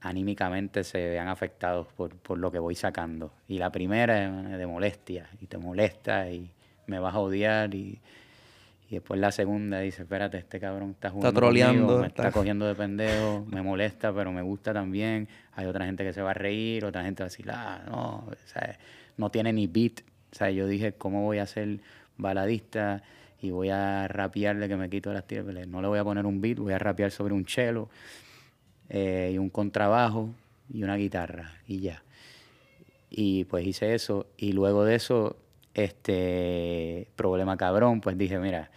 anímicamente 0.00 0.82
se 0.84 1.10
vean 1.10 1.28
afectados 1.28 1.88
por, 1.92 2.16
por, 2.16 2.38
lo 2.38 2.50
que 2.50 2.58
voy 2.58 2.74
sacando. 2.74 3.32
Y 3.48 3.58
la 3.58 3.70
primera 3.70 4.52
es 4.52 4.58
de 4.58 4.66
molestia, 4.66 5.28
y 5.40 5.46
te 5.46 5.58
molesta 5.58 6.30
y 6.30 6.50
me 6.86 6.98
vas 6.98 7.14
a 7.14 7.18
odiar 7.18 7.74
y, 7.74 8.00
Y 8.90 8.94
después 8.94 9.20
la 9.20 9.30
segunda 9.30 9.78
dice, 9.78 10.02
espérate, 10.02 10.36
este 10.38 10.58
cabrón 10.58 10.90
está 10.90 11.10
jugando 11.10 11.32
troleando, 11.38 11.82
conmigo, 11.86 12.00
me 12.00 12.06
está- 12.08 12.22
está 12.26 12.32
cogiendo 12.36 12.66
de 12.66 12.74
pendejo, 12.74 13.46
me 13.48 13.62
molesta, 13.62 14.12
pero 14.12 14.32
me 14.32 14.42
gusta 14.42 14.74
también. 14.74 15.28
Hay 15.54 15.66
otra 15.66 15.84
gente 15.86 16.02
que 16.04 16.12
se 16.12 16.20
va 16.20 16.32
a 16.32 16.34
reír, 16.34 16.84
otra 16.84 17.04
gente 17.04 17.22
va 17.22 17.26
a 17.26 17.30
decir, 17.30 17.46
ah, 17.52 17.82
no, 17.88 18.26
o 18.26 18.32
sea, 18.46 18.76
no 19.16 19.30
tiene 19.30 19.52
ni 19.52 19.68
beat. 19.68 20.00
O 20.32 20.34
sea, 20.34 20.50
yo 20.50 20.66
dije, 20.66 20.92
¿cómo 20.94 21.22
voy 21.22 21.38
a 21.38 21.46
ser 21.46 21.78
baladista 22.16 23.02
y 23.40 23.50
voy 23.50 23.70
a 23.70 24.08
rapearle 24.08 24.66
que 24.68 24.76
me 24.76 24.90
quito 24.90 25.12
las 25.12 25.24
tiras? 25.24 25.46
No 25.68 25.80
le 25.80 25.86
voy 25.88 25.98
a 26.00 26.04
poner 26.04 26.26
un 26.26 26.40
beat, 26.40 26.58
voy 26.58 26.72
a 26.72 26.78
rapear 26.80 27.12
sobre 27.12 27.32
un 27.32 27.46
cello 27.46 27.88
eh, 28.88 29.30
y 29.34 29.38
un 29.38 29.50
contrabajo 29.50 30.34
y 30.68 30.82
una 30.82 30.96
guitarra 30.96 31.52
y 31.68 31.78
ya. 31.80 32.02
Y 33.08 33.44
pues 33.44 33.64
hice 33.66 33.94
eso. 33.94 34.26
Y 34.36 34.52
luego 34.52 34.84
de 34.84 34.96
eso, 34.96 35.36
este 35.84 37.08
problema 37.16 37.56
cabrón, 37.56 38.00
pues 38.00 38.16
dije, 38.16 38.38
mira, 38.38 38.70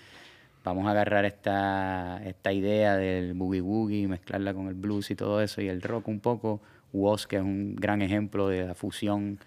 vamos 0.64 0.88
a 0.88 0.92
agarrar 0.92 1.26
esta, 1.26 2.22
esta 2.26 2.52
idea 2.52 2.96
del 2.98 3.34
boogie 3.34 3.62
woogie, 3.62 4.08
mezclarla 4.08 4.54
con 4.54 4.68
el 4.68 4.76
blues 4.76 5.12
y 5.12 5.16
todo 5.16 5.42
eso, 5.42 5.62
y 5.62 5.68
el 5.68 5.82
rock 5.82 6.08
un 6.08 6.20
poco. 6.20 6.62
Woz, 6.94 7.26
que 7.26 7.38
es 7.38 7.42
un 7.42 7.76
gran 7.76 8.04
ejemplo 8.04 8.48
de 8.50 8.68
la 8.68 8.76
fusión 8.76 9.40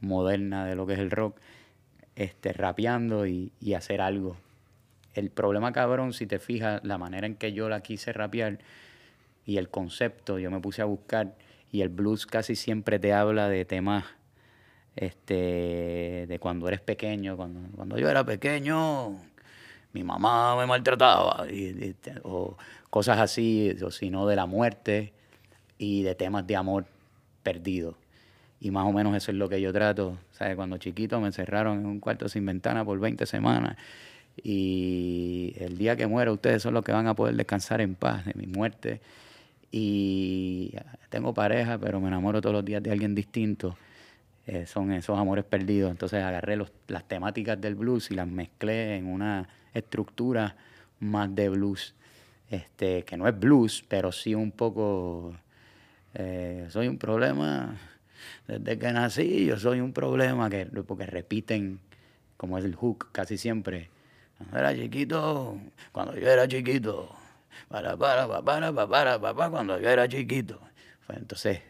moderna 0.00 0.64
de 0.64 0.74
lo 0.74 0.86
que 0.86 0.94
es 0.94 0.98
el 0.98 1.10
rock, 1.10 1.36
este, 2.16 2.52
rapeando 2.52 3.26
y, 3.26 3.52
y 3.60 3.74
hacer 3.74 4.00
algo. 4.00 4.36
El 5.14 5.30
problema 5.30 5.72
cabrón, 5.72 6.12
si 6.12 6.26
te 6.26 6.38
fijas, 6.38 6.82
la 6.84 6.96
manera 6.96 7.26
en 7.26 7.34
que 7.34 7.52
yo 7.52 7.68
la 7.68 7.80
quise 7.80 8.12
rapear 8.12 8.58
y 9.44 9.58
el 9.58 9.68
concepto, 9.68 10.38
yo 10.38 10.50
me 10.50 10.60
puse 10.60 10.80
a 10.80 10.86
buscar 10.86 11.34
y 11.70 11.82
el 11.82 11.90
blues 11.90 12.26
casi 12.26 12.56
siempre 12.56 12.98
te 12.98 13.12
habla 13.12 13.48
de 13.48 13.64
temas 13.64 14.04
este, 15.00 16.26
de 16.28 16.38
cuando 16.40 16.66
eres 16.66 16.80
pequeño, 16.80 17.36
cuando, 17.36 17.60
cuando 17.76 17.98
yo 17.98 18.08
era 18.08 18.24
pequeño, 18.24 19.16
mi 19.92 20.02
mamá 20.02 20.56
me 20.56 20.66
maltrataba, 20.66 21.46
y, 21.48 21.94
o 22.24 22.56
cosas 22.90 23.18
así, 23.18 23.76
o 23.80 23.92
si 23.92 24.10
no 24.10 24.26
de 24.26 24.34
la 24.34 24.46
muerte 24.46 25.12
y 25.78 26.02
de 26.02 26.16
temas 26.16 26.46
de 26.48 26.56
amor 26.56 26.86
perdido. 27.44 27.96
Y 28.60 28.72
más 28.72 28.86
o 28.86 28.92
menos 28.92 29.16
eso 29.16 29.30
es 29.30 29.36
lo 29.36 29.48
que 29.48 29.60
yo 29.60 29.72
trato. 29.72 30.18
¿sabes? 30.32 30.56
Cuando 30.56 30.78
chiquito 30.78 31.20
me 31.20 31.28
encerraron 31.28 31.78
en 31.78 31.86
un 31.86 32.00
cuarto 32.00 32.28
sin 32.28 32.44
ventana 32.44 32.84
por 32.84 32.98
20 32.98 33.24
semanas. 33.26 33.76
Y 34.42 35.54
el 35.58 35.78
día 35.78 35.94
que 35.94 36.08
muera 36.08 36.32
ustedes 36.32 36.62
son 36.62 36.74
los 36.74 36.84
que 36.84 36.90
van 36.90 37.06
a 37.06 37.14
poder 37.14 37.36
descansar 37.36 37.80
en 37.80 37.94
paz 37.94 38.24
de 38.24 38.34
mi 38.34 38.48
muerte. 38.48 39.00
Y 39.70 40.74
tengo 41.08 41.34
pareja, 41.34 41.78
pero 41.78 42.00
me 42.00 42.08
enamoro 42.08 42.40
todos 42.40 42.54
los 42.54 42.64
días 42.64 42.82
de 42.82 42.90
alguien 42.90 43.14
distinto. 43.14 43.76
Eh, 44.48 44.64
son 44.64 44.92
esos 44.92 45.18
amores 45.18 45.44
perdidos. 45.44 45.90
Entonces 45.90 46.24
agarré 46.24 46.56
los- 46.56 46.72
las 46.88 47.06
temáticas 47.06 47.60
del 47.60 47.74
blues 47.74 48.10
y 48.10 48.14
las 48.14 48.26
mezclé 48.26 48.96
en 48.96 49.06
una 49.06 49.46
estructura 49.74 50.56
más 51.00 51.34
de 51.34 51.50
blues. 51.50 51.94
Este, 52.50 53.02
que 53.04 53.18
no 53.18 53.28
es 53.28 53.38
blues, 53.38 53.84
pero 53.88 54.10
sí 54.10 54.34
un 54.34 54.50
poco... 54.50 55.34
eh, 56.14 56.66
soy 56.70 56.88
un 56.88 56.96
problema 56.98 57.76
desde 58.46 58.78
que 58.78 58.92
nací, 58.92 59.44
yo 59.46 59.58
soy 59.58 59.80
un 59.80 59.92
problema, 59.92 60.48
que, 60.48 60.64
porque 60.66 61.06
repiten, 61.06 61.78
como 62.38 62.56
es 62.58 62.64
el 62.64 62.74
hook 62.74 63.10
casi 63.12 63.36
siempre. 63.36 63.90
Cuando 64.38 64.58
era 64.58 64.74
chiquito, 64.74 65.58
cuando 65.92 66.16
yo 66.16 66.26
era 66.28 66.48
chiquito, 66.48 67.14
para, 67.68 67.96
para, 67.98 68.26
para, 68.26 68.42
para, 68.42 68.72
para, 68.72 69.20
para, 69.20 69.34
para, 69.34 69.50
cuando 69.50 69.78
yo 69.78 69.90
era 69.90 70.08
chiquito. 70.08 70.58
Pues 71.06 71.18
entonces, 71.18 71.60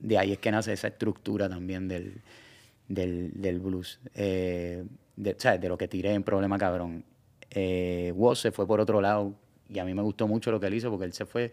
de 0.00 0.18
ahí 0.18 0.32
es 0.32 0.38
que 0.38 0.50
nace 0.50 0.72
esa 0.72 0.88
estructura 0.88 1.48
también 1.48 1.86
del, 1.88 2.20
del, 2.88 3.60
blues. 3.60 4.00
Eh, 4.14 4.84
de, 5.16 5.68
lo 5.68 5.78
que 5.78 5.88
tiré 5.88 6.14
en 6.14 6.22
Problema 6.22 6.58
Cabrón. 6.58 7.04
Eh, 7.50 8.12
Woz 8.16 8.40
se 8.40 8.52
fue 8.52 8.66
por 8.66 8.80
otro 8.80 9.00
lado 9.00 9.34
y 9.68 9.78
a 9.78 9.84
mí 9.84 9.94
me 9.94 10.02
gustó 10.02 10.26
mucho 10.26 10.50
lo 10.50 10.60
que 10.60 10.66
él 10.66 10.74
hizo 10.74 10.90
porque 10.90 11.04
él 11.04 11.12
se 11.12 11.26
fue, 11.26 11.52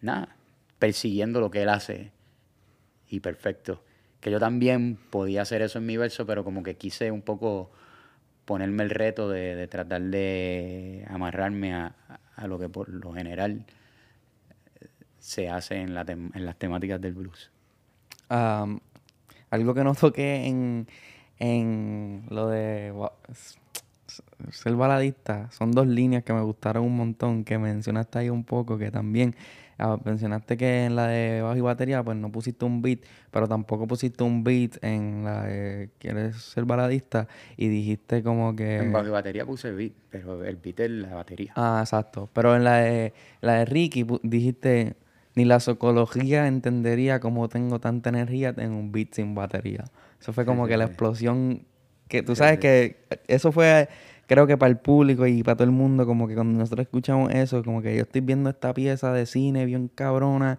nada, 0.00 0.36
persiguiendo 0.78 1.40
lo 1.40 1.50
que 1.50 1.62
él 1.62 1.68
hace 1.68 2.12
y 3.08 3.20
perfecto. 3.20 3.82
Que 4.20 4.30
yo 4.30 4.38
también 4.38 4.98
podía 5.10 5.42
hacer 5.42 5.62
eso 5.62 5.78
en 5.78 5.86
mi 5.86 5.96
verso, 5.96 6.26
pero 6.26 6.44
como 6.44 6.62
que 6.62 6.76
quise 6.76 7.10
un 7.10 7.22
poco 7.22 7.70
ponerme 8.44 8.84
el 8.84 8.90
reto 8.90 9.28
de, 9.28 9.56
de 9.56 9.68
tratar 9.68 10.02
de 10.02 11.04
amarrarme 11.08 11.74
a, 11.74 11.94
a 12.36 12.46
lo 12.46 12.58
que 12.58 12.68
por 12.68 12.88
lo 12.88 13.12
general 13.12 13.64
se 15.22 15.48
hace 15.48 15.76
en, 15.76 15.94
la 15.94 16.04
tem- 16.04 16.32
en 16.34 16.44
las 16.44 16.56
temáticas 16.58 17.00
del 17.00 17.14
blues. 17.14 17.50
Algo 18.28 19.74
que 19.74 19.84
no 19.84 19.94
toqué 19.94 20.46
en, 20.46 20.88
en 21.38 22.24
lo 22.28 22.48
de 22.48 22.92
ser 24.50 24.74
baladista 24.74 25.48
son 25.52 25.70
dos 25.70 25.86
líneas 25.86 26.24
que 26.24 26.32
me 26.32 26.40
gustaron 26.40 26.84
un 26.84 26.96
montón, 26.96 27.44
que 27.44 27.56
mencionaste 27.56 28.18
ahí 28.18 28.30
un 28.30 28.42
poco, 28.42 28.78
que 28.78 28.90
también 28.90 29.36
ah, 29.78 29.96
mencionaste 30.04 30.56
que 30.56 30.86
en 30.86 30.96
la 30.96 31.06
de 31.06 31.40
bajo 31.40 31.56
y 31.56 31.60
batería 31.60 32.02
pues 32.02 32.16
no 32.16 32.32
pusiste 32.32 32.64
un 32.64 32.82
beat, 32.82 33.00
pero 33.30 33.46
tampoco 33.46 33.86
pusiste 33.86 34.24
un 34.24 34.42
beat 34.42 34.82
en 34.82 35.22
la 35.24 35.44
de 35.44 35.90
quieres 35.98 36.36
ser 36.36 36.64
baladista 36.64 37.28
y 37.56 37.68
dijiste 37.68 38.22
como 38.22 38.56
que... 38.56 38.78
En 38.78 38.92
bajo 38.92 39.06
y 39.06 39.10
batería 39.10 39.46
puse 39.46 39.70
beat, 39.70 39.92
pero 40.10 40.44
el 40.44 40.56
beat 40.56 40.80
es 40.80 40.90
la 40.90 41.14
batería. 41.14 41.52
Ah, 41.54 41.78
exacto. 41.80 42.28
Pero 42.32 42.56
en 42.56 42.64
la 42.64 42.78
de, 42.78 43.12
la 43.40 43.54
de 43.58 43.64
Ricky 43.66 44.04
dijiste, 44.22 44.96
ni 45.34 45.44
la 45.44 45.60
psicología 45.60 46.46
entendería 46.46 47.20
cómo 47.20 47.48
tengo 47.48 47.80
tanta 47.80 48.10
energía 48.10 48.54
en 48.56 48.72
un 48.72 48.92
beat 48.92 49.14
sin 49.14 49.34
batería. 49.34 49.84
Eso 50.20 50.32
fue 50.32 50.44
como 50.44 50.64
sí, 50.64 50.70
que 50.70 50.76
la 50.76 50.84
sí. 50.86 50.90
explosión, 50.90 51.62
que 52.08 52.22
tú 52.22 52.36
sabes 52.36 52.58
que 52.58 53.04
eso 53.26 53.50
fue, 53.50 53.88
creo 54.26 54.46
que 54.46 54.56
para 54.56 54.70
el 54.70 54.78
público 54.78 55.26
y 55.26 55.42
para 55.42 55.56
todo 55.56 55.64
el 55.64 55.72
mundo, 55.72 56.06
como 56.06 56.28
que 56.28 56.34
cuando 56.34 56.58
nosotros 56.58 56.86
escuchamos 56.86 57.32
eso, 57.32 57.64
como 57.64 57.82
que 57.82 57.96
yo 57.96 58.02
estoy 58.02 58.20
viendo 58.20 58.50
esta 58.50 58.74
pieza 58.74 59.12
de 59.12 59.26
cine 59.26 59.64
bien 59.64 59.88
cabrona 59.88 60.58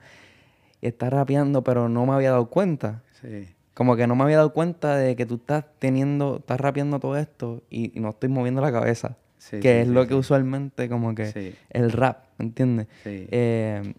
y 0.81 0.87
está 0.87 1.09
rapeando, 1.09 1.63
pero 1.63 1.87
no 1.87 2.05
me 2.05 2.13
había 2.13 2.31
dado 2.31 2.47
cuenta. 2.47 3.03
Sí. 3.21 3.47
Como 3.73 3.95
que 3.95 4.05
no 4.05 4.15
me 4.15 4.23
había 4.23 4.37
dado 4.37 4.53
cuenta 4.53 4.97
de 4.97 5.15
que 5.15 5.25
tú 5.25 5.35
estás 5.35 5.65
teniendo, 5.79 6.37
estás 6.39 6.59
rapeando 6.59 6.99
todo 6.99 7.17
esto 7.17 7.63
y, 7.69 7.97
y 7.97 8.01
no 8.01 8.09
estoy 8.09 8.29
moviendo 8.29 8.61
la 8.61 8.71
cabeza. 8.71 9.17
Sí, 9.37 9.59
que 9.59 9.73
sí, 9.73 9.77
es 9.79 9.87
sí, 9.87 9.93
lo 9.93 10.07
que 10.07 10.15
usualmente 10.15 10.87
como 10.87 11.13
que 11.15 11.55
el 11.69 11.91
rap, 11.91 12.25
¿entiendes? 12.39 12.87
Sí. 13.03 13.27
Eh, 13.29 13.93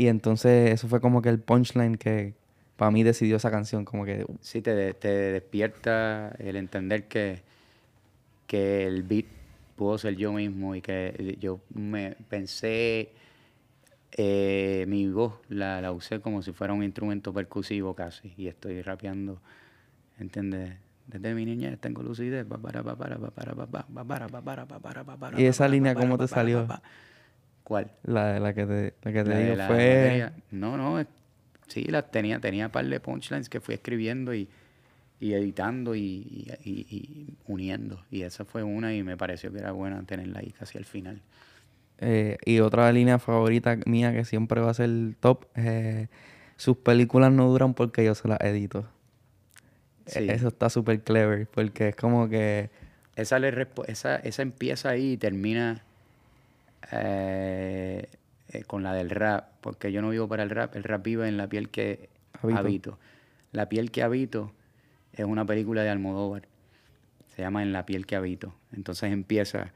y 0.00 0.08
entonces 0.08 0.72
eso 0.72 0.88
fue 0.88 0.98
como 1.02 1.20
que 1.20 1.28
el 1.28 1.40
punchline 1.40 1.96
que 1.96 2.32
para 2.78 2.90
mí 2.90 3.02
decidió 3.02 3.36
esa 3.36 3.50
canción, 3.50 3.84
como 3.84 4.06
que 4.06 4.24
Sí, 4.40 4.62
te, 4.62 4.94
te 4.94 5.08
despierta 5.08 6.34
el 6.38 6.56
entender 6.56 7.06
que, 7.06 7.42
que 8.46 8.86
el 8.86 9.02
beat 9.02 9.26
puedo 9.76 9.98
ser 9.98 10.16
yo 10.16 10.32
mismo 10.32 10.74
y 10.74 10.80
que 10.80 11.36
yo 11.38 11.60
me 11.74 12.16
pensé, 12.30 13.10
eh, 14.12 14.86
mi 14.88 15.06
voz 15.10 15.34
la, 15.50 15.82
la 15.82 15.92
usé 15.92 16.20
como 16.20 16.40
si 16.40 16.52
fuera 16.52 16.72
un 16.72 16.82
instrumento 16.82 17.34
percusivo 17.34 17.94
casi 17.94 18.32
y 18.38 18.46
estoy 18.46 18.80
rapeando, 18.80 19.38
¿entiendes? 20.18 20.78
Desde 21.08 21.34
mi 21.34 21.44
niñez 21.44 21.78
tengo 21.78 22.02
lucidez. 22.02 22.46
¿Y 25.36 25.44
esa 25.44 25.68
línea 25.68 25.94
cómo 25.94 26.16
te 26.16 26.26
para, 26.26 26.28
salió? 26.28 26.66
¿Cuál? 27.64 27.90
la, 28.02 28.38
la 28.40 28.54
que 28.54 28.66
te, 28.66 28.94
la 29.02 29.12
que 29.12 29.24
te 29.24 29.30
La 29.30 29.36
digo 29.36 29.56
la 29.56 29.66
fue... 29.66 30.32
No, 30.50 30.76
no, 30.76 31.04
sí, 31.68 31.84
las 31.84 32.10
tenía, 32.10 32.40
tenía 32.40 32.66
un 32.66 32.72
par 32.72 32.86
de 32.86 33.00
punchlines 33.00 33.48
que 33.48 33.60
fui 33.60 33.74
escribiendo 33.74 34.34
y, 34.34 34.48
y 35.20 35.34
editando 35.34 35.94
y, 35.96 36.48
y- 36.64 37.36
uniendo. 37.46 38.04
Y 38.10 38.22
esa 38.22 38.44
fue 38.46 38.62
una 38.64 38.94
y 38.94 39.02
me 39.04 39.16
pareció 39.18 39.52
que 39.52 39.58
era 39.60 39.72
buena 39.72 40.04
tenerla 40.06 40.40
ahí 40.40 40.52
casi 40.52 40.78
al 40.78 40.86
final. 40.86 41.22
eh, 41.98 42.38
y 42.44 42.60
otra 42.60 42.90
línea 42.92 43.18
favorita 43.18 43.76
mía 43.86 44.12
que 44.12 44.24
siempre 44.24 44.60
va 44.60 44.70
a 44.70 44.74
ser 44.74 44.90
top, 45.20 45.46
eh, 45.54 46.08
sus 46.56 46.76
películas 46.78 47.32
no 47.32 47.48
duran 47.48 47.74
porque 47.74 48.04
yo 48.04 48.14
se 48.14 48.28
las 48.28 48.40
edito. 48.40 48.86
E- 50.06 50.22
Sí. 50.22 50.24
Eso 50.26 50.48
está 50.48 50.68
súper 50.70 51.02
clever, 51.02 51.46
porque 51.48 51.88
es 51.88 51.96
como 51.96 52.28
que... 52.28 52.70
Esa, 53.16 53.38
le 53.38 53.66
esa, 53.88 54.16
esa 54.16 54.42
empieza 54.42 54.88
ahí 54.90 55.12
y 55.12 55.16
termina 55.16 55.82
eh, 56.92 58.08
eh, 58.48 58.64
con 58.64 58.82
la 58.82 58.92
del 58.94 59.10
rap, 59.10 59.48
porque 59.60 59.92
yo 59.92 60.02
no 60.02 60.10
vivo 60.10 60.28
para 60.28 60.42
el 60.42 60.50
rap, 60.50 60.74
el 60.76 60.84
rap 60.84 61.04
vive 61.04 61.28
en 61.28 61.36
la 61.36 61.48
piel 61.48 61.68
que 61.68 62.08
Habito. 62.42 62.58
habito. 62.58 62.98
La 63.52 63.68
piel 63.68 63.90
que 63.90 64.02
habito 64.02 64.52
es 65.12 65.24
una 65.24 65.44
película 65.44 65.82
de 65.82 65.90
Almodóvar, 65.90 66.42
se 67.34 67.42
llama 67.42 67.62
En 67.62 67.72
la 67.72 67.86
piel 67.86 68.06
que 68.06 68.16
habito. 68.16 68.54
Entonces 68.72 69.12
empieza, 69.12 69.72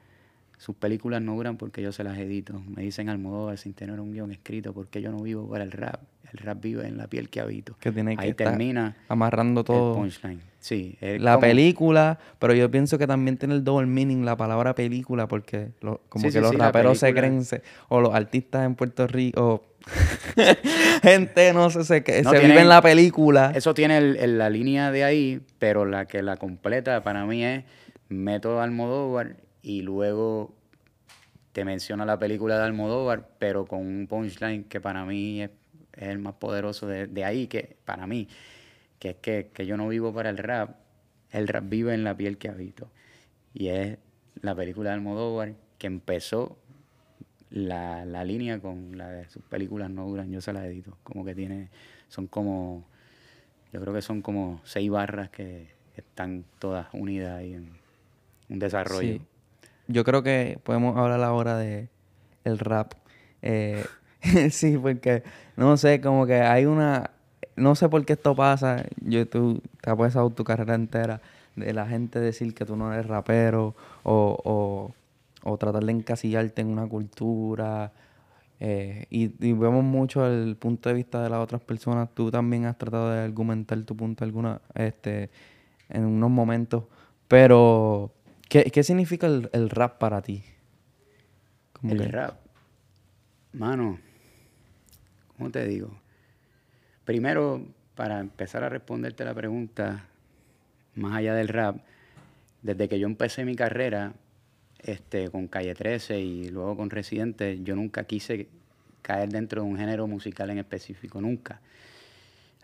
sus 0.59 0.75
películas 0.77 1.21
no 1.23 1.35
duran 1.35 1.57
porque 1.57 1.83
yo 1.83 1.93
se 1.93 2.05
las 2.05 2.17
edito. 2.19 2.61
Me 2.69 2.83
dicen 2.83 3.09
Almodóvar 3.09 3.59
sin 3.59 3.75
tener 3.75 4.01
un 4.01 4.13
guion 4.13 4.31
escrito 4.33 4.73
porque 4.73 5.03
yo 5.03 5.11
no 5.13 5.19
vivo 5.23 5.49
para 5.49 5.65
el 5.65 5.73
rap, 5.73 6.01
el 6.33 6.39
rap 6.39 6.61
vive 6.63 6.87
en 6.87 6.97
la 6.97 7.07
piel 7.09 7.29
que 7.31 7.41
habito. 7.41 7.77
que 7.81 7.93
tiene 7.93 8.17
que 8.17 8.23
Ahí 8.25 8.31
estar 8.31 8.49
termina 8.49 8.97
amarrando 9.09 9.61
el 9.61 9.67
todo. 9.67 9.95
punchline. 9.95 10.41
Sí, 10.65 10.97
La 11.19 11.33
como- 11.35 11.41
película, 11.43 12.19
pero 12.39 12.55
yo 12.55 12.71
pienso 12.71 12.97
que 12.97 13.07
también 13.07 13.37
tiene 13.37 13.53
el 13.53 13.65
double 13.65 13.87
meaning 13.87 14.25
la 14.25 14.35
palabra 14.35 14.75
película, 14.75 15.29
porque 15.29 15.73
lo- 15.83 16.01
como 16.09 16.23
Sí, 16.23 16.29
que 16.29 16.33
sí, 16.33 16.41
los 16.41 16.53
sí, 16.53 16.57
raperos 16.57 16.99
se 17.01 17.13
creen, 17.13 17.45
se- 17.45 17.61
o 17.91 18.01
los 18.01 18.15
artistas 18.15 18.65
en 18.65 18.75
Puerto 18.75 19.07
Rico, 19.07 19.63
gente, 21.03 21.53
no 21.53 21.69
sé, 21.69 21.85
se, 21.85 22.01
No, 22.23 22.31
se 22.31 22.39
tiene- 22.39 22.47
vive 22.49 22.61
en 22.63 22.69
la 22.71 22.81
película. 22.81 23.53
Eso 23.55 23.75
tiene 23.75 23.99
el- 23.99 24.17
el- 24.17 24.39
la 24.39 24.49
línea 24.49 24.91
de 24.91 25.05
ahí, 25.05 25.41
pero 25.59 25.85
la 25.85 26.07
que 26.07 26.23
la 26.23 26.39
completa 26.39 27.03
para 27.03 27.27
mí 27.27 27.45
es 27.45 27.65
meto 28.09 28.61
Almodóvar 28.63 29.37
y 29.61 29.83
luego 29.83 30.55
te 31.53 31.67
menciona 31.67 32.07
la 32.07 32.19
película 32.19 32.57
de 32.59 32.65
Almodóvar, 32.65 33.29
pero 33.39 33.67
con 33.67 33.81
un 33.81 34.07
punchline 34.09 34.65
que 34.65 34.81
para 34.81 35.05
mí 35.05 35.43
es, 35.43 35.51
el 35.93 36.19
más 36.19 36.35
poderoso 36.35 36.87
de, 36.87 37.25
ahí, 37.25 37.47
que 37.49 37.77
para 37.85 38.07
mí, 38.07 38.29
que 39.05 39.11
es 39.11 39.17
que, 39.17 39.51
que, 39.53 39.67
yo 39.67 39.77
no 39.77 39.87
vivo 39.87 40.15
para 40.15 40.31
el 40.31 40.39
rap, 40.39 40.77
el 41.31 41.47
rap 41.47 41.65
vive 41.69 41.93
en 41.93 42.05
la 42.05 42.17
piel 42.17 42.39
que 42.39 42.49
habito. 42.49 42.89
Y 43.53 43.69
es 43.69 43.99
la 44.41 44.55
película 44.55 44.89
de 44.89 44.95
Almodóvar 44.95 45.53
que 45.77 45.89
empezó 45.89 46.57
la, 47.51 48.07
la 48.07 48.25
línea 48.25 48.61
con 48.61 48.97
la 48.97 49.11
de 49.11 49.29
sus 49.29 49.43
películas 49.43 49.91
no 49.91 50.07
duran, 50.07 50.31
yo 50.31 50.41
se 50.41 50.55
la 50.55 50.67
edito. 50.67 50.97
Como 51.03 51.23
que 51.23 51.35
tiene, 51.35 51.69
son 52.09 52.29
como, 52.29 52.87
yo 53.75 53.81
creo 53.83 53.93
que 53.93 54.01
son 54.01 54.23
como 54.23 54.63
seis 54.65 54.91
barras 54.91 55.29
que 55.29 55.69
están 55.97 56.47
todas 56.59 56.87
unidas 56.95 57.37
ahí 57.39 57.53
en 57.53 57.77
un 58.49 58.59
desarrollo. 58.59 59.21
Yo 59.87 60.05
creo 60.05 60.23
que 60.23 60.59
podemos 60.63 60.97
hablar 60.97 61.23
ahora 61.25 61.59
de 61.59 61.91
el 62.45 62.59
rap. 62.59 62.95
Eh, 63.43 63.85
sí, 64.51 64.79
porque 64.79 65.25
no 65.59 65.77
sé, 65.77 66.01
como 66.01 66.25
que 66.25 66.37
hay 66.37 66.65
una, 66.65 67.11
no 67.57 67.75
sé 67.75 67.89
por 67.89 68.05
qué 68.05 68.15
esto 68.15 68.35
pasa. 68.35 68.85
Yo 69.01 69.27
tú 69.29 69.61
te 69.81 69.91
has 69.91 69.97
pasado 69.97 70.31
tu 70.31 70.45
carrera 70.45 70.75
entera 70.75 71.21
de 71.57 71.73
la 71.73 71.87
gente 71.87 72.19
decir 72.21 72.55
que 72.55 72.65
tú 72.65 72.77
no 72.77 72.93
eres 72.93 73.07
rapero 73.07 73.75
o, 74.03 74.39
o 74.45 74.95
o 75.45 75.59
tratar 75.59 75.85
de 75.85 75.93
encasillarte 75.93 76.63
en 76.63 76.69
una 76.69 76.89
cultura. 76.89 77.93
Eh, 78.61 79.07
y, 79.11 79.29
vemos 79.53 79.85
mucho 79.85 80.27
el 80.27 80.57
punto 80.57 80.89
de 80.89 80.95
vista 80.95 81.23
de 81.23 81.29
las 81.29 81.39
otras 81.39 81.61
personas. 81.61 82.09
Tú 82.15 82.31
también 82.31 82.65
has 82.65 82.79
tratado 82.79 83.11
de 83.11 83.21
argumentar 83.21 83.81
tu 83.83 83.95
punto 83.95 84.25
alguna, 84.25 84.61
este, 84.75 85.31
en 85.91 86.07
unos 86.07 86.31
momentos. 86.31 86.85
Pero, 87.29 88.13
¿qué, 88.49 88.83
significa 88.83 89.27
el, 89.27 89.71
rap 89.71 89.99
para 89.99 90.23
ti? 90.23 90.43
el 91.83 92.11
rap. 92.11 92.37
Mano, 93.53 93.99
¿cómo 95.37 95.51
te 95.51 95.67
digo? 95.67 95.95
Primero, 97.05 97.67
para 97.95 98.21
empezar 98.21 98.65
a 98.65 98.69
responderte 98.69 99.25
la 99.25 99.35
pregunta, 99.35 100.07
más 100.95 101.17
allá 101.17 101.35
del 101.35 101.49
rap, 101.49 101.77
desde 102.63 102.89
que 102.89 102.99
yo 102.99 103.07
empecé 103.07 103.45
mi 103.45 103.57
carrera, 103.57 104.15
este, 104.79 105.31
con 105.31 105.49
Calle 105.49 105.75
13 105.75 106.21
y 106.21 106.49
luego 106.51 106.77
con 106.77 106.91
Residente, 106.91 107.61
yo 107.63 107.75
nunca 107.77 108.05
quise 108.05 108.49
caer 109.03 109.29
dentro 109.29 109.63
de 109.63 109.69
un 109.69 109.77
género 109.77 110.07
musical 110.07 110.51
en 110.51 110.59
específico, 110.59 111.21
nunca. 111.21 111.61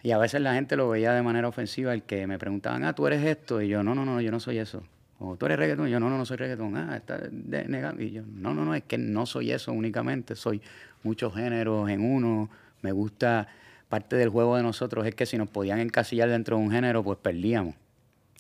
Y 0.03 0.13
a 0.13 0.19
veces 0.19 0.41
la 0.41 0.55
gente 0.55 0.77
lo 0.77 0.89
veía 0.89 1.13
de 1.13 1.23
manera 1.23 1.49
ofensiva, 1.49 1.93
el 1.93 2.03
que 2.03 2.27
me 2.27 2.39
preguntaban, 2.39 2.85
ah, 2.85 2.95
tú 2.95 3.07
eres 3.07 3.25
esto, 3.25 3.61
y 3.61 3.69
yo, 3.69 3.83
no, 3.83 3.95
no, 3.95 4.05
no, 4.05 4.21
yo 4.21 4.31
no 4.31 4.41
soy 4.41 4.59
eso. 4.59 4.83
O 5.19 5.37
tú 5.37 5.45
eres 5.45 5.59
reggaetón, 5.59 5.89
y 5.89 5.91
yo, 5.91 6.01
no, 6.01 6.09
no, 6.09 6.17
no 6.17 6.25
soy 6.25 6.39
reggaetón, 6.39 6.77
ah, 6.77 6.97
está 6.97 7.21
negando. 7.31 8.03
Y 8.03 8.11
yo, 8.11 8.23
no, 8.27 8.55
no, 8.55 8.65
no, 8.65 8.75
es 8.75 8.85
que 8.85 8.97
no 8.97 9.27
soy 9.27 9.53
eso 9.53 9.73
únicamente, 9.73 10.35
soy 10.35 10.63
muchos 11.03 11.35
géneros 11.35 11.91
en 11.91 12.01
uno, 12.01 12.49
me 12.81 12.93
gusta, 12.93 13.49
parte 13.91 14.17
del 14.17 14.31
juego 14.31 14.57
de 14.57 14.63
nosotros 14.63 15.05
es 15.05 15.15
que 15.17 15.27
si 15.27 15.37
nos 15.37 15.51
podían 15.51 15.81
encasillar 15.81 16.31
dentro 16.31 16.57
de 16.57 16.63
un 16.63 16.71
género, 16.71 17.03
pues 17.03 17.19
perdíamos. 17.19 17.75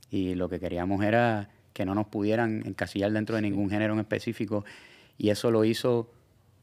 Y 0.08 0.36
lo 0.36 0.48
que 0.48 0.60
queríamos 0.60 1.04
era 1.04 1.50
que 1.72 1.84
no 1.84 1.94
nos 1.94 2.06
pudieran 2.06 2.62
encasillar 2.64 3.10
dentro 3.10 3.36
de 3.36 3.42
ningún 3.42 3.68
género 3.68 3.92
en 3.92 4.00
específico 4.00 4.64
y 5.18 5.30
eso 5.30 5.50
lo 5.50 5.64
hizo 5.64 6.08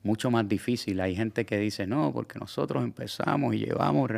mucho 0.04 0.32
más 0.32 0.48
difícil. 0.48 1.02
Hay 1.02 1.16
gente 1.16 1.46
que 1.46 1.58
dice, 1.58 1.86
no, 1.86 2.14
porque 2.14 2.40
nosotros 2.40 2.84
empezamos 2.84 3.54
y 3.56 3.66
llevamos 3.66 4.10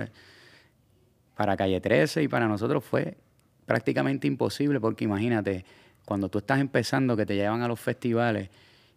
para 1.35 1.57
Calle 1.57 1.81
13 1.81 2.23
y 2.23 2.27
para 2.27 2.47
nosotros 2.47 2.83
fue 2.83 3.17
prácticamente 3.65 4.27
imposible 4.27 4.79
porque 4.79 5.03
imagínate, 5.03 5.65
cuando 6.05 6.29
tú 6.29 6.39
estás 6.39 6.59
empezando 6.59 7.17
que 7.17 7.25
te 7.25 7.35
llevan 7.35 7.63
a 7.63 7.67
los 7.67 7.79
festivales 7.79 8.49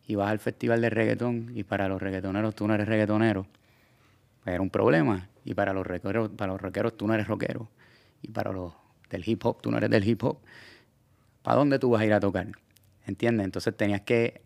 y 0.07 0.17
vas 0.17 0.31
al 0.31 0.39
festival 0.39 0.83
de 0.83 0.91
reggaetón 0.91 1.51
y 1.55 1.65
para 1.65 1.89
los 1.89 2.01
reggaetoneros 2.03 2.55
tú 2.55 2.69
no 2.69 2.75
eres 2.75 2.87
reggaetonero, 2.87 3.47
pues 4.45 4.55
era 4.55 4.63
un 4.63 4.71
problema. 4.71 5.29
Y 5.45 5.55
para 5.55 5.73
los 5.73 5.87
rockeros, 5.87 6.31
para 6.31 6.53
los 6.53 6.61
rockeros 6.61 6.97
tú 6.97 7.07
no 7.07 7.15
eres 7.15 7.27
rockero. 7.27 7.69
Y 8.23 8.29
para 8.29 8.53
los 8.53 8.73
del 9.11 9.29
hip 9.29 9.45
hop 9.45 9.61
tú 9.61 9.71
no 9.71 9.79
eres 9.79 9.91
del 9.91 10.07
hip 10.07 10.23
hop. 10.25 10.39
¿para 11.43 11.59
dónde 11.59 11.79
tú 11.79 11.91
vas 11.91 12.03
a 12.03 12.07
ir 12.07 12.13
a 12.13 12.21
tocar? 12.21 12.49
¿Entiendes? 13.07 13.45
Entonces 13.45 13.77
tenías 13.77 14.03
que 14.03 14.43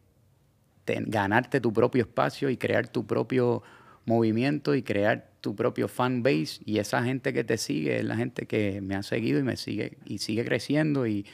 ganarte 0.87 1.61
tu 1.61 1.73
propio 1.73 2.03
espacio 2.03 2.49
y 2.49 2.57
crear 2.57 2.89
tu 2.89 3.07
propio 3.07 3.63
movimiento 4.05 4.75
y 4.75 4.83
crear 4.83 5.31
tu 5.41 5.57
propio 5.57 5.89
fan 5.89 6.23
base 6.23 6.61
y 6.65 6.79
esa 6.79 7.03
gente 7.03 7.33
que 7.33 7.43
te 7.43 7.59
sigue 7.59 7.97
es 7.99 8.05
la 8.05 8.17
gente 8.17 8.47
que 8.47 8.81
me 8.81 8.95
ha 8.95 9.03
seguido 9.03 9.41
y 9.41 9.43
me 9.43 9.57
sigue 9.57 9.99
y 10.05 10.19
sigue 10.19 10.45
creciendo 10.45 11.07
y, 11.07 11.27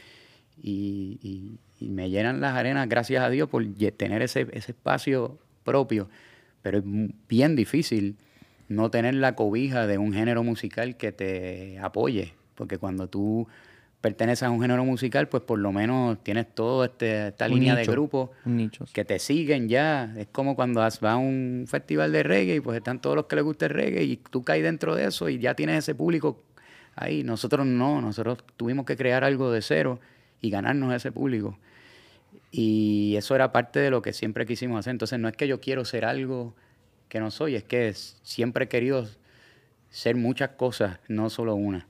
y, 0.60 1.58
me 1.80 2.08
llenan 2.08 2.40
las 2.40 2.54
arenas 2.54 2.88
gracias 2.88 3.24
a 3.24 3.28
Dios 3.28 3.48
por 3.48 3.64
tener 3.96 4.22
ese, 4.22 4.46
ese 4.52 4.72
espacio 4.72 5.38
propio 5.64 6.08
pero 6.62 6.78
es 6.78 6.84
bien 7.28 7.56
difícil 7.56 8.16
no 8.68 8.90
tener 8.90 9.14
la 9.14 9.34
cobija 9.34 9.86
de 9.86 9.98
un 9.98 10.12
género 10.12 10.42
musical 10.42 10.96
que 10.96 11.12
te 11.12 11.78
apoye 11.78 12.34
porque 12.54 12.78
cuando 12.78 13.08
tú 13.08 13.48
perteneces 14.00 14.42
a 14.44 14.50
un 14.50 14.60
género 14.60 14.84
musical, 14.84 15.28
pues 15.28 15.42
por 15.44 15.58
lo 15.58 15.72
menos 15.72 16.22
tienes 16.22 16.52
toda 16.54 16.86
este, 16.86 17.28
esta 17.28 17.46
línea 17.46 17.74
de 17.74 17.84
grupos 17.84 18.30
que 18.92 19.04
te 19.04 19.18
siguen 19.18 19.68
ya. 19.68 20.12
Es 20.16 20.26
como 20.32 20.56
cuando 20.56 20.80
vas 20.80 21.02
a 21.02 21.16
un 21.16 21.66
festival 21.68 22.12
de 22.12 22.22
reggae 22.22 22.56
y 22.56 22.60
pues 22.60 22.76
están 22.76 23.00
todos 23.00 23.16
los 23.16 23.26
que 23.26 23.36
les 23.36 23.44
gusta 23.44 23.66
el 23.66 23.72
reggae 23.72 24.02
y 24.02 24.16
tú 24.16 24.42
caes 24.42 24.62
dentro 24.62 24.94
de 24.94 25.06
eso 25.06 25.28
y 25.28 25.38
ya 25.38 25.54
tienes 25.54 25.78
ese 25.78 25.94
público 25.94 26.42
ahí. 26.96 27.22
Nosotros 27.22 27.64
no, 27.64 28.00
nosotros 28.00 28.38
tuvimos 28.56 28.86
que 28.86 28.96
crear 28.96 29.22
algo 29.22 29.52
de 29.52 29.62
cero 29.62 30.00
y 30.40 30.50
ganarnos 30.50 30.92
ese 30.94 31.12
público. 31.12 31.58
Y 32.50 33.14
eso 33.16 33.34
era 33.34 33.52
parte 33.52 33.78
de 33.78 33.90
lo 33.90 34.02
que 34.02 34.12
siempre 34.12 34.46
quisimos 34.46 34.80
hacer. 34.80 34.90
Entonces 34.90 35.18
no 35.20 35.28
es 35.28 35.36
que 35.36 35.46
yo 35.46 35.60
quiero 35.60 35.84
ser 35.84 36.04
algo 36.04 36.54
que 37.12 37.20
no 37.20 37.30
soy, 37.30 37.56
es 37.56 37.64
que 37.64 37.92
siempre 37.92 38.64
he 38.64 38.68
querido 38.68 39.06
ser 39.90 40.16
muchas 40.16 40.52
cosas, 40.52 40.98
no 41.08 41.28
solo 41.28 41.54
una. 41.54 41.86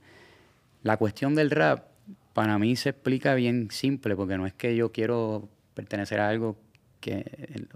La 0.81 0.97
cuestión 0.97 1.33
del 1.33 1.49
rap 1.49 1.85
para 2.33 2.59
mí 2.59 2.75
se 2.75 2.89
explica 2.89 3.33
bien 3.33 3.69
simple, 3.71 4.17
porque 4.17 4.37
no 4.37 4.45
es 4.45 4.51
que 4.51 4.75
yo 4.75 4.91
quiero 4.91 5.47
pertenecer 5.75 6.19
a 6.19 6.27
algo 6.27 6.57
que, 6.99 7.23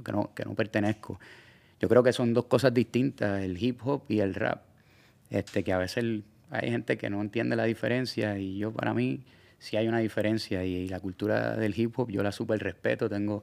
que, 0.03 0.11
no, 0.11 0.33
que 0.35 0.43
no 0.43 0.55
pertenezco. 0.55 1.21
Yo 1.79 1.87
creo 1.87 2.03
que 2.03 2.11
son 2.11 2.33
dos 2.33 2.47
cosas 2.47 2.73
distintas, 2.73 3.41
el 3.41 3.63
hip 3.63 3.79
hop 3.85 4.03
y 4.09 4.19
el 4.19 4.35
rap. 4.35 4.63
Este, 5.29 5.63
que 5.63 5.71
a 5.71 5.77
veces 5.77 6.03
hay 6.49 6.69
gente 6.69 6.97
que 6.97 7.09
no 7.09 7.21
entiende 7.21 7.55
la 7.55 7.63
diferencia 7.63 8.37
y 8.37 8.57
yo 8.57 8.73
para 8.73 8.93
mí 8.93 9.23
sí 9.57 9.77
hay 9.77 9.87
una 9.87 9.99
diferencia 9.99 10.65
y, 10.65 10.89
la 10.89 10.99
cultura 10.99 11.55
del 11.55 11.79
hip 11.79 11.97
hop 11.97 12.11
yo 12.11 12.23
la 12.23 12.33
super 12.33 12.61
respeto, 12.61 13.07
tengo 13.07 13.41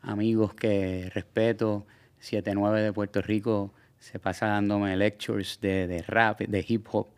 amigos 0.00 0.54
que 0.54 1.10
respeto, 1.12 1.86
79 2.20 2.82
de 2.82 2.92
Puerto 2.92 3.22
Rico 3.22 3.72
se 3.98 4.18
pasa 4.18 4.46
dándome 4.46 4.96
lectures 4.96 5.60
de, 5.60 6.04
rap, 6.06 6.40
de 6.40 6.64
hip 6.66 6.86
hop 6.92 7.08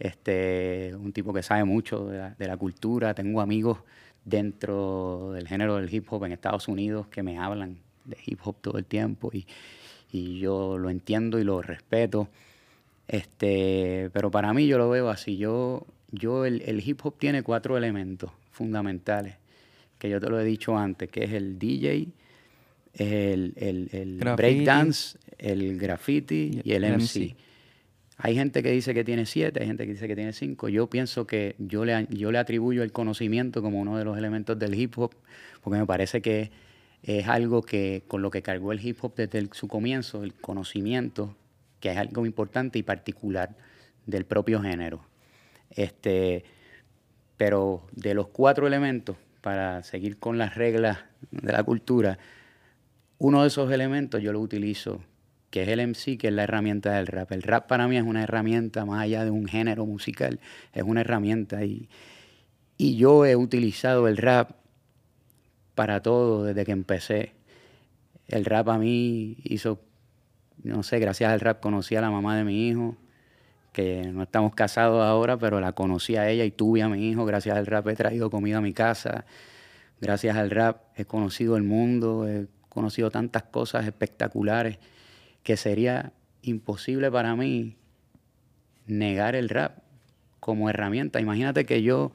este, 0.00 0.94
un 0.94 1.12
tipo 1.12 1.32
que 1.32 1.42
sabe 1.42 1.64
mucho 1.64 2.06
de 2.06 2.46
la, 2.46 2.56
cultura. 2.56 3.14
Tengo 3.14 3.42
amigos 3.42 3.78
dentro 4.24 5.32
del 5.32 5.46
género 5.46 5.76
del 5.76 5.92
hip 5.92 6.10
hop 6.10 6.24
en 6.24 6.32
Estados 6.32 6.68
Unidos 6.68 7.06
que 7.08 7.22
me 7.22 7.38
hablan 7.38 7.78
de 8.06 8.16
hip 8.24 8.40
hop 8.42 8.56
todo 8.60 8.78
el 8.78 8.86
tiempo 8.86 9.30
y, 9.32 9.46
yo 10.12 10.76
lo 10.76 10.90
entiendo 10.90 11.38
y 11.38 11.44
lo 11.44 11.62
respeto. 11.62 12.28
Este, 13.06 14.10
pero 14.12 14.30
para 14.30 14.52
mí 14.52 14.66
yo 14.66 14.78
lo 14.78 14.88
veo 14.88 15.08
así. 15.10 15.36
Yo, 15.36 15.86
yo 16.10 16.46
el, 16.46 16.82
hip 16.84 17.04
hop 17.04 17.16
tiene 17.18 17.42
cuatro 17.42 17.76
elementos 17.76 18.32
fundamentales 18.50 19.36
que 19.98 20.08
yo 20.08 20.18
te 20.18 20.28
lo 20.28 20.40
he 20.40 20.44
dicho 20.44 20.76
antes, 20.76 21.10
que 21.10 21.24
es 21.24 21.32
el 21.32 21.58
DJ, 21.58 22.08
el, 22.94 23.54
el, 23.56 23.88
el 23.92 24.18
breakdance, 24.36 25.18
el 25.38 25.78
graffiti 25.78 26.60
y 26.64 26.72
el, 26.72 26.84
MC. 26.84 27.36
Hay 28.18 28.34
gente 28.34 28.62
que 28.62 28.70
dice 28.70 28.92
que 28.92 29.04
tiene 29.04 29.24
siete, 29.24 29.60
hay 29.60 29.66
gente 29.66 29.86
que 29.86 29.92
dice 29.92 30.06
que 30.06 30.14
tiene 30.14 30.32
cinco. 30.32 30.68
Yo 30.68 30.88
pienso 30.88 31.26
que 31.26 31.54
yo 31.58 31.84
le, 31.84 32.06
yo 32.10 32.30
le 32.30 32.38
atribuyo 32.38 32.82
el 32.82 32.92
conocimiento 32.92 33.62
como 33.62 33.80
uno 33.80 33.96
de 33.96 34.04
los 34.04 34.18
elementos 34.18 34.58
del 34.58 34.74
hip 34.74 34.98
hop, 34.98 35.14
porque 35.62 35.78
me 35.78 35.86
parece 35.86 36.20
que 36.20 36.50
es 37.02 37.28
algo 37.28 37.62
que 37.62 38.02
con 38.06 38.20
lo 38.20 38.30
que 38.30 38.42
cargó 38.42 38.72
el 38.72 38.86
hip 38.86 38.98
hop 39.02 39.14
desde 39.16 39.48
su 39.52 39.68
comienzo, 39.68 40.22
el 40.22 40.34
conocimiento, 40.34 41.34
que 41.80 41.90
es 41.90 41.96
algo 41.96 42.26
importante 42.26 42.78
y 42.78 42.82
particular 42.82 43.56
del 44.04 44.26
propio 44.26 44.60
género. 44.60 45.02
Este, 45.70 46.44
pero 47.38 47.86
de 47.92 48.12
los 48.12 48.28
cuatro 48.28 48.66
elementos, 48.66 49.16
para 49.40 49.82
seguir 49.82 50.18
con 50.18 50.36
las 50.36 50.56
reglas 50.56 50.98
de 51.30 51.52
la 51.52 51.62
cultura, 51.62 52.18
uno 53.20 53.42
de 53.42 53.48
esos 53.48 53.70
elementos 53.70 54.22
yo 54.22 54.32
lo 54.32 54.40
utilizo 54.40 55.00
que 55.50 55.62
es 55.64 55.68
el 55.68 55.86
MC, 55.86 56.16
que 56.16 56.28
es 56.28 56.32
la 56.32 56.44
herramienta 56.44 56.92
del 56.92 57.06
rap. 57.06 57.32
El 57.32 57.42
rap 57.42 57.66
para 57.66 57.88
mí 57.88 57.96
es 57.96 58.04
una 58.04 58.22
herramienta 58.22 58.84
más 58.84 59.02
allá 59.02 59.24
de 59.24 59.30
un 59.30 59.46
género 59.46 59.84
musical, 59.84 60.40
es 60.72 60.82
una 60.84 61.00
herramienta 61.02 61.64
y, 61.64 61.88
yo 62.78 63.26
he 63.26 63.36
utilizado 63.36 64.08
el 64.08 64.16
rap 64.16 64.52
para 65.74 66.00
todo 66.00 66.44
desde 66.44 66.64
que 66.64 66.72
empecé. 66.72 67.32
El 68.26 68.46
rap 68.46 68.70
a 68.70 68.78
mí 68.78 69.36
hizo, 69.44 69.80
no 70.62 70.82
sé, 70.82 70.98
gracias 70.98 71.30
al 71.30 71.40
rap 71.40 71.60
conocí 71.60 71.96
a 71.96 72.00
la 72.00 72.10
mamá 72.10 72.38
de 72.38 72.44
mi 72.44 72.68
hijo, 72.68 72.96
que 73.72 74.10
no 74.12 74.22
estamos 74.22 74.54
casados 74.54 75.04
ahora, 75.04 75.36
pero 75.36 75.60
la 75.60 75.72
conocí 75.72 76.16
a 76.16 76.30
ella 76.30 76.44
y 76.44 76.52
tuve 76.52 76.82
a 76.82 76.88
mi 76.88 77.10
hijo. 77.10 77.26
Gracias 77.26 77.56
al 77.56 77.66
rap 77.66 77.86
he 77.88 77.96
traído 77.96 78.30
comida 78.30 78.58
a 78.58 78.60
mi 78.62 78.72
casa. 78.72 79.26
gracias 80.00 80.36
al 80.36 80.50
rap 80.50 80.84
he 80.96 81.04
conocido 81.04 81.56
el 81.56 81.64
mundo, 81.64 82.26
conocido 82.70 83.10
tantas 83.10 83.42
cosas 83.42 83.84
espectaculares 83.84 84.78
que 85.42 85.58
sería 85.58 86.12
imposible 86.40 87.10
para 87.10 87.36
mí 87.36 87.76
negar 88.86 89.34
el 89.34 89.50
rap 89.50 89.78
como 90.38 90.70
herramienta. 90.70 91.20
Imagínate 91.20 91.66
que 91.66 91.82
yo 91.82 92.12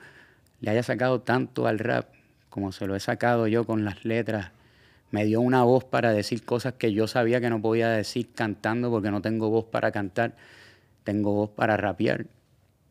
le 0.62 0.72
haya 0.72 0.82
sacado 0.82 1.22
tanto 1.22 1.68
al 1.68 1.78
rap 1.78 2.08
como 2.50 2.72
se 2.72 2.88
lo 2.88 2.96
he 2.96 3.00
sacado 3.02 3.48
yo 3.48 3.66
con 3.66 3.84
las 3.84 4.06
letras. 4.06 4.52
Me 5.12 5.26
dio 5.26 5.42
una 5.42 5.64
voz 5.64 5.84
para 5.84 6.14
decir 6.14 6.44
cosas 6.44 6.76
que 6.76 6.94
yo 6.94 7.06
sabía 7.06 7.42
que 7.42 7.50
no 7.50 7.62
podía 7.62 7.90
decir 7.90 8.30
cantando 8.34 8.90
porque 8.90 9.12
no 9.12 9.22
tengo 9.22 9.50
voz 9.50 9.66
para 9.66 9.92
cantar, 9.92 10.36
tengo 11.04 11.34
voz 11.34 11.50
para 11.50 11.76
rapear. 11.76 12.28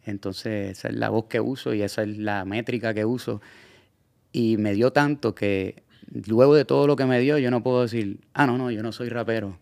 Entonces 0.04 0.78
esa 0.78 0.88
es 0.88 0.94
la 0.96 1.08
voz 1.08 1.26
que 1.26 1.40
uso 1.40 1.72
y 1.72 1.80
esa 1.80 2.02
es 2.02 2.18
la 2.18 2.44
métrica 2.44 2.92
que 2.92 3.06
uso. 3.06 3.40
Y 4.32 4.58
me 4.58 4.74
dio 4.74 4.92
tanto 4.92 5.34
que 5.34 5.83
luego 6.12 6.54
de 6.54 6.64
todo 6.64 6.86
lo 6.86 6.96
que 6.96 7.06
me 7.06 7.20
dio 7.20 7.38
yo 7.38 7.50
no 7.50 7.62
puedo 7.62 7.82
decir, 7.82 8.20
ah, 8.32 8.46
no, 8.46 8.58
no, 8.58 8.70
yo 8.70 8.82
no 8.82 8.92
soy 8.92 9.08
rapero. 9.08 9.58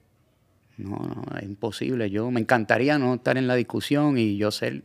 No, 0.78 0.96
no, 0.96 1.38
es 1.38 1.44
imposible. 1.44 2.10
Yo 2.10 2.30
me 2.30 2.40
encantaría 2.40 2.98
no 2.98 3.14
estar 3.14 3.36
en 3.36 3.46
la 3.46 3.54
discusión 3.54 4.18
y 4.18 4.36
yo 4.36 4.50
ser, 4.50 4.82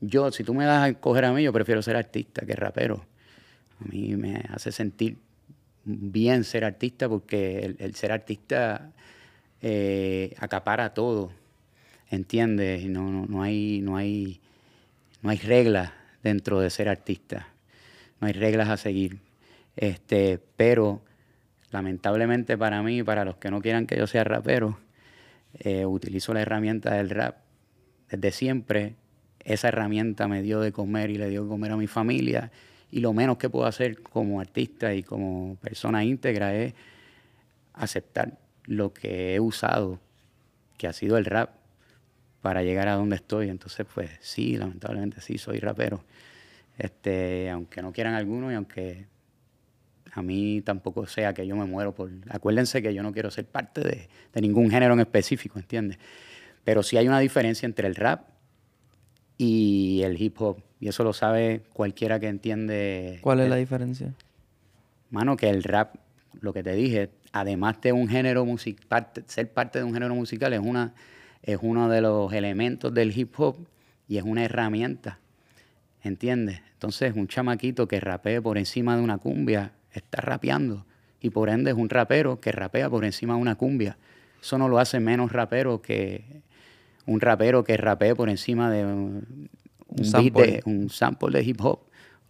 yo, 0.00 0.30
si 0.32 0.44
tú 0.44 0.52
me 0.52 0.64
das 0.64 0.82
a 0.82 0.88
escoger 0.88 1.24
a 1.24 1.32
mí, 1.32 1.42
yo 1.42 1.52
prefiero 1.52 1.80
ser 1.80 1.96
artista 1.96 2.44
que 2.44 2.54
rapero. 2.54 3.06
A 3.80 3.84
mí 3.84 4.16
me 4.16 4.44
hace 4.50 4.72
sentir 4.72 5.16
bien 5.84 6.44
ser 6.44 6.64
artista 6.64 7.08
porque 7.08 7.74
el, 7.78 7.94
ser 7.94 8.12
artista 8.12 8.92
eh, 9.60 10.34
acapara 10.38 10.94
todo, 10.94 11.32
¿entiendes? 12.10 12.84
No, 12.86 13.10
no, 13.10 13.26
no, 13.26 13.42
hay, 13.42 13.80
no, 13.80 13.96
hay, 13.96 14.40
no 15.22 15.30
hay 15.30 15.38
reglas 15.38 15.92
dentro 16.22 16.60
de 16.60 16.70
ser 16.70 16.88
artista, 16.88 17.48
no 18.20 18.26
hay 18.26 18.32
reglas 18.32 18.68
a 18.68 18.76
seguir. 18.76 19.18
Este, 19.76 20.38
pero 20.56 21.02
lamentablemente 21.70 22.58
para 22.58 22.82
mí, 22.82 23.02
para 23.02 23.24
los 23.24 23.36
que 23.36 23.50
no 23.50 23.60
quieran 23.60 23.86
que 23.86 23.96
yo 23.96 24.06
sea 24.06 24.24
rapero, 24.24 24.78
eh, 25.54 25.86
utilizo 25.86 26.32
la 26.34 26.42
herramienta 26.42 26.94
del 26.94 27.10
rap 27.10 27.36
desde 28.10 28.32
siempre. 28.32 28.94
Esa 29.40 29.68
herramienta 29.68 30.28
me 30.28 30.42
dio 30.42 30.60
de 30.60 30.72
comer 30.72 31.10
y 31.10 31.16
le 31.16 31.28
dio 31.28 31.44
de 31.44 31.48
comer 31.48 31.72
a 31.72 31.76
mi 31.76 31.86
familia. 31.86 32.50
Y 32.90 33.00
lo 33.00 33.12
menos 33.12 33.38
que 33.38 33.48
puedo 33.48 33.66
hacer 33.66 34.02
como 34.02 34.40
artista 34.40 34.94
y 34.94 35.02
como 35.02 35.56
persona 35.56 36.04
íntegra 36.04 36.54
es 36.54 36.74
aceptar 37.72 38.38
lo 38.64 38.92
que 38.92 39.34
he 39.34 39.40
usado, 39.40 39.98
que 40.76 40.86
ha 40.86 40.92
sido 40.92 41.16
el 41.16 41.24
rap, 41.24 41.50
para 42.42 42.62
llegar 42.62 42.88
a 42.88 42.94
donde 42.94 43.16
estoy. 43.16 43.48
Entonces, 43.48 43.86
pues 43.92 44.10
sí, 44.20 44.56
lamentablemente 44.56 45.20
sí, 45.20 45.38
soy 45.38 45.58
rapero. 45.58 46.04
Este, 46.76 47.50
aunque 47.50 47.82
no 47.82 47.92
quieran 47.92 48.14
algunos 48.14 48.52
y 48.52 48.56
aunque 48.56 49.06
a 50.14 50.22
mí 50.22 50.60
tampoco 50.60 51.06
sea 51.06 51.32
que 51.32 51.46
yo 51.46 51.56
me 51.56 51.64
muero 51.64 51.94
por... 51.94 52.10
Acuérdense 52.28 52.82
que 52.82 52.92
yo 52.92 53.02
no 53.02 53.12
quiero 53.12 53.30
ser 53.30 53.46
parte 53.46 53.80
de, 53.80 54.08
ningún 54.40 54.70
género 54.70 54.92
en 54.92 55.00
específico, 55.00 55.58
¿entiendes? 55.58 55.98
Pero 56.64 56.82
sí 56.82 56.98
hay 56.98 57.08
una 57.08 57.18
diferencia 57.18 57.64
entre 57.64 57.88
el 57.88 57.94
rap 57.94 58.28
y 59.38 60.02
el 60.04 60.20
hip 60.20 60.40
hop. 60.40 60.58
Y 60.80 60.88
eso 60.88 61.02
lo 61.02 61.14
sabe 61.14 61.62
cualquiera 61.72 62.20
que 62.20 62.28
entiende. 62.28 63.20
¿Cuál 63.22 63.40
es 63.40 63.48
la 63.48 63.56
diferencia? 63.56 64.12
Mano, 65.10 65.36
que 65.36 65.48
el 65.48 65.62
rap, 65.62 65.94
lo 66.40 66.52
que 66.52 66.62
te 66.62 66.74
dije, 66.74 67.08
además 67.32 67.80
de 67.80 67.92
un 67.92 68.06
género 68.06 68.44
musical, 68.44 69.08
ser 69.26 69.50
parte 69.50 69.78
de 69.78 69.84
un 69.86 69.94
género 69.94 70.14
musical 70.14 70.52
es, 70.52 70.60
una, 70.60 70.92
es 71.42 71.58
uno 71.62 71.88
de 71.88 72.02
los 72.02 72.30
elementos 72.34 72.92
del 72.92 73.18
hip 73.18 73.32
hop 73.40 73.56
y 74.08 74.18
es 74.18 74.24
una 74.24 74.44
herramienta. 74.44 75.20
¿Entiendes? 76.02 76.60
Entonces, 76.74 77.14
un 77.16 77.28
chamaquito 77.28 77.88
que 77.88 77.98
rapee 77.98 78.42
por 78.42 78.58
encima 78.58 78.94
de 78.94 79.02
una 79.02 79.16
cumbia 79.16 79.72
está 79.92 80.20
rapeando 80.20 80.84
y 81.22 81.30
por 81.30 81.48
ende 81.48 81.70
es 81.70 81.76
un 81.76 81.88
rapero 81.88 82.40
que 82.40 82.50
rapea 82.50 82.90
por 82.90 83.04
encima 83.04 83.34
de 83.34 83.40
una 83.40 83.54
cumbia. 83.54 83.96
Eso 84.42 84.58
no 84.58 84.68
lo 84.68 84.78
hace 84.80 84.98
menos 84.98 85.30
rapero 85.30 85.80
que 85.80 86.42
un 87.06 87.20
rapero 87.20 87.62
que 87.62 87.76
rapee 87.76 88.14
por 88.14 88.28
encima 88.28 88.70
de 88.70 88.84
un, 88.84 89.48
beat 89.88 90.32
de, 90.34 90.62
un 90.64 90.90
sample 90.90 91.38
de 91.38 91.44
hip 91.44 91.60
hop 91.60 91.80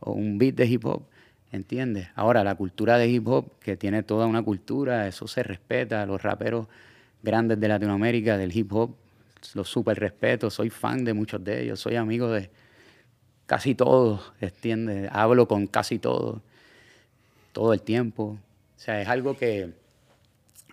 o 0.01 0.13
un 0.13 0.37
beat 0.39 0.55
de 0.55 0.67
hip 0.67 0.85
hop. 0.85 1.05
¿Entiendes? 1.53 2.09
Ahora, 2.15 2.45
la 2.45 2.55
cultura 2.55 2.97
de 2.97 3.09
hip 3.09 3.29
hop, 3.29 3.59
que 3.61 3.77
tiene 3.77 4.03
toda 4.03 4.27
una 4.27 4.43
cultura, 4.43 5.07
eso 5.07 5.27
se 5.27 5.43
respeta. 5.43 6.07
Los 6.07 6.23
raperos 6.23 6.67
grandes 7.23 7.61
de 7.61 7.69
Latinoamérica, 7.69 8.39
del 8.39 8.57
hip 8.57 8.73
hop, 8.73 8.95
los 9.55 9.69
super 9.69 9.99
respeto. 9.99 10.51
Soy 10.51 10.71
fan 10.71 11.05
de 11.05 11.13
muchos 11.13 11.45
de 11.45 11.63
ellos. 11.63 11.81
Soy 11.81 11.97
amigo 11.97 12.31
de 12.31 12.51
casi 13.45 13.75
todos, 13.75 14.33
¿entiendes? 14.41 15.11
Hablo 15.13 15.47
con 15.47 15.67
casi 15.67 15.99
todos 15.99 16.41
todo 17.53 17.73
el 17.73 17.83
tiempo. 17.83 18.39
O 18.77 18.79
sea, 18.79 19.01
es 19.01 19.09
algo 19.09 19.37
que, 19.37 19.71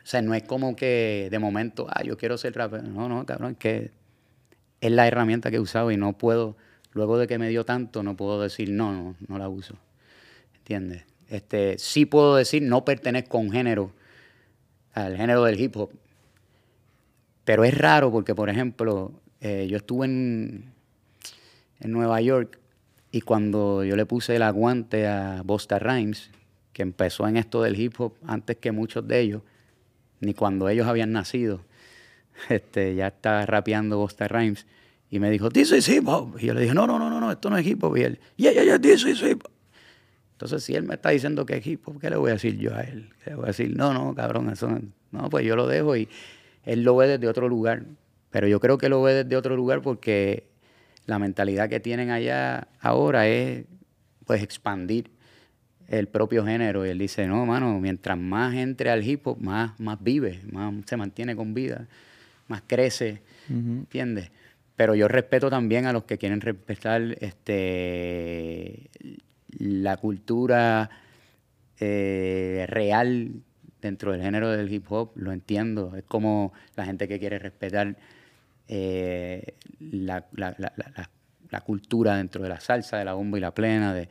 o 0.03 0.05
sea, 0.05 0.21
no 0.21 0.34
es 0.34 0.43
como 0.43 0.75
que 0.75 1.27
de 1.30 1.39
momento, 1.39 1.88
ah, 1.89 2.03
yo 2.03 2.17
quiero 2.17 2.38
ser 2.38 2.55
rapero. 2.55 2.84
No, 2.84 3.07
no, 3.07 3.25
cabrón, 3.25 3.55
que 3.55 3.91
es 4.82 4.91
la 4.91 5.07
herramienta 5.07 5.51
que 5.51 5.57
he 5.57 5.59
usado 5.59 5.91
y 5.91 5.97
no 5.97 6.17
puedo, 6.17 6.55
luego 6.93 7.17
de 7.17 7.27
que 7.27 7.38
me 7.38 7.49
dio 7.49 7.65
tanto, 7.65 8.01
no 8.01 8.15
puedo 8.15 8.41
decir, 8.41 8.71
no, 8.71 8.91
no, 8.91 9.15
no 9.27 9.38
la 9.38 9.49
uso. 9.49 9.75
¿Entiendes? 10.57 11.03
Este, 11.27 11.77
sí 11.77 12.05
puedo 12.05 12.36
decir, 12.36 12.63
no 12.63 12.86
pertenezco 12.86 13.38
a 13.38 13.41
un 13.41 13.51
género, 13.51 13.91
al 14.93 15.15
género 15.15 15.43
del 15.43 15.59
hip 15.59 15.77
hop. 15.77 15.91
Pero 17.43 17.63
es 17.63 17.77
raro 17.77 18.11
porque, 18.11 18.34
por 18.34 18.49
ejemplo, 18.49 19.11
eh, 19.41 19.67
yo 19.69 19.77
estuve 19.77 20.05
en, 20.05 20.73
en 21.80 21.91
Nueva 21.91 22.21
York 22.21 22.59
y 23.11 23.21
cuando 23.21 23.84
yo 23.84 23.95
le 23.95 24.05
puse 24.05 24.36
el 24.36 24.43
aguante 24.43 25.07
a 25.07 25.41
Bosta 25.43 25.80
Rhymes, 25.80 26.30
que 26.80 26.84
empezó 26.84 27.27
en 27.27 27.36
esto 27.36 27.61
del 27.61 27.77
hip 27.77 27.99
hop 27.99 28.13
antes 28.25 28.55
que 28.55 28.71
muchos 28.71 29.05
de 29.05 29.19
ellos, 29.19 29.41
ni 30.21 30.34
cuando 30.34 30.69
ellos 30.69 30.88
habían 30.88 31.11
nacido. 31.11 31.59
Este, 32.47 32.95
ya 32.95 33.07
estaba 33.07 33.45
rapeando 33.45 33.97
Busta 33.97 34.30
Rhymes 34.30 34.65
y 35.09 35.19
me 35.19 35.30
dijo, 35.30 35.49
this 35.49 35.73
is 35.73 35.89
hip 35.89 36.07
hop. 36.07 36.38
Y 36.39 36.45
yo 36.45 36.53
le 36.53 36.61
dije, 36.61 36.73
no, 36.73 36.88
no, 36.88 36.97
no, 36.97 37.09
no, 37.19 37.32
esto 37.34 37.49
no 37.49 37.57
es 37.57 37.67
hip 37.67 37.84
hop. 37.84 37.97
Y 37.97 38.03
él, 38.03 38.19
yeah, 38.38 38.53
yeah, 38.53 38.63
yeah, 38.63 38.80
this 38.80 39.03
is 39.03 39.21
hip 39.21 39.43
hop. 39.43 39.51
Entonces, 40.32 40.63
si 40.63 40.73
él 40.73 40.84
me 40.84 40.93
está 40.93 41.09
diciendo 41.09 41.45
que 41.45 41.57
es 41.57 41.67
hip 41.67 41.86
hop, 41.86 41.99
¿qué 41.99 42.09
le 42.09 42.15
voy 42.15 42.30
a 42.30 42.36
decir 42.36 42.57
yo 42.57 42.73
a 42.73 42.80
él? 42.84 43.09
le 43.25 43.36
voy 43.36 43.43
a 43.43 43.47
decir? 43.47 43.75
No, 43.75 43.93
no, 43.93 44.15
cabrón, 44.15 44.49
eso 44.49 44.69
no. 44.69 44.80
No, 45.11 45.30
pues 45.30 45.45
yo 45.45 45.57
lo 45.57 45.67
dejo 45.67 45.97
y 45.97 46.07
él 46.63 46.84
lo 46.84 46.95
ve 46.95 47.09
desde 47.09 47.27
otro 47.27 47.49
lugar. 47.49 47.84
Pero 48.30 48.47
yo 48.47 48.61
creo 48.61 48.77
que 48.77 48.88
lo 48.88 49.01
ve 49.01 49.25
desde 49.25 49.36
otro 49.36 49.57
lugar 49.57 49.82
porque 49.82 50.47
la 51.07 51.19
mentalidad 51.19 51.67
que 51.67 51.82
tienen 51.82 52.09
allá 52.09 52.69
ahora 52.80 53.27
es, 53.27 53.65
pues, 54.25 54.41
expandir 54.41 55.11
el 55.89 56.07
propio 56.07 56.45
género. 56.45 56.85
Y 56.85 56.89
él 56.89 56.97
dice, 56.97 57.27
no, 57.27 57.45
mano, 57.45 57.79
mientras 57.79 58.17
más 58.17 58.55
entre 58.55 58.89
al 58.89 59.03
hip 59.03 59.27
hop, 59.27 59.39
más, 59.41 59.77
más 59.79 60.01
vive, 60.01 60.41
más 60.51 60.73
se 60.85 60.97
mantiene 60.97 61.35
con 61.35 61.53
vida, 61.53 61.87
más 62.47 62.61
crece, 62.65 63.21
¿entiendes? 63.49 64.31
Pero 64.75 64.95
yo 64.95 65.07
respeto 65.07 65.49
también 65.49 65.85
a 65.87 65.93
los 65.93 66.05
que 66.05 66.17
quieren 66.17 66.39
respetar 66.39 67.17
este, 67.19 68.89
la 69.57 69.97
cultura 69.97 70.89
eh, 71.79 72.65
real 72.69 73.31
dentro 73.81 74.11
del 74.11 74.21
género 74.21 74.49
del 74.49 74.71
hip 74.71 74.85
hop, 74.89 75.11
lo 75.15 75.31
entiendo. 75.31 75.95
Es 75.97 76.03
como 76.03 76.53
la 76.75 76.85
gente 76.85 77.07
que 77.07 77.19
quiere 77.19 77.39
respetar 77.39 77.97
eh, 78.67 79.55
la, 79.79 80.25
la, 80.33 80.55
la, 80.57 80.73
la, 81.49 81.61
cultura 81.61 82.15
dentro 82.17 82.43
de 82.43 82.49
la 82.49 82.59
salsa, 82.59 82.97
de 82.97 83.05
la 83.05 83.13
bomba 83.13 83.37
y 83.37 83.41
la 83.41 83.53
plena, 83.53 83.93
de, 83.93 84.07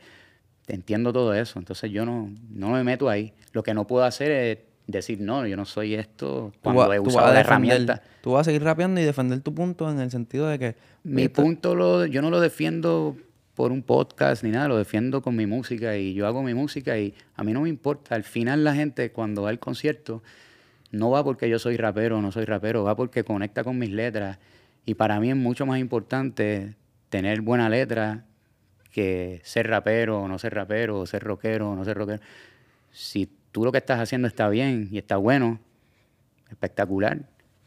entiendo 0.69 1.11
todo 1.11 1.33
eso. 1.33 1.59
Entonces 1.59 1.91
yo 1.91 2.05
no, 2.05 2.31
no 2.49 2.69
me 2.69 2.83
meto 2.83 3.09
ahí. 3.09 3.33
Lo 3.51 3.63
que 3.63 3.73
no 3.73 3.87
puedo 3.87 4.03
hacer 4.03 4.31
es 4.31 4.57
decir, 4.87 5.19
no, 5.21 5.45
yo 5.45 5.55
no 5.55 5.65
soy 5.65 5.95
esto 5.95 6.51
cuando 6.61 6.91
he 6.93 6.99
usado 6.99 7.33
la 7.33 7.41
herramienta. 7.41 8.01
Tú 8.21 8.31
vas 8.31 8.41
a 8.41 8.43
seguir 8.45 8.63
rapeando 8.63 8.99
y 9.01 9.03
defender 9.03 9.41
tu 9.41 9.53
punto 9.53 9.89
en 9.89 9.99
el 9.99 10.11
sentido 10.11 10.47
de 10.47 10.59
que... 10.59 10.75
Mi 11.03 11.29
punto 11.29 11.75
lo, 11.75 12.05
yo 12.05 12.21
no 12.21 12.29
lo 12.29 12.39
defiendo 12.39 13.15
por 13.55 13.71
un 13.71 13.83
podcast 13.83 14.43
ni 14.43 14.51
nada, 14.51 14.67
lo 14.67 14.77
defiendo 14.77 15.21
con 15.21 15.35
mi 15.35 15.45
música 15.45 15.97
y 15.97 16.13
yo 16.13 16.27
hago 16.27 16.41
mi 16.43 16.53
música 16.53 16.97
y 16.97 17.13
a 17.35 17.43
mí 17.43 17.51
no 17.51 17.61
me 17.61 17.69
importa. 17.69 18.15
Al 18.15 18.23
final 18.23 18.63
la 18.63 18.73
gente 18.73 19.11
cuando 19.11 19.43
va 19.43 19.49
al 19.49 19.59
concierto 19.59 20.23
no 20.91 21.11
va 21.11 21.23
porque 21.23 21.49
yo 21.49 21.59
soy 21.59 21.77
rapero 21.77 22.17
o 22.17 22.21
no 22.21 22.31
soy 22.31 22.45
rapero, 22.45 22.83
va 22.83 22.95
porque 22.95 23.23
conecta 23.23 23.63
con 23.63 23.77
mis 23.77 23.91
letras. 23.91 24.39
Y 24.85 24.95
para 24.95 25.19
mí 25.19 25.29
es 25.29 25.35
mucho 25.35 25.65
más 25.65 25.79
importante 25.79 26.75
tener 27.09 27.41
buena 27.41 27.69
letra 27.69 28.25
que 28.91 29.41
ser 29.43 29.67
rapero 29.67 30.21
o 30.21 30.27
no 30.27 30.39
ser 30.39 30.53
rapero, 30.53 30.99
o 30.99 31.05
ser 31.05 31.23
rockero 31.23 31.71
o 31.71 31.75
no 31.75 31.85
ser 31.85 31.97
rockero. 31.97 32.21
Si 32.91 33.29
tú 33.51 33.63
lo 33.63 33.71
que 33.71 33.77
estás 33.77 33.99
haciendo 33.99 34.27
está 34.27 34.49
bien 34.49 34.89
y 34.91 34.97
está 34.97 35.17
bueno, 35.17 35.59
espectacular. 36.49 37.19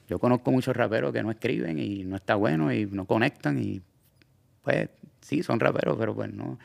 Yo 0.09 0.19
conozco 0.19 0.51
muchos 0.51 0.77
raperos 0.77 1.13
que 1.13 1.23
no 1.23 1.31
escriben 1.31 1.79
y 1.79 2.05
no 2.05 2.17
está 2.17 2.35
bueno 2.35 2.73
y 2.73 2.87
no 2.87 3.07
conectan 3.07 3.59
y 3.59 3.81
pues 4.63 4.89
sí, 5.21 5.43
son 5.43 5.61
raperos, 5.61 5.97
pero 5.99 6.15
pues 6.15 6.33
no, 6.33 6.59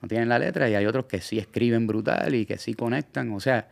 no 0.00 0.08
tienen 0.08 0.28
la 0.28 0.38
letra 0.38 0.68
y 0.68 0.74
hay 0.74 0.86
otros 0.86 1.06
que 1.06 1.20
sí 1.20 1.38
escriben 1.38 1.86
brutal 1.86 2.34
y 2.34 2.46
que 2.46 2.58
sí 2.58 2.74
conectan. 2.74 3.32
O 3.32 3.40
sea, 3.40 3.68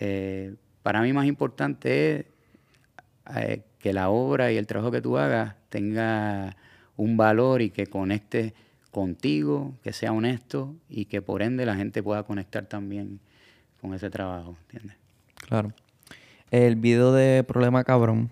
eh, 0.00 0.54
para 0.82 1.02
mí 1.02 1.12
más 1.12 1.26
importante 1.26 2.16
es 2.18 2.26
eh, 3.36 3.62
que 3.78 3.92
la 3.92 4.08
obra 4.08 4.52
y 4.52 4.56
el 4.56 4.66
trabajo 4.66 4.90
que 4.90 5.00
tú 5.00 5.18
hagas 5.18 5.54
tenga 5.68 6.56
un 6.96 7.16
valor 7.16 7.62
y 7.62 7.70
que 7.70 7.86
conecte 7.86 8.54
contigo, 8.96 9.74
que 9.82 9.92
sea 9.92 10.10
honesto 10.10 10.74
y 10.88 11.04
que 11.04 11.20
por 11.20 11.42
ende 11.42 11.66
la 11.66 11.76
gente 11.76 12.02
pueda 12.02 12.22
conectar 12.22 12.64
también 12.64 13.20
con 13.78 13.92
ese 13.92 14.08
trabajo, 14.08 14.56
¿entiendes? 14.62 14.96
Claro. 15.34 15.74
El 16.50 16.76
video 16.76 17.12
de 17.12 17.44
Problema 17.44 17.84
Cabrón, 17.84 18.30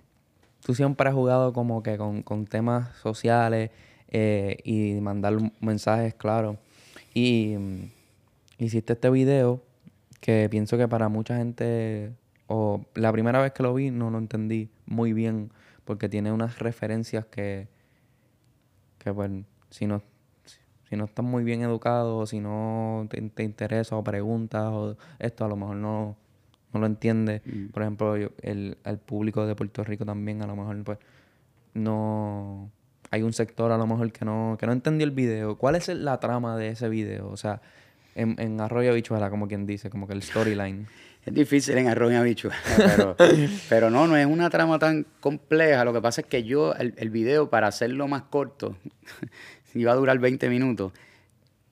tú 0.65 0.75
siempre 0.75 1.07
has 1.07 1.15
jugado 1.15 1.53
como 1.53 1.83
que 1.83 1.99
con, 1.99 2.47
temas 2.47 2.97
sociales 2.97 3.73
eh, 4.09 4.57
y 4.65 4.95
mandar 5.03 5.37
mensajes 5.61 6.15
claros. 6.15 6.57
Y 7.13 7.57
mm, 7.59 7.91
hiciste 8.57 8.95
este 8.95 9.11
video 9.11 9.63
que 10.23 10.49
pienso 10.51 10.79
que 10.79 10.89
para 10.89 11.11
mucha 11.11 11.37
gente, 11.37 12.15
o 12.47 12.87
la 12.95 13.13
primera 13.13 13.43
vez 13.43 13.53
que 13.53 13.63
lo 13.63 13.75
vi 13.75 13.91
no 13.91 14.09
lo 14.09 14.17
entendí 14.17 14.71
muy 14.87 15.13
bien, 15.13 15.53
porque 15.85 16.09
tiene 16.09 16.33
unas 16.33 16.59
referencias 16.59 17.27
que, 17.27 17.69
que 18.97 19.13
pues, 19.13 19.31
si 19.69 19.87
no, 19.87 20.03
si 20.95 20.99
no 20.99 21.07
estás 21.07 21.25
muy 21.25 21.43
bien 21.43 21.61
educado, 21.63 22.19
o 22.19 22.27
si 22.27 22.39
no 22.39 23.07
te, 23.11 23.21
te 23.21 23.43
interesa 23.43 23.97
o 23.97 24.05
preguntas, 24.05 24.65
o 24.73 24.97
esto 25.19 25.45
a 25.45 25.49
lo 25.49 25.57
mejor 25.57 25.75
no, 25.75 26.15
no 26.73 26.79
lo 26.81 26.87
entiende. 26.87 27.43
Mm. 27.45 27.67
Por 27.73 27.83
ejemplo, 27.83 28.17
yo- 28.17 28.31
el, 28.43 28.79
el 28.85 28.99
público 28.99 29.45
de 29.45 29.57
Puerto 29.57 29.83
Rico 29.83 30.05
también 30.05 30.41
a 30.43 30.47
lo 30.47 30.55
mejor 30.55 30.83
pues 30.85 30.99
no... 31.75 32.71
Hay 33.11 33.23
un 33.23 33.33
sector 33.33 33.71
a 33.73 33.77
lo 33.79 33.87
mejor 33.87 34.11
que 34.13 34.25
no, 34.25 34.57
que 34.59 34.67
no 34.67 34.73
entendió 34.73 35.05
el 35.05 35.11
video. 35.13 35.57
¿Cuál 35.57 35.75
es 35.77 35.89
la 35.89 36.19
trama 36.21 36.57
de 36.57 36.69
ese 36.69 36.89
video? 36.89 37.29
O 37.29 37.37
sea, 37.37 37.61
en, 38.15 38.35
en 38.39 38.61
Arroyo 38.61 38.93
Bichuela, 38.95 39.31
como 39.31 39.47
quien 39.49 39.67
dice, 39.67 39.91
como 39.91 40.07
que 40.07 40.15
el 40.15 40.23
storyline. 40.23 40.87
Es 41.25 41.33
difícil 41.33 41.79
en 41.79 41.89
arroz 41.89 42.13
y 42.13 42.17
habichuela, 42.17 42.57
pero, 42.77 43.17
pero 43.69 43.91
no, 43.91 44.07
no 44.07 44.17
es 44.17 44.27
una 44.27 44.51
trama 44.51 44.79
tan 44.79 45.07
compleja. 45.21 45.85
Lo 45.85 45.93
que 45.93 46.01
pasa 46.01 46.21
es 46.23 46.27
que 46.27 46.43
yo, 46.45 46.75
el, 46.75 46.95
el 46.99 47.11
video, 47.11 47.51
para 47.51 47.67
hacerlo 47.69 48.07
más 48.09 48.23
corto, 48.23 48.77
iba 49.75 49.93
a 49.93 49.95
durar 49.95 50.19
20 50.19 50.49
minutos, 50.49 50.93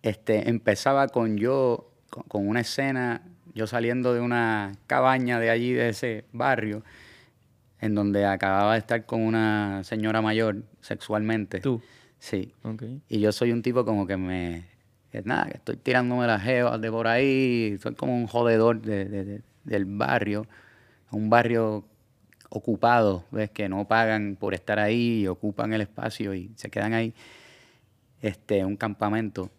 este, 0.02 0.48
empezaba 0.48 1.08
con 1.08 1.36
yo, 1.36 1.90
con, 2.10 2.24
con 2.24 2.48
una 2.48 2.60
escena, 2.60 3.22
yo 3.54 3.66
saliendo 3.66 4.14
de 4.14 4.20
una 4.20 4.72
cabaña 4.86 5.38
de 5.38 5.50
allí, 5.50 5.72
de 5.72 5.90
ese 5.90 6.24
barrio, 6.32 6.82
en 7.80 7.94
donde 7.94 8.24
acababa 8.26 8.72
de 8.74 8.78
estar 8.78 9.04
con 9.06 9.20
una 9.22 9.82
señora 9.84 10.22
mayor 10.22 10.62
sexualmente. 10.80 11.60
¿Tú? 11.60 11.80
Sí. 12.18 12.52
Ok. 12.62 12.84
Y 13.08 13.20
yo 13.20 13.32
soy 13.32 13.52
un 13.52 13.62
tipo 13.62 13.84
como 13.84 14.06
que 14.06 14.16
me... 14.16 14.64
Que 15.10 15.20
nada, 15.22 15.46
que 15.46 15.56
estoy 15.58 15.76
tirándome 15.76 16.26
las 16.26 16.42
jevas 16.42 16.80
de 16.80 16.90
por 16.90 17.06
ahí. 17.06 17.76
Soy 17.82 17.94
como 17.94 18.14
un 18.16 18.26
jodedor 18.26 18.80
de- 18.80 19.04
de- 19.04 19.24
de- 19.24 19.42
del 19.64 19.84
barrio. 19.84 20.46
Un 21.10 21.28
barrio 21.28 21.84
ocupado, 22.48 23.24
¿ves? 23.30 23.50
Que 23.50 23.68
no 23.68 23.86
pagan 23.86 24.36
por 24.40 24.54
estar 24.54 24.78
ahí 24.78 25.22
y 25.22 25.26
ocupan 25.26 25.72
el 25.74 25.80
espacio 25.82 26.34
y 26.34 26.50
se 26.56 26.70
quedan 26.70 26.94
ahí. 26.94 27.12
Este, 28.22 28.64
un 28.64 28.76
campamento. 28.76 29.50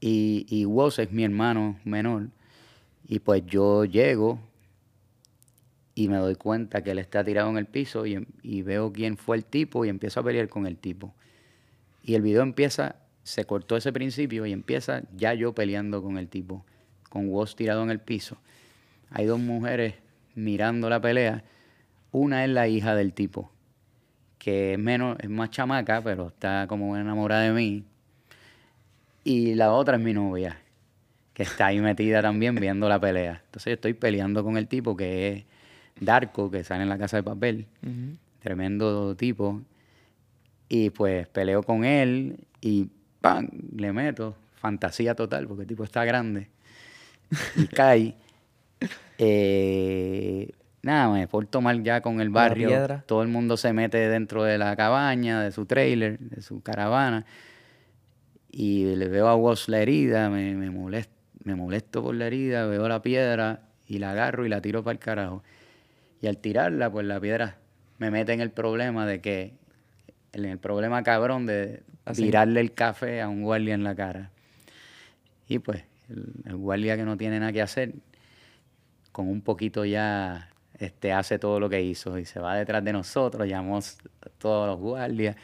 Y, 0.00 0.46
y 0.48 0.66
es 0.98 1.12
mi 1.12 1.24
hermano 1.24 1.78
menor. 1.84 2.28
Y 3.06 3.18
pues 3.18 3.44
yo 3.44 3.84
llego 3.84 4.38
y 5.94 6.08
me 6.08 6.16
doy 6.16 6.36
cuenta 6.36 6.82
que 6.82 6.92
él 6.92 6.98
está 6.98 7.22
tirado 7.24 7.50
en 7.50 7.58
el 7.58 7.66
piso 7.66 8.06
y, 8.06 8.26
y 8.42 8.62
veo 8.62 8.92
quién 8.92 9.16
fue 9.16 9.36
el 9.36 9.44
tipo 9.44 9.84
y 9.84 9.88
empiezo 9.88 10.20
a 10.20 10.22
pelear 10.22 10.48
con 10.48 10.66
el 10.66 10.78
tipo. 10.78 11.12
Y 12.02 12.14
el 12.14 12.22
video 12.22 12.42
empieza, 12.42 12.96
se 13.24 13.44
cortó 13.44 13.76
ese 13.76 13.92
principio 13.92 14.46
y 14.46 14.52
empieza 14.52 15.02
ya 15.14 15.34
yo 15.34 15.52
peleando 15.52 16.02
con 16.02 16.16
el 16.16 16.28
tipo, 16.28 16.64
con 17.10 17.28
Woz 17.28 17.56
tirado 17.56 17.82
en 17.82 17.90
el 17.90 18.00
piso. 18.00 18.38
Hay 19.10 19.26
dos 19.26 19.40
mujeres 19.40 19.94
mirando 20.34 20.88
la 20.88 21.00
pelea. 21.00 21.44
Una 22.12 22.44
es 22.44 22.50
la 22.50 22.68
hija 22.68 22.94
del 22.94 23.12
tipo, 23.12 23.52
que 24.40 24.72
es 24.72 24.78
menos, 24.78 25.18
es 25.20 25.28
más 25.28 25.50
chamaca, 25.50 26.00
pero 26.02 26.28
está 26.28 26.66
como 26.66 26.96
enamorada 26.96 27.42
de 27.42 27.52
mí. 27.52 27.84
Y 29.22 29.54
la 29.54 29.72
otra 29.72 29.98
es 29.98 30.02
mi 30.02 30.14
novia, 30.14 30.58
que 31.34 31.42
está 31.42 31.66
ahí 31.66 31.78
metida 31.78 32.22
también 32.22 32.54
viendo 32.54 32.88
la 32.88 32.98
pelea. 32.98 33.42
Entonces 33.44 33.66
yo 33.72 33.74
estoy 33.74 33.92
peleando 33.92 34.42
con 34.42 34.56
el 34.56 34.66
tipo 34.66 34.96
que 34.96 35.28
es 35.28 35.44
Darko, 36.00 36.50
que 36.50 36.64
sale 36.64 36.84
en 36.84 36.88
la 36.88 36.96
casa 36.96 37.18
de 37.18 37.22
papel. 37.22 37.66
Tremendo 38.40 39.14
tipo. 39.14 39.60
Y 40.70 40.88
pues 40.88 41.28
peleo 41.28 41.62
con 41.62 41.84
él 41.84 42.38
y 42.62 42.88
¡pam! 43.20 43.46
Le 43.76 43.92
meto. 43.92 44.36
Fantasía 44.54 45.14
total, 45.14 45.46
porque 45.46 45.62
el 45.62 45.68
tipo 45.68 45.84
está 45.84 46.04
grande. 46.06 46.48
Y 47.56 47.66
cae. 47.66 48.14
Eh, 49.22 50.50
nada, 50.82 51.12
me 51.12 51.26
porto 51.28 51.60
mal 51.60 51.82
ya 51.82 52.00
con 52.00 52.20
el 52.20 52.30
barrio. 52.30 52.68
Todo 53.06 53.22
el 53.22 53.28
mundo 53.28 53.56
se 53.56 53.72
mete 53.72 53.98
dentro 54.08 54.44
de 54.44 54.58
la 54.58 54.74
cabaña, 54.76 55.42
de 55.42 55.52
su 55.52 55.66
trailer, 55.66 56.18
de 56.18 56.42
su 56.42 56.62
caravana. 56.62 57.24
Y 58.50 58.96
le 58.96 59.08
veo 59.08 59.28
a 59.28 59.36
Woz 59.36 59.68
la 59.68 59.78
herida, 59.80 60.28
me, 60.28 60.54
me, 60.54 60.70
molest- 60.70 61.08
me 61.44 61.54
molesto 61.54 62.02
por 62.02 62.14
la 62.14 62.26
herida, 62.26 62.66
veo 62.66 62.88
la 62.88 63.00
piedra 63.02 63.60
y 63.86 63.98
la 63.98 64.10
agarro 64.12 64.44
y 64.44 64.48
la 64.48 64.60
tiro 64.60 64.82
para 64.82 64.92
el 64.92 64.98
carajo. 64.98 65.42
Y 66.20 66.26
al 66.26 66.38
tirarla, 66.38 66.90
pues 66.90 67.06
la 67.06 67.20
piedra 67.20 67.56
me 67.98 68.10
mete 68.10 68.32
en 68.32 68.40
el 68.40 68.50
problema 68.50 69.06
de 69.06 69.20
que, 69.20 69.54
en 70.32 70.44
el 70.44 70.58
problema 70.58 71.02
cabrón 71.02 71.46
de 71.46 71.82
Así. 72.04 72.22
tirarle 72.24 72.60
el 72.60 72.72
café 72.72 73.20
a 73.20 73.28
un 73.28 73.42
guardia 73.42 73.74
en 73.74 73.84
la 73.84 73.94
cara. 73.94 74.30
Y 75.48 75.58
pues 75.60 75.84
el, 76.08 76.26
el 76.46 76.56
guardia 76.56 76.96
que 76.96 77.04
no 77.04 77.16
tiene 77.16 77.38
nada 77.40 77.52
que 77.52 77.62
hacer, 77.62 77.92
con 79.12 79.28
un 79.28 79.42
poquito 79.42 79.84
ya 79.84 80.50
este, 80.80 81.12
hace 81.12 81.38
todo 81.38 81.60
lo 81.60 81.68
que 81.68 81.82
hizo 81.82 82.18
y 82.18 82.24
se 82.24 82.40
va 82.40 82.56
detrás 82.56 82.82
de 82.82 82.92
nosotros, 82.92 83.46
llamó 83.46 83.78
a 83.78 84.28
todos 84.38 84.66
los 84.66 84.78
guardias, 84.78 85.36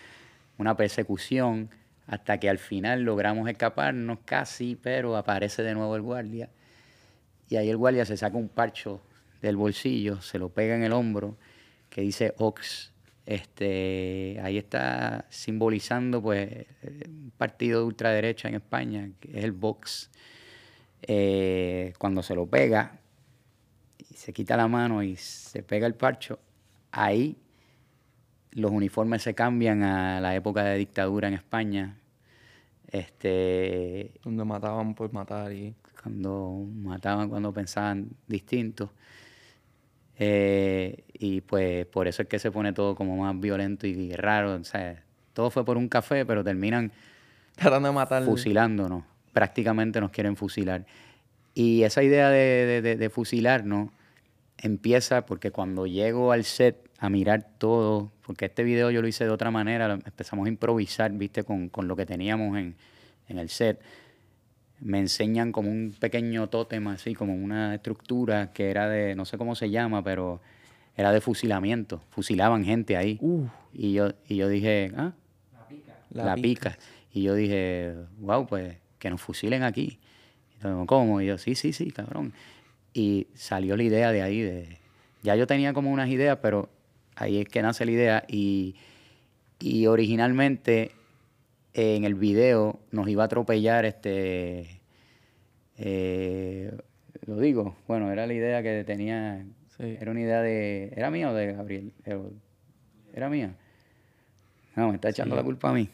una 0.57 0.75
persecución, 0.77 1.69
hasta 2.07 2.39
que 2.41 2.49
al 2.49 2.59
final 2.59 3.03
logramos 3.03 3.49
escaparnos 3.49 4.21
casi, 4.25 4.77
pero 4.77 5.15
aparece 5.15 5.63
de 5.63 5.75
nuevo 5.75 5.95
el 5.95 6.03
guardia. 6.03 6.49
Y 7.51 7.57
ahí 7.57 7.69
el 7.69 7.77
guardia 7.77 8.07
se 8.07 8.17
saca 8.17 8.37
un 8.39 8.49
parcho 8.49 9.03
del 9.43 9.57
bolsillo, 9.57 10.23
se 10.23 10.39
lo 10.39 10.49
pega 10.49 10.75
en 10.75 10.83
el 10.83 10.93
hombro, 10.93 11.37
que 11.91 12.01
dice 12.01 12.33
Ox. 12.39 12.93
Este, 13.27 14.41
ahí 14.43 14.57
está 14.57 15.27
simbolizando 15.29 16.23
pues 16.23 16.67
un 17.09 17.33
partido 17.37 17.81
de 17.81 17.87
ultraderecha 17.87 18.49
en 18.49 18.55
España, 18.55 19.11
que 19.21 19.37
es 19.39 19.45
el 19.45 19.53
Vox. 19.53 20.11
Eh, 21.03 21.93
cuando 21.99 22.23
se 22.23 22.35
lo 22.35 22.47
pega 22.47 23.01
se 24.27 24.33
quita 24.33 24.57
la 24.57 24.67
mano 24.67 25.05
y 25.05 25.15
se 25.15 25.63
pega 25.63 25.87
el 25.87 25.95
parcho, 25.95 26.41
ahí 26.91 27.37
los 28.51 28.73
uniformes 28.73 29.23
se 29.23 29.37
cambian 29.37 29.85
a 29.85 30.21
la 30.21 30.35
época 30.35 30.65
de 30.65 30.77
dictadura 30.79 31.29
en 31.29 31.35
España. 31.35 31.97
Este, 32.91 34.11
Donde 34.25 34.45
mataban 34.45 34.97
por 34.97 35.13
matar 35.13 35.53
y... 35.53 35.77
cuando 36.03 36.67
mataban, 36.75 37.29
cuando 37.29 37.53
pensaban 37.53 38.09
distinto. 38.27 38.93
Eh, 40.19 41.05
y 41.13 41.41
pues 41.43 41.87
por 41.87 42.09
eso 42.09 42.23
es 42.23 42.29
que 42.29 42.41
se 42.41 42.51
pone 42.51 42.73
todo 42.73 42.97
como 42.97 43.17
más 43.19 43.39
violento 43.39 43.87
y 43.87 44.11
raro. 44.13 44.57
O 44.57 44.65
sea, 44.65 45.05
todo 45.35 45.51
fue 45.51 45.65
por 45.65 45.77
un 45.77 45.89
café, 45.89 46.27
pero 46.27 46.43
terminan 46.43 46.91
Tratando 47.55 47.91
de 47.91 47.95
matar... 47.95 48.25
fusilándonos. 48.25 49.05
Prácticamente 49.33 50.01
nos 50.01 50.11
quieren 50.11 50.35
fusilar. 50.35 50.85
Y 51.55 51.85
esa 51.85 52.03
idea 52.03 52.29
de, 52.29 52.67
de, 52.67 52.83
de- 52.83 52.97
de 52.97 53.11
fusilarnos 53.11 53.91
empieza 54.59 55.27
porque 55.27 55.51
cuando 55.51 55.87
llego 55.87 56.33
al 56.33 56.45
set 56.45 56.89
a 56.99 57.09
mirar 57.11 57.47
todo, 57.59 58.13
porque 58.25 58.47
este 58.47 58.65
video 58.65 58.91
yo 58.91 59.03
lo 59.03 59.09
hice 59.09 59.25
de 59.25 59.31
otra 59.31 59.51
manera, 59.51 59.93
empezamos 59.93 60.47
a 60.47 60.49
improvisar, 60.49 61.13
viste, 61.13 61.45
con, 61.45 61.69
con 61.69 61.89
lo 61.89 61.97
que 61.97 62.07
teníamos 62.07 62.57
en, 62.59 62.77
en 63.29 63.39
el 63.39 63.49
set. 63.49 63.81
Me 64.81 64.99
enseñan 64.99 65.53
como 65.53 65.71
un 65.71 65.95
pequeño 65.99 66.49
tótem, 66.49 66.87
así 66.89 67.15
como 67.15 67.35
una 67.35 67.75
estructura 67.75 68.53
que 68.53 68.71
era 68.71 68.89
de, 68.89 69.15
no 69.15 69.25
sé 69.25 69.39
cómo 69.39 69.55
se 69.55 69.71
llama, 69.71 70.03
pero 70.03 70.41
era 70.97 71.13
de 71.13 71.21
fusilamiento. 71.21 72.03
Fusilaban 72.11 72.65
gente 72.65 72.97
ahí. 72.97 73.19
Uh, 73.21 73.47
Y 73.73 73.93
yo, 73.93 74.13
y 74.29 74.37
yo 74.37 74.49
dije, 74.49 74.93
ah, 74.97 75.13
la, 76.11 76.25
la, 76.25 76.35
pica. 76.35 76.71
pica. 76.71 76.79
Y 77.13 77.23
yo 77.23 77.35
dije, 77.35 77.95
wow, 78.19 78.47
pues 78.47 78.77
que 78.99 79.11
nos 79.11 79.21
fusilen 79.21 79.63
aquí. 79.63 79.99
Y 80.55 80.59
todo, 80.61 80.87
¿cómo? 80.87 81.21
Y 81.21 81.27
yo, 81.27 81.39
sí, 81.39 81.55
sí, 81.55 81.73
sí, 81.73 81.91
cabrón. 81.91 82.33
Y 82.99 83.27
salió 83.35 83.77
la 83.77 83.83
idea 83.83 84.11
de 84.11 84.23
ahí. 84.23 84.41
De, 84.41 84.79
ya 85.23 85.37
yo 85.37 85.47
tenía 85.47 85.75
como 85.75 85.91
unas 85.91 86.09
ideas, 86.09 86.39
pero 86.41 86.71
ahí 87.15 87.43
es 87.43 87.49
que 87.49 87.61
nace 87.61 87.85
la 87.85 87.91
idea. 87.91 88.25
Y, 88.27 88.75
y 89.61 89.87
originalmente 89.87 90.93
en 91.75 92.05
el 92.05 92.15
video 92.15 92.81
nos 92.93 93.07
iba 93.07 93.23
a 93.25 93.27
atropellar 93.27 93.85
este. 93.85 94.81
eh, 95.77 96.73
lo 97.27 97.39
digo, 97.39 97.77
bueno, 97.87 98.11
era 98.11 98.27
la 98.27 98.33
idea 98.33 98.63
que 98.63 98.83
tenía. 98.85 99.45
Sí. 99.77 99.99
Era 100.01 100.11
una 100.11 100.21
idea 100.23 100.41
de. 100.41 100.91
¿Era 100.97 101.11
mía 101.11 101.31
o 101.31 101.35
de 101.35 101.53
Gabriel? 101.53 101.93
Era- 103.13 103.29
mía. 103.29 103.55
No, 104.75 104.89
me 104.89 104.95
está 104.95 105.11
echando 105.11 105.37
la 105.37 105.43
culpa 105.43 105.69
a 105.69 105.73
mí. 105.75 105.89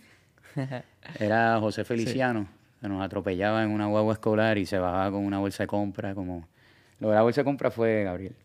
Era 1.19 1.59
José 1.59 1.85
Feliciano, 1.85 2.47
que 2.81 2.89
nos 2.89 3.03
atropellaba 3.03 3.65
en 3.65 3.71
una 3.71 3.87
guagua 3.87 4.13
escolar 4.13 4.57
y 4.59 4.67
se 4.67 4.79
bajaba 4.79 5.11
con 5.11 5.25
una 5.25 5.39
bolsa 5.41 5.65
de 5.65 5.67
compra. 5.67 6.15
como 6.15 6.47
Lo 7.03 7.09
de 7.09 7.17
la 7.17 7.23
bolsa 7.23 7.43
compra 7.43 7.73
fue 7.73 8.05
Gabriel. 8.05 8.37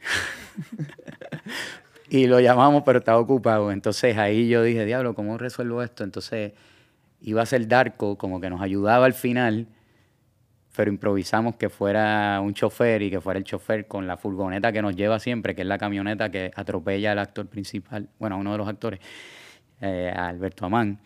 y 2.10 2.26
lo 2.26 2.40
llamamos, 2.40 2.82
pero 2.84 2.98
estaba 2.98 3.20
ocupado. 3.20 3.70
Entonces 3.70 4.18
ahí 4.18 4.48
yo 4.48 4.64
dije, 4.64 4.84
diablo, 4.84 5.14
¿cómo 5.14 5.38
resuelvo 5.38 5.80
esto? 5.80 6.02
Entonces 6.02 6.54
iba 7.20 7.40
a 7.40 7.46
ser 7.46 7.68
Darko, 7.68 8.18
como 8.18 8.40
que 8.40 8.50
nos 8.50 8.62
ayudaba 8.62 9.06
al 9.06 9.14
final, 9.14 9.68
pero 10.74 10.90
improvisamos 10.90 11.54
que 11.54 11.68
fuera 11.68 12.40
un 12.40 12.52
chofer 12.52 13.02
y 13.02 13.10
que 13.10 13.20
fuera 13.20 13.38
el 13.38 13.44
chofer 13.44 13.86
con 13.86 14.08
la 14.08 14.16
furgoneta 14.16 14.72
que 14.72 14.82
nos 14.82 14.96
lleva 14.96 15.20
siempre, 15.20 15.54
que 15.54 15.62
es 15.62 15.68
la 15.68 15.78
camioneta 15.78 16.32
que 16.32 16.50
atropella 16.56 17.12
al 17.12 17.20
actor 17.20 17.46
principal, 17.46 18.08
bueno, 18.18 18.34
a 18.34 18.38
uno 18.38 18.50
de 18.50 18.58
los 18.58 18.66
actores, 18.66 18.98
eh, 19.80 20.12
Alberto 20.16 20.66
Amán. 20.66 20.98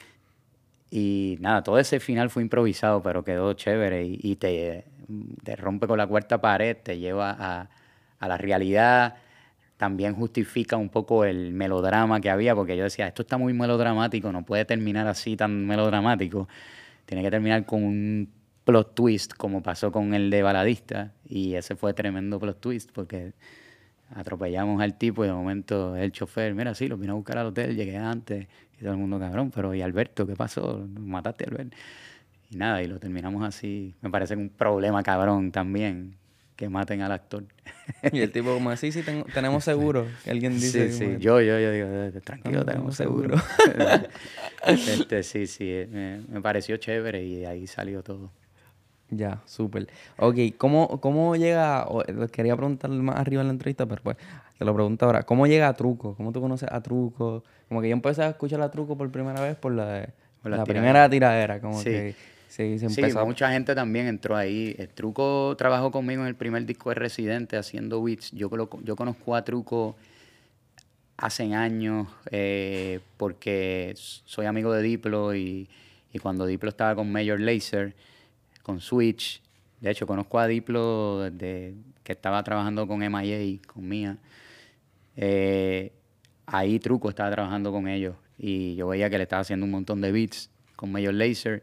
Y 0.95 1.39
nada, 1.41 1.63
todo 1.63 1.79
ese 1.79 2.01
final 2.01 2.29
fue 2.29 2.43
improvisado, 2.43 3.03
pero 3.03 3.25
quedó 3.25 3.55
chévere 3.55 4.05
y, 4.07 4.37
te, 4.37 4.85
te, 5.43 5.57
rompe 5.57 5.87
con 5.87 5.97
la 5.97 6.07
cuarta 6.07 6.39
pared, 6.39 6.77
te 6.77 6.99
lleva 6.99 7.35
a, 7.39 7.71
a 8.19 8.29
la 8.29 8.37
realidad 8.37 9.17
también 9.83 10.15
justifica 10.15 10.77
un 10.77 10.91
poco 10.91 11.25
el 11.25 11.53
melodrama 11.55 12.21
que 12.21 12.31
había, 12.31 12.55
porque 12.55 12.77
yo 12.77 12.85
decía, 12.85 13.09
esto 13.09 13.23
está 13.23 13.37
muy 13.37 13.53
melodramático, 13.53 14.31
no 14.31 14.45
puede 14.45 14.65
terminar 14.65 15.09
así 15.09 15.35
tan 15.35 15.67
melodramático, 15.67 16.47
tiene 17.05 17.25
que 17.25 17.33
terminar 17.33 17.67
con 17.67 17.83
un 17.83 18.29
plot 18.63 18.95
twist 18.95 19.33
como 19.33 19.61
pasó 19.61 19.91
con 19.91 20.15
el 20.15 20.31
de 20.31 20.45
Baladista, 20.45 21.15
y 21.29 21.55
ese 21.55 21.75
fue 21.75 21.95
tremendo 21.95 22.39
plot 22.39 22.61
twist, 22.61 22.93
porque 22.93 23.33
atropellamos 24.15 24.81
al 24.81 24.97
tipo 24.97 25.25
y 25.25 25.29
de 25.29 25.35
momento 25.35 25.97
el 25.97 26.13
chofer, 26.13 26.55
mira, 26.55 26.75
sí, 26.75 26.89
lo 26.89 26.97
vine 26.97 27.13
a 27.13 27.15
buscar 27.15 27.39
al 27.39 27.47
hotel, 27.47 27.77
llegué 27.77 27.97
antes, 27.97 28.47
y 28.79 28.83
todo 28.83 28.93
el 28.93 28.99
mundo 28.99 29.19
cabrón, 29.19 29.51
pero 29.55 29.75
¿y 29.75 29.83
Alberto 29.83 30.27
qué 30.27 30.35
pasó? 30.35 30.87
Mataste 30.99 31.45
a 31.45 31.49
Alberto. 31.49 31.77
Y 32.51 32.57
nada, 32.57 32.83
y 32.83 32.87
lo 32.87 32.99
terminamos 32.99 33.45
así. 33.45 33.95
Me 34.03 34.11
parece 34.11 34.37
un 34.37 34.51
problema 34.51 35.03
cabrón 35.03 35.53
también, 35.53 36.17
que 36.57 36.69
maten 36.69 37.01
al 37.01 37.13
actor. 37.13 37.45
Y 38.13 38.21
el 38.21 38.31
tipo 38.31 38.53
como, 38.55 38.77
sí, 38.77 38.93
sí, 38.93 39.03
tenemos 39.33 39.65
seguro. 39.65 40.07
Que 40.25 40.31
alguien 40.31 40.55
dice. 40.55 40.93
Sí, 40.93 40.99
sí, 40.99 41.17
yo, 41.19 41.41
yo, 41.41 41.59
yo 41.59 41.73
digo, 41.73 42.21
tranquilo, 42.23 42.65
tenemos 42.65 42.97
seguro. 42.97 43.37
este, 44.67 45.23
sí, 45.23 45.47
sí, 45.47 45.87
me, 45.91 46.21
me, 46.29 46.41
pareció 46.41 46.77
chévere 46.77 47.25
y 47.25 47.37
de 47.37 47.47
ahí 47.47 47.67
salió 47.67 48.03
todo. 48.03 48.31
Ya, 49.15 49.43
súper. 49.45 49.89
Ok, 50.19 50.37
¿cómo, 50.57 51.01
¿cómo 51.01 51.37
llega, 51.37 51.87
quería 52.33 52.57
preguntarle 52.57 53.03
más 53.03 53.17
arriba 53.17 53.43
en 53.43 53.49
la 53.49 53.53
entrevista, 53.53 53.87
pero 53.87 54.03
pues 54.03 54.17
te 54.59 54.65
lo 54.65 54.75
pregunto 54.75 55.05
ahora, 55.05 55.23
¿cómo 55.23 55.47
llega 55.47 55.69
a 55.69 55.75
Truco? 55.75 56.15
¿Cómo 56.17 56.33
tú 56.33 56.41
conoces 56.41 56.69
a 56.73 56.81
Truco? 56.81 57.45
Como 57.69 57.83
que 57.83 57.89
yo 57.89 57.93
empecé 57.93 58.23
a 58.23 58.31
escuchar 58.31 58.63
a 58.63 58.71
Truco 58.71 58.97
por 58.97 59.11
primera 59.11 59.41
vez 59.41 59.57
por 59.57 59.73
la, 59.73 60.09
la, 60.45 60.65
primera 60.65 61.09
tiradera, 61.11 61.61
como 61.61 61.83
que 61.83 62.15
Sí, 62.53 62.79
se 62.79 62.85
empezó. 62.85 63.21
Sí, 63.21 63.27
mucha 63.27 63.51
gente 63.51 63.75
también 63.75 64.07
entró 64.09 64.37
ahí. 64.37 64.77
El 64.79 64.89
Truco 64.89 65.55
trabajó 65.57 65.91
conmigo 65.91 66.21
en 66.21 66.29
el 66.29 66.35
primer 66.35 66.67
disco 66.67 66.91
de 66.91 66.97
Residente 66.97 67.57
haciendo 67.57 68.03
beats. 68.03 68.31
Yo, 68.33 68.51
yo 68.83 68.95
conozco 68.95 69.35
a 69.35 69.43
Truco 69.43 69.97
hace 71.17 71.55
años 71.55 72.09
eh, 72.31 73.01
porque 73.17 73.95
soy 73.97 74.45
amigo 74.45 74.71
de 74.75 74.83
Diplo 74.83 75.35
y, 75.35 75.67
cuando 76.21 76.45
Diplo 76.45 76.69
estaba 76.69 76.95
con 76.95 77.11
Major 77.11 77.41
Lazer, 77.41 77.95
con 78.63 78.81
Switch, 78.81 79.43
de 79.81 79.91
hecho 79.91 80.07
conozco 80.07 80.39
a 80.39 80.47
Diplo 80.47 81.21
desde 81.21 81.75
que 82.03 82.13
estaba 82.13 82.43
trabajando 82.43 82.87
con 82.87 83.01
MIA, 83.01 83.61
con 83.67 83.89
Mía. 83.89 84.19
Eh, 85.17 85.93
ahí 86.47 86.79
Truco 86.79 87.09
estaba 87.09 87.31
trabajando 87.31 87.73
con 87.73 87.89
ellos 87.89 88.17
y 88.39 88.75
yo 88.77 88.89
veía 88.89 89.11
que 89.11 89.19
le 89.19 89.25
estaba 89.25 89.41
haciendo 89.43 89.67
un 89.67 89.73
montón 89.73 90.01
de 90.01 90.13
beats 90.13 90.51
con 90.77 90.91
Major 90.91 91.15
Lazer 91.15 91.63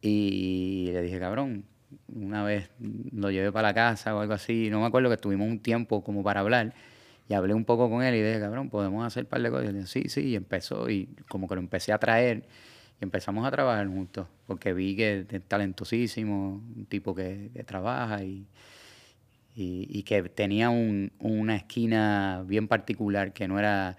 y 0.00 0.90
le 0.92 1.02
dije, 1.02 1.18
cabrón, 1.18 1.64
una 2.08 2.44
vez 2.44 2.70
lo 3.12 3.30
llevé 3.30 3.52
para 3.52 3.68
la 3.68 3.74
casa 3.74 4.14
o 4.14 4.20
algo 4.20 4.34
así, 4.34 4.68
no 4.70 4.80
me 4.80 4.86
acuerdo 4.86 5.10
que 5.10 5.16
tuvimos 5.16 5.48
un 5.48 5.60
tiempo 5.60 6.02
como 6.02 6.22
para 6.22 6.40
hablar 6.40 6.74
y 7.28 7.34
hablé 7.34 7.54
un 7.54 7.64
poco 7.64 7.90
con 7.90 8.02
él 8.02 8.14
y 8.14 8.22
dije, 8.22 8.38
cabrón, 8.40 8.70
podemos 8.70 9.04
hacer 9.04 9.24
un 9.24 9.30
par 9.30 9.42
de 9.42 9.50
cosas. 9.50 9.74
Y 9.74 9.86
sí, 9.86 10.08
sí, 10.08 10.20
y 10.28 10.36
empezó 10.36 10.88
y 10.88 11.08
como 11.28 11.48
que 11.48 11.56
lo 11.56 11.60
empecé 11.60 11.92
a 11.92 11.98
traer 11.98 12.44
y 13.00 13.04
empezamos 13.04 13.46
a 13.46 13.50
trabajar 13.50 13.86
juntos 13.86 14.26
porque 14.46 14.72
vi 14.72 14.96
que 14.96 15.26
es 15.28 15.42
talentosísimo, 15.48 16.62
un 16.76 16.86
tipo 16.86 17.14
que, 17.14 17.50
trabaja 17.66 18.22
y, 18.22 18.46
y, 19.54 20.02
que 20.02 20.22
tenía 20.24 20.70
un, 20.70 21.12
una 21.18 21.56
esquina 21.56 22.42
bien 22.46 22.68
particular 22.68 23.32
que 23.32 23.48
no 23.48 23.58
era 23.58 23.96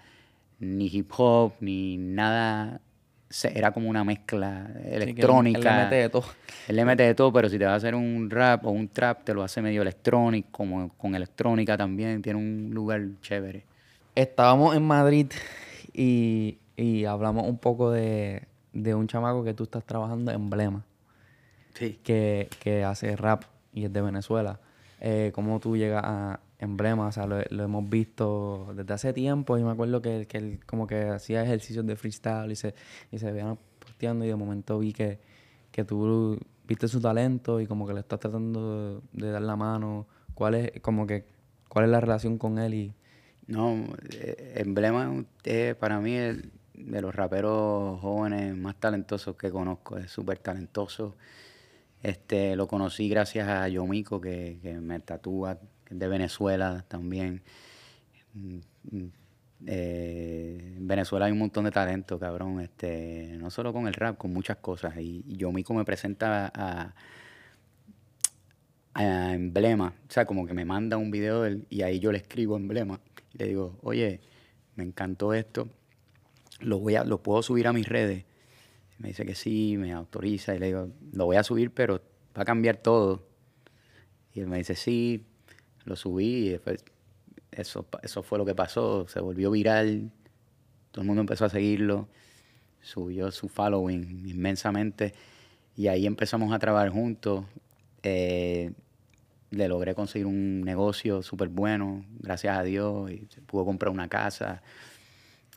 ni 0.60 0.86
hip 0.86 1.10
hop 1.16 1.52
ni 1.60 1.96
nada 1.96 2.80
era 3.54 3.72
como 3.72 3.90
una 3.90 4.04
mezcla 4.04 4.70
electrónica. 4.84 5.58
él, 5.58 5.64
le 5.64 5.84
mete 5.84 5.94
de 5.96 6.08
todo. 6.08 6.24
Él 6.66 6.76
le 6.76 6.84
mete 6.84 7.02
de 7.02 7.14
todo, 7.14 7.32
pero 7.32 7.48
si 7.48 7.58
te 7.58 7.66
va 7.66 7.72
a 7.72 7.76
hacer 7.76 7.94
un 7.94 8.30
rap 8.30 8.64
o 8.64 8.70
un 8.70 8.88
trap, 8.88 9.24
te 9.24 9.34
lo 9.34 9.42
hace 9.42 9.60
medio 9.60 9.82
electrónico, 9.82 10.48
como 10.50 10.88
con 10.96 11.14
electrónica 11.14 11.76
también. 11.76 12.22
Tiene 12.22 12.38
un 12.38 12.70
lugar 12.72 13.02
chévere. 13.20 13.64
Estábamos 14.14 14.74
en 14.74 14.82
Madrid 14.82 15.26
y, 15.92 16.58
hablamos 17.06 17.46
un 17.46 17.58
poco 17.58 17.90
de, 17.90 18.47
un 18.72 19.06
chamaco 19.06 19.44
que 19.44 19.54
tú 19.54 19.64
estás 19.64 19.84
trabajando, 19.84 20.30
Emblema. 20.30 20.84
Sí. 21.74 22.00
Que, 22.02 22.48
que 22.60 22.84
hace 22.84 23.16
rap 23.16 23.44
y 23.72 23.84
es 23.84 23.92
de 23.92 24.00
Venezuela. 24.00 24.60
Eh, 25.00 25.30
¿Cómo 25.34 25.60
tú 25.60 25.76
llegas 25.76 26.02
a, 26.04 26.40
emblema, 26.58 27.06
o 27.06 27.12
sea, 27.12 27.26
lo, 27.26 27.38
hemos 27.38 27.88
visto 27.88 28.72
desde 28.74 28.92
hace 28.92 29.12
tiempo 29.12 29.58
y 29.58 29.62
me 29.62 29.70
acuerdo 29.70 30.02
que, 30.02 30.26
que 30.26 30.38
él 30.38 30.60
como 30.66 30.86
que 30.86 31.04
hacía 31.04 31.42
ejercicios 31.42 31.86
de 31.86 31.96
freestyle 31.96 32.50
y 32.50 32.56
se, 32.56 32.74
y 33.12 33.18
se 33.18 33.30
veían 33.30 33.58
posteando 33.78 34.24
y 34.24 34.28
de 34.28 34.36
momento 34.36 34.78
vi 34.78 34.92
que, 34.92 35.20
que 35.70 35.84
tú 35.84 36.38
viste 36.66 36.88
su 36.88 37.00
talento 37.00 37.60
y 37.60 37.66
como 37.66 37.86
que 37.86 37.94
le 37.94 38.00
estás 38.00 38.20
tratando 38.20 39.02
de, 39.12 39.30
dar 39.30 39.42
la 39.42 39.56
mano. 39.56 40.06
¿Cuál 40.34 40.54
es, 40.56 40.80
como 40.80 41.06
que, 41.06 41.24
cuál 41.68 41.86
es 41.86 41.90
la 41.90 42.00
relación 42.00 42.38
con 42.38 42.58
él? 42.58 42.74
Y... 42.74 42.94
No, 43.46 43.84
eh, 44.10 44.54
Emblema 44.56 45.24
es 45.44 45.74
para 45.76 46.00
mí 46.00 46.14
el, 46.14 46.50
de 46.78 47.02
los 47.02 47.14
raperos 47.14 48.00
jóvenes 48.00 48.56
más 48.56 48.76
talentosos 48.76 49.36
que 49.36 49.50
conozco, 49.50 49.96
es 49.98 50.10
súper 50.10 50.38
talentoso. 50.38 51.16
Este, 52.02 52.54
lo 52.56 52.68
conocí 52.68 53.08
gracias 53.08 53.48
a 53.48 53.68
Yomiko, 53.68 54.20
que, 54.20 54.58
que 54.62 54.74
me 54.74 55.00
tatúa 55.00 55.58
de 55.90 56.08
Venezuela 56.08 56.84
también. 56.88 57.42
Mm, 58.34 58.58
mm, 58.90 59.12
eh, 59.66 60.74
en 60.76 60.86
Venezuela 60.86 61.26
hay 61.26 61.32
un 61.32 61.38
montón 61.38 61.64
de 61.64 61.70
talento, 61.70 62.18
cabrón. 62.18 62.60
Este, 62.60 63.36
no 63.38 63.50
solo 63.50 63.72
con 63.72 63.88
el 63.88 63.94
rap, 63.94 64.16
con 64.18 64.32
muchas 64.32 64.58
cosas. 64.58 64.96
Y, 64.98 65.24
yo 65.36 65.52
mismo 65.52 65.76
me 65.76 65.84
presenta 65.84 66.50
a, 66.54 66.94
a, 68.94 69.34
Emblema. 69.34 69.94
O 70.08 70.12
sea, 70.12 70.26
como 70.26 70.46
que 70.46 70.54
me 70.54 70.64
manda 70.64 70.96
un 70.96 71.10
video 71.10 71.44
y 71.68 71.82
ahí 71.82 71.98
yo 72.00 72.12
le 72.12 72.18
escribo 72.18 72.56
Emblema. 72.56 73.00
Y 73.34 73.38
le 73.38 73.46
digo, 73.48 73.78
oye, 73.82 74.20
me 74.76 74.84
encantó 74.84 75.34
esto. 75.34 75.68
Lo, 76.60 76.78
voy 76.78 76.96
a, 76.96 77.04
lo 77.04 77.22
puedo 77.22 77.42
subir 77.42 77.66
a 77.66 77.72
mis 77.72 77.88
redes. 77.88 78.24
Me 78.98 79.08
dice 79.08 79.24
que 79.24 79.34
sí, 79.34 79.76
me 79.78 79.92
autoriza. 79.92 80.54
Y 80.54 80.58
le 80.58 80.66
digo, 80.66 80.90
lo 81.12 81.26
voy 81.26 81.36
a 81.36 81.42
subir, 81.42 81.70
pero 81.70 82.00
va 82.36 82.42
a 82.42 82.44
cambiar 82.44 82.76
todo. 82.76 83.26
Y 84.34 84.40
él 84.40 84.46
me 84.46 84.58
dice, 84.58 84.74
sí, 84.74 85.24
lo 85.84 85.96
subí 85.96 86.50
y 86.50 86.60
eso, 87.50 87.86
eso 88.02 88.22
fue 88.22 88.38
lo 88.38 88.44
que 88.44 88.54
pasó, 88.54 89.08
se 89.08 89.20
volvió 89.20 89.50
viral, 89.50 90.10
todo 90.90 91.02
el 91.02 91.06
mundo 91.06 91.20
empezó 91.20 91.46
a 91.46 91.48
seguirlo, 91.48 92.08
subió 92.80 93.30
su 93.30 93.48
following 93.48 94.28
inmensamente 94.28 95.14
y 95.76 95.88
ahí 95.88 96.06
empezamos 96.06 96.52
a 96.52 96.58
trabajar 96.58 96.90
juntos. 96.90 97.44
Eh, 98.02 98.72
le 99.50 99.66
logré 99.66 99.94
conseguir 99.94 100.26
un 100.26 100.60
negocio 100.60 101.22
súper 101.22 101.48
bueno, 101.48 102.04
gracias 102.20 102.58
a 102.58 102.62
Dios, 102.62 103.10
y 103.10 103.26
pudo 103.46 103.64
comprar 103.64 103.90
una 103.90 104.08
casa 104.08 104.62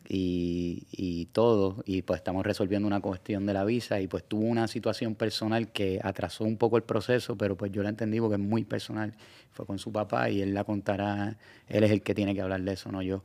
y, 0.08 0.88
y, 0.92 1.26
todo. 1.28 1.84
Y 1.86 2.02
pues 2.02 2.20
estamos 2.20 2.46
resolviendo 2.46 2.88
una 2.88 3.00
cuestión 3.00 3.46
de 3.46 3.54
la 3.54 3.64
visa 3.64 4.00
y 4.02 4.08
pues 4.08 4.24
tuvo 4.24 4.46
una 4.46 4.68
situación 4.68 5.16
personal 5.16 5.72
que 5.72 6.00
atrasó 6.04 6.44
un 6.44 6.58
poco 6.58 6.78
el 6.78 6.84
proceso, 6.84 7.38
pero 7.38 7.56
pues 7.56 7.72
yo 7.72 7.84
la 7.84 7.90
entendí 7.90 8.20
porque 8.20 8.36
es 8.36 8.42
muy 8.42 8.64
personal. 8.64 9.14
Fue 9.52 9.66
con 9.66 9.80
su 9.80 9.92
papá 9.92 10.30
y 10.30 10.42
él 10.42 10.54
la 10.54 10.64
contará, 10.64 11.38
él 11.68 11.84
es 11.84 11.92
el 11.92 12.02
que 12.02 12.16
tiene 12.16 12.34
que 12.36 12.42
hablar 12.42 12.62
de 12.62 12.74
eso, 12.74 12.92
no 12.92 13.02
yo. 13.02 13.24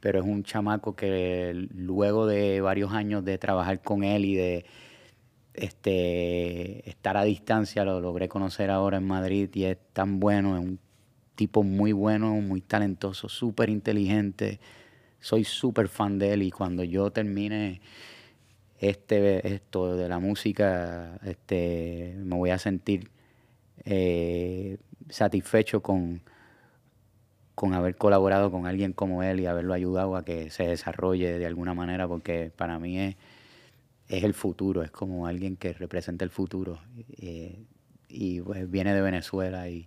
Pero 0.00 0.20
es 0.20 0.24
un 0.24 0.42
chamaco 0.42 0.94
que 0.94 1.68
luego 1.74 2.26
de 2.26 2.60
varios 2.60 2.92
años 2.92 3.24
de 3.24 3.38
trabajar 3.38 3.82
con 3.82 4.04
él 4.04 4.24
y 4.24 4.34
de 4.36 4.64
este, 5.54 6.88
estar 6.88 7.16
a 7.16 7.24
distancia, 7.24 7.84
lo 7.84 8.00
logré 8.00 8.28
conocer 8.28 8.70
ahora 8.70 8.98
en 8.98 9.06
Madrid 9.06 9.50
y 9.54 9.64
es 9.64 9.78
tan 9.92 10.20
bueno, 10.20 10.56
es 10.56 10.62
un 10.62 10.78
tipo 11.34 11.62
muy 11.62 11.92
bueno, 11.92 12.34
muy 12.40 12.60
talentoso, 12.60 13.28
súper 13.28 13.70
inteligente 13.70 14.60
soy 15.20 15.44
súper 15.44 15.88
fan 15.88 16.18
de 16.18 16.32
él 16.32 16.42
y 16.42 16.50
cuando 16.50 16.84
yo 16.84 17.10
termine 17.10 17.80
este, 18.78 19.54
esto 19.54 19.96
de 19.96 20.08
la 20.08 20.18
música, 20.18 21.18
este, 21.24 22.14
me 22.18 22.36
voy 22.36 22.50
a 22.50 22.58
sentir 22.58 23.10
eh, 23.84 24.78
satisfecho 25.08 25.82
con, 25.82 26.22
con 27.54 27.72
haber 27.74 27.96
colaborado 27.96 28.50
con 28.50 28.66
alguien 28.66 28.92
como 28.92 29.22
él 29.22 29.40
y 29.40 29.46
haberlo 29.46 29.72
ayudado 29.72 30.16
a 30.16 30.24
que 30.24 30.50
se 30.50 30.66
desarrolle 30.68 31.38
de 31.38 31.46
alguna 31.46 31.74
manera, 31.74 32.06
porque 32.06 32.50
para 32.54 32.78
mí 32.78 32.98
es, 32.98 33.16
es 34.08 34.24
el 34.24 34.34
futuro, 34.34 34.82
es 34.82 34.90
como 34.90 35.26
alguien 35.26 35.56
que 35.56 35.72
representa 35.72 36.24
el 36.24 36.30
futuro. 36.30 36.78
Eh, 37.18 37.64
y 38.08 38.40
pues, 38.40 38.70
viene 38.70 38.94
de 38.94 39.00
Venezuela 39.00 39.68
y 39.68 39.86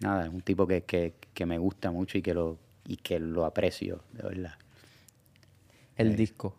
nada, 0.00 0.24
es 0.24 0.32
un 0.32 0.40
tipo 0.40 0.66
que, 0.66 0.82
que 0.82 1.46
me 1.46 1.58
gusta 1.58 1.90
mucho 1.90 2.18
y 2.18 2.22
que 2.22 2.34
lo 2.34 2.58
y 2.92 2.98
que 2.98 3.18
lo 3.18 3.46
aprecio, 3.46 4.02
de 4.12 4.22
verdad. 4.22 4.52
El 5.96 6.14
disco. 6.14 6.54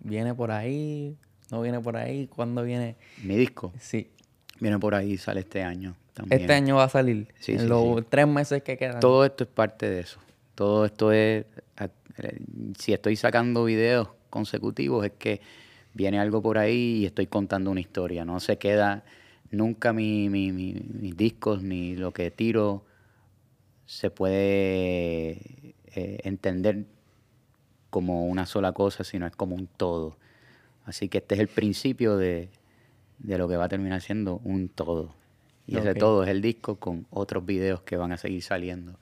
Viene 0.00 0.34
por 0.34 0.50
ahí. 0.50 1.16
¿No 1.52 1.62
viene 1.62 1.78
por 1.80 1.96
ahí? 1.96 2.26
¿Cuándo 2.26 2.64
viene? 2.64 2.96
Mi 3.22 3.36
disco 3.36 3.72
Sí. 3.78 4.10
viene 4.58 4.76
por 4.80 4.96
ahí, 4.96 5.16
sale 5.18 5.40
este 5.40 5.62
año 5.62 5.94
también. 6.14 6.40
Este 6.40 6.52
año 6.52 6.74
va 6.76 6.84
a 6.84 6.88
salir. 6.88 7.28
Sí, 7.38 7.52
en 7.52 7.60
sí, 7.60 7.66
los 7.68 8.00
sí. 8.00 8.06
tres 8.10 8.26
meses 8.26 8.62
que 8.64 8.76
quedan. 8.76 8.98
Todo 8.98 9.24
esto 9.24 9.44
es 9.44 9.50
parte 9.50 9.88
de 9.88 10.00
eso. 10.00 10.18
Todo 10.56 10.84
esto 10.84 11.12
es, 11.12 11.46
eh, 11.78 12.38
si 12.76 12.92
estoy 12.92 13.14
sacando 13.14 13.64
videos 13.64 14.08
consecutivos, 14.30 15.06
es 15.06 15.12
que 15.12 15.40
viene 15.94 16.18
algo 16.18 16.42
por 16.42 16.58
ahí 16.58 17.02
y 17.02 17.06
estoy 17.06 17.28
contando 17.28 17.70
una 17.70 17.80
historia. 17.80 18.24
No 18.24 18.40
se 18.40 18.58
queda 18.58 19.04
nunca 19.52 19.92
mi, 19.92 20.28
mi- 20.28 20.50
mi- 20.50 20.82
mis 21.00 21.16
discos 21.16 21.62
ni 21.62 21.94
lo 21.94 22.12
que 22.12 22.32
tiro 22.32 22.84
se 23.86 24.10
puede 24.10 25.40
eh, 25.98 26.18
entender 26.24 26.84
como 27.90 28.26
una 28.26 28.46
sola 28.46 28.72
cosa, 28.72 29.04
sino 29.04 29.26
es 29.26 29.34
como 29.34 29.54
un 29.56 29.66
todo. 29.66 30.16
Así 30.84 31.08
que 31.08 31.18
este 31.18 31.34
es 31.34 31.40
el 31.40 31.48
principio 31.48 32.16
de, 32.16 32.48
de 33.18 33.38
lo 33.38 33.48
que 33.48 33.56
va 33.56 33.64
a 33.64 33.68
terminar 33.68 34.00
siendo 34.00 34.40
un 34.44 34.68
todo. 34.68 35.14
Y 35.66 35.72
ese 35.80 35.94
todo 36.00 36.22
es 36.24 36.30
el 36.30 36.40
disco 36.40 36.76
con 36.76 37.06
otros 37.10 37.44
videos 37.44 37.82
que 37.82 37.96
van 37.96 38.12
a 38.12 38.16
seguir 38.16 38.42
saliendo. 38.42 38.94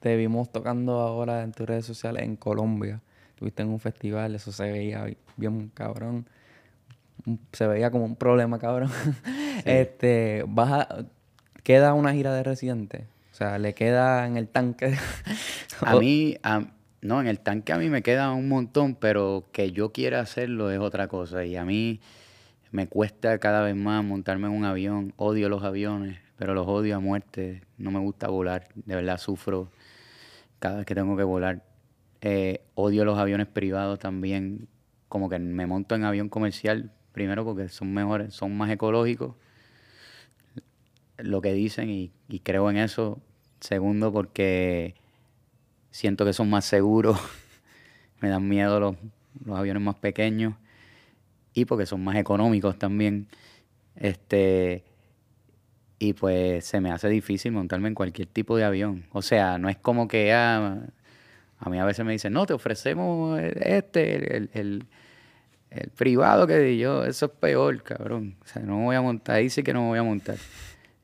Te 0.00 0.16
vimos 0.16 0.50
tocando 0.50 1.00
ahora 1.00 1.42
en 1.42 1.52
tus 1.52 1.66
redes 1.66 1.84
sociales 1.84 2.22
en 2.22 2.36
Colombia. 2.36 3.00
Estuviste 3.30 3.62
en 3.62 3.68
un 3.68 3.80
festival, 3.80 4.34
eso 4.34 4.50
se 4.52 4.70
veía 4.70 5.04
bi- 5.04 5.16
bien 5.36 5.70
cabrón. 5.74 6.26
Se 7.52 7.66
veía 7.66 7.90
como 7.90 8.04
un 8.04 8.16
problema, 8.16 8.58
cabrón. 8.58 8.90
Este, 9.64 10.44
vas 10.46 10.70
a- 10.72 11.04
queda 11.64 11.92
una 11.94 12.12
gira 12.12 12.32
de 12.34 12.42
residente. 12.44 13.06
O 13.36 13.38
sea, 13.38 13.58
le 13.58 13.74
queda 13.74 14.26
en 14.26 14.38
el 14.38 14.48
tanque. 14.48 14.96
A 15.82 15.96
mí, 15.96 16.38
a- 16.42 16.68
no, 17.02 17.20
en 17.20 17.26
el 17.26 17.38
tanque 17.40 17.74
a 17.74 17.76
mí 17.76 17.90
me 17.90 18.02
queda 18.02 18.32
un 18.32 18.48
montón, 18.48 18.94
pero 18.94 19.44
que 19.52 19.72
yo 19.72 19.92
quiera 19.92 20.20
hacerlo 20.20 20.70
es 20.70 20.78
otra 20.78 21.06
cosa. 21.06 21.44
Y 21.44 21.54
a 21.54 21.66
mí 21.66 22.00
me 22.70 22.86
cuesta 22.88 23.36
cada 23.38 23.60
vez 23.60 23.76
más 23.76 24.02
montarme 24.02 24.46
en 24.46 24.54
un 24.54 24.64
avión. 24.64 25.12
Odio 25.18 25.50
los 25.50 25.64
aviones, 25.64 26.18
pero 26.38 26.54
los 26.54 26.66
odio 26.66 26.96
a 26.96 27.00
muerte. 27.00 27.60
No 27.76 27.90
me 27.90 27.98
gusta 27.98 28.28
volar. 28.28 28.68
De 28.74 28.94
verdad 28.94 29.18
sufro 29.18 29.70
cada 30.58 30.78
vez 30.78 30.86
que 30.86 30.94
tengo 30.94 31.14
que 31.14 31.24
volar. 31.24 31.62
Eh, 32.22 32.62
odio 32.74 33.04
los 33.04 33.18
aviones 33.18 33.48
privados 33.48 33.98
también. 33.98 34.66
Como 35.10 35.28
que 35.28 35.38
me 35.38 35.66
monto 35.66 35.94
en 35.94 36.04
avión 36.04 36.30
comercial, 36.30 36.90
primero 37.12 37.44
porque 37.44 37.68
son 37.68 37.92
mejores, 37.92 38.32
son 38.32 38.56
más 38.56 38.70
ecológicos 38.70 39.34
lo 41.18 41.40
que 41.40 41.52
dicen 41.52 41.90
y, 41.90 42.10
creo 42.40 42.70
en 42.70 42.76
eso. 42.78 43.20
Segundo, 43.60 44.12
porque 44.12 44.94
siento 45.90 46.24
que 46.24 46.32
son 46.32 46.50
más 46.50 46.64
seguros. 46.64 47.18
Me 48.20 48.28
dan 48.28 48.48
miedo 48.48 48.80
los, 48.80 48.96
los 49.44 49.58
aviones 49.58 49.82
más 49.82 49.96
pequeños. 49.96 50.54
Y 51.54 51.64
porque 51.64 51.86
son 51.86 52.04
más 52.04 52.16
económicos 52.16 52.78
también. 52.78 53.28
Este. 53.96 54.84
Y 55.98 56.12
pues 56.12 56.66
se 56.66 56.80
me 56.82 56.90
hace 56.90 57.08
difícil 57.08 57.52
montarme 57.52 57.88
en 57.88 57.94
cualquier 57.94 58.28
tipo 58.28 58.56
de 58.58 58.64
avión. 58.64 59.06
O 59.12 59.22
sea, 59.22 59.56
no 59.56 59.70
es 59.70 59.78
como 59.78 60.08
que 60.08 60.34
ah, 60.34 60.78
a 61.58 61.70
mí 61.70 61.78
a 61.78 61.86
veces 61.86 62.04
me 62.04 62.12
dicen, 62.12 62.34
no, 62.34 62.44
te 62.44 62.52
ofrecemos 62.52 63.40
este, 63.40 64.36
el, 64.36 64.50
el- 64.52 64.84
el 65.70 65.90
privado 65.90 66.46
que 66.46 66.58
di 66.58 66.78
yo, 66.78 67.04
eso 67.04 67.26
es 67.26 67.32
peor, 67.32 67.82
cabrón. 67.82 68.36
O 68.42 68.46
sea, 68.46 68.62
no 68.62 68.78
me 68.78 68.84
voy 68.84 68.96
a 68.96 69.02
montar, 69.02 69.36
ahí 69.36 69.50
sí 69.50 69.62
que 69.62 69.72
no 69.74 69.82
me 69.82 69.88
voy 69.88 69.98
a 69.98 70.02
montar. 70.02 70.36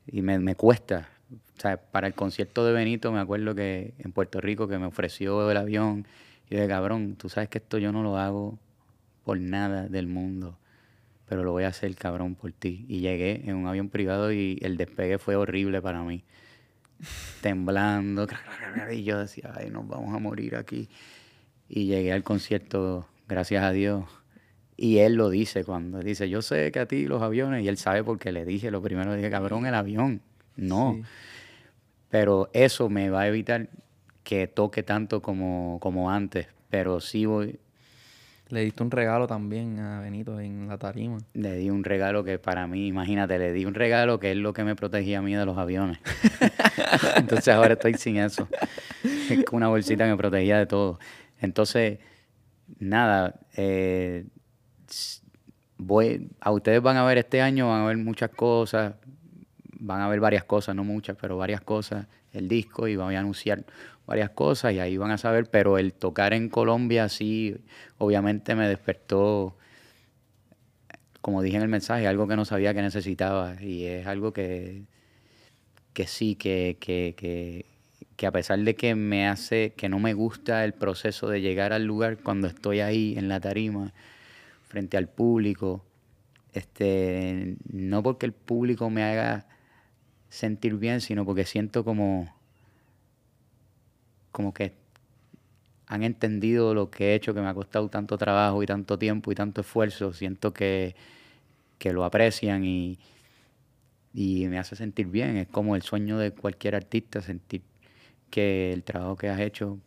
Y 0.07 0.21
me, 0.21 0.39
me 0.39 0.55
cuesta. 0.55 1.09
O 1.57 1.61
sea, 1.61 1.77
para 1.77 2.07
el 2.07 2.13
concierto 2.13 2.65
de 2.65 2.73
Benito 2.73 3.11
me 3.11 3.19
acuerdo 3.19 3.55
que 3.55 3.93
en 3.99 4.11
Puerto 4.11 4.41
Rico 4.41 4.67
que 4.67 4.77
me 4.77 4.85
ofreció 4.85 5.49
el 5.49 5.57
avión. 5.57 6.05
Y 6.49 6.55
dije, 6.55 6.67
cabrón, 6.67 7.15
tú 7.15 7.29
sabes 7.29 7.49
que 7.49 7.59
esto 7.59 7.77
yo 7.77 7.91
no 7.91 8.03
lo 8.03 8.17
hago 8.17 8.59
por 9.23 9.39
nada 9.39 9.87
del 9.87 10.07
mundo. 10.07 10.57
Pero 11.27 11.43
lo 11.43 11.51
voy 11.51 11.63
a 11.63 11.69
hacer, 11.69 11.95
cabrón, 11.95 12.35
por 12.35 12.51
ti. 12.51 12.85
Y 12.87 12.99
llegué 12.99 13.41
en 13.45 13.55
un 13.55 13.67
avión 13.67 13.89
privado 13.89 14.31
y 14.31 14.59
el 14.61 14.77
despegue 14.77 15.17
fue 15.17 15.35
horrible 15.35 15.81
para 15.81 16.03
mí. 16.03 16.23
Temblando. 17.41 18.27
Y 18.91 19.03
yo 19.03 19.19
decía, 19.19 19.53
ay, 19.55 19.69
nos 19.69 19.87
vamos 19.87 20.13
a 20.13 20.19
morir 20.19 20.55
aquí. 20.55 20.89
Y 21.69 21.85
llegué 21.85 22.11
al 22.11 22.23
concierto, 22.23 23.07
gracias 23.27 23.63
a 23.63 23.71
Dios. 23.71 24.05
Y 24.75 24.99
él 24.99 25.13
lo 25.15 25.29
dice 25.29 25.63
cuando 25.63 25.99
dice, 25.99 26.29
yo 26.29 26.41
sé 26.41 26.71
que 26.71 26.79
a 26.79 26.87
ti 26.87 27.05
los 27.05 27.21
aviones, 27.21 27.63
y 27.63 27.67
él 27.67 27.77
sabe 27.77 28.03
porque 28.03 28.31
le 28.31 28.45
dije, 28.45 28.71
lo 28.71 28.81
primero 28.81 29.11
le 29.11 29.17
dije, 29.17 29.29
cabrón, 29.29 29.65
el 29.65 29.75
avión. 29.75 30.21
No. 30.55 30.95
Sí. 30.95 31.03
Pero 32.09 32.49
eso 32.53 32.89
me 32.89 33.09
va 33.09 33.21
a 33.21 33.27
evitar 33.27 33.69
que 34.23 34.47
toque 34.47 34.83
tanto 34.83 35.21
como, 35.21 35.79
como 35.81 36.11
antes. 36.11 36.47
Pero 36.69 36.99
sí 37.01 37.25
voy, 37.25 37.59
Le 38.49 38.61
diste 38.61 38.83
un 38.83 38.91
regalo 38.91 39.27
también 39.27 39.79
a 39.79 39.99
Benito 39.99 40.39
en 40.39 40.67
la 40.67 40.77
tarima. 40.77 41.17
le 41.33 41.55
di 41.57 41.69
un 41.69 41.83
regalo 41.83 42.23
que 42.23 42.39
para 42.39 42.67
mí, 42.67 42.87
imagínate, 42.87 43.37
le 43.39 43.51
di 43.51 43.65
un 43.65 43.73
regalo 43.73 44.19
que 44.19 44.31
es 44.31 44.37
lo 44.37 44.53
que 44.53 44.63
me 44.63 44.75
protegía 44.75 45.19
a 45.19 45.21
mí 45.21 45.33
de 45.33 45.45
los 45.45 45.57
aviones. 45.57 45.99
Entonces 47.15 47.53
ahora 47.53 47.73
estoy 47.73 47.93
sin 47.95 48.17
eso. 48.17 48.47
Es 49.03 49.43
una 49.51 49.67
bolsita 49.67 50.05
que 50.05 50.11
me 50.11 50.17
protegía 50.17 50.57
de 50.57 50.65
todo. 50.65 50.99
Entonces, 51.39 51.99
nada, 52.79 53.39
eh, 53.55 54.25
a 56.39 56.51
ustedes 56.51 56.81
van 56.81 56.97
a 56.97 57.05
ver 57.05 57.17
este 57.17 57.41
año, 57.41 57.69
van 57.69 57.81
a 57.81 57.85
ver 57.85 57.97
muchas 57.97 58.29
cosas, 58.29 58.95
van 59.79 60.01
a 60.01 60.07
ver 60.07 60.19
varias 60.19 60.43
cosas, 60.43 60.75
no 60.75 60.83
muchas, 60.83 61.17
pero 61.19 61.37
varias 61.37 61.61
cosas, 61.61 62.07
el 62.31 62.47
disco 62.47 62.87
y 62.87 62.95
voy 62.95 63.15
a 63.15 63.19
anunciar 63.19 63.65
varias 64.05 64.29
cosas 64.29 64.73
y 64.73 64.79
ahí 64.79 64.97
van 64.97 65.11
a 65.11 65.17
saber, 65.17 65.49
pero 65.49 65.77
el 65.77 65.93
tocar 65.93 66.33
en 66.33 66.49
Colombia 66.49 67.09
sí, 67.09 67.55
obviamente 67.97 68.55
me 68.55 68.67
despertó 68.67 69.57
como 71.23 71.41
dije 71.41 71.55
en 71.55 71.63
el 71.63 71.69
mensaje, 71.69 72.05
algo 72.05 72.27
que 72.27 72.35
no 72.35 72.43
sabía 72.43 72.73
que 72.73 72.81
necesitaba 72.81 73.55
y 73.61 73.85
es 73.85 74.07
algo 74.07 74.33
que, 74.33 74.83
que 75.93 76.05
sí, 76.05 76.35
que, 76.35 76.75
que, 76.81 77.15
que, 77.15 77.65
que 78.17 78.27
a 78.27 78.31
pesar 78.31 78.59
de 78.59 78.75
que 78.75 78.93
me 78.93 79.25
hace, 79.25 79.71
que 79.71 79.87
no 79.87 79.99
me 79.99 80.13
gusta 80.13 80.65
el 80.65 80.73
proceso 80.73 81.29
de 81.29 81.39
llegar 81.39 81.71
al 81.71 81.85
lugar 81.85 82.17
cuando 82.17 82.47
estoy 82.47 82.81
ahí 82.81 83.15
en 83.17 83.29
la 83.29 83.39
tarima, 83.39 83.93
frente 84.73 84.97
al 84.97 85.07
público, 85.07 85.85
este, 86.51 87.57
no 87.71 88.01
porque 88.01 88.25
el 88.25 88.33
público 88.33 88.89
me 88.89 89.03
haga 89.03 89.45
sentir 90.29 90.77
bien, 90.77 90.99
sino 90.99 91.25
porque 91.25 91.45
siento 91.45 91.85
como, 91.85 92.33
como 94.31 94.51
que 94.51 94.73
han 95.85 96.01
entendido 96.01 96.73
lo 96.73 96.89
que 96.89 97.11
he 97.11 97.13
hecho, 97.13 97.35
que 97.35 97.41
me 97.41 97.49
ha 97.49 97.53
costado 97.53 97.87
tanto 97.87 98.17
trabajo 98.17 98.63
y 98.63 98.65
tanto 98.65 98.97
tiempo 98.97 99.31
y 99.31 99.35
tanto 99.35 99.61
esfuerzo. 99.61 100.11
Siento 100.11 100.51
que, 100.53 100.95
que 101.77 101.93
lo 101.93 102.03
aprecian 102.03 102.65
y, 102.65 102.97
y 104.11 104.47
me 104.47 104.57
hace 104.57 104.75
sentir 104.75 105.05
bien. 105.05 105.37
Es 105.37 105.49
como 105.49 105.75
el 105.75 105.83
sueño 105.83 106.17
de 106.17 106.31
cualquier 106.31 106.73
artista, 106.73 107.21
sentir 107.21 107.61
que 108.31 108.73
el 108.73 108.83
trabajo 108.83 109.17
que 109.17 109.29
has 109.29 109.39
hecho 109.39 109.77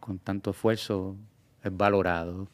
con 0.00 0.18
tanto 0.18 0.50
esfuerzo 0.50 1.14
es 1.62 1.76
valorado. 1.76 2.48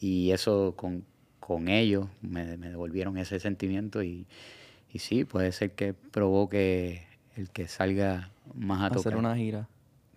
Y 0.00 0.32
eso 0.32 0.74
con, 0.76 1.04
con 1.40 1.68
ellos 1.68 2.06
me, 2.20 2.56
me 2.56 2.70
devolvieron 2.70 3.16
ese 3.18 3.38
sentimiento 3.40 4.02
y, 4.02 4.26
y 4.92 4.98
sí, 4.98 5.24
puede 5.24 5.52
ser 5.52 5.72
que 5.72 5.94
provoque 5.94 7.06
el 7.36 7.50
que 7.50 7.68
salga 7.68 8.30
más 8.54 8.82
a 8.82 8.86
hacer 8.86 9.12
tocar. 9.12 9.14
una 9.14 9.36
gira. 9.36 9.68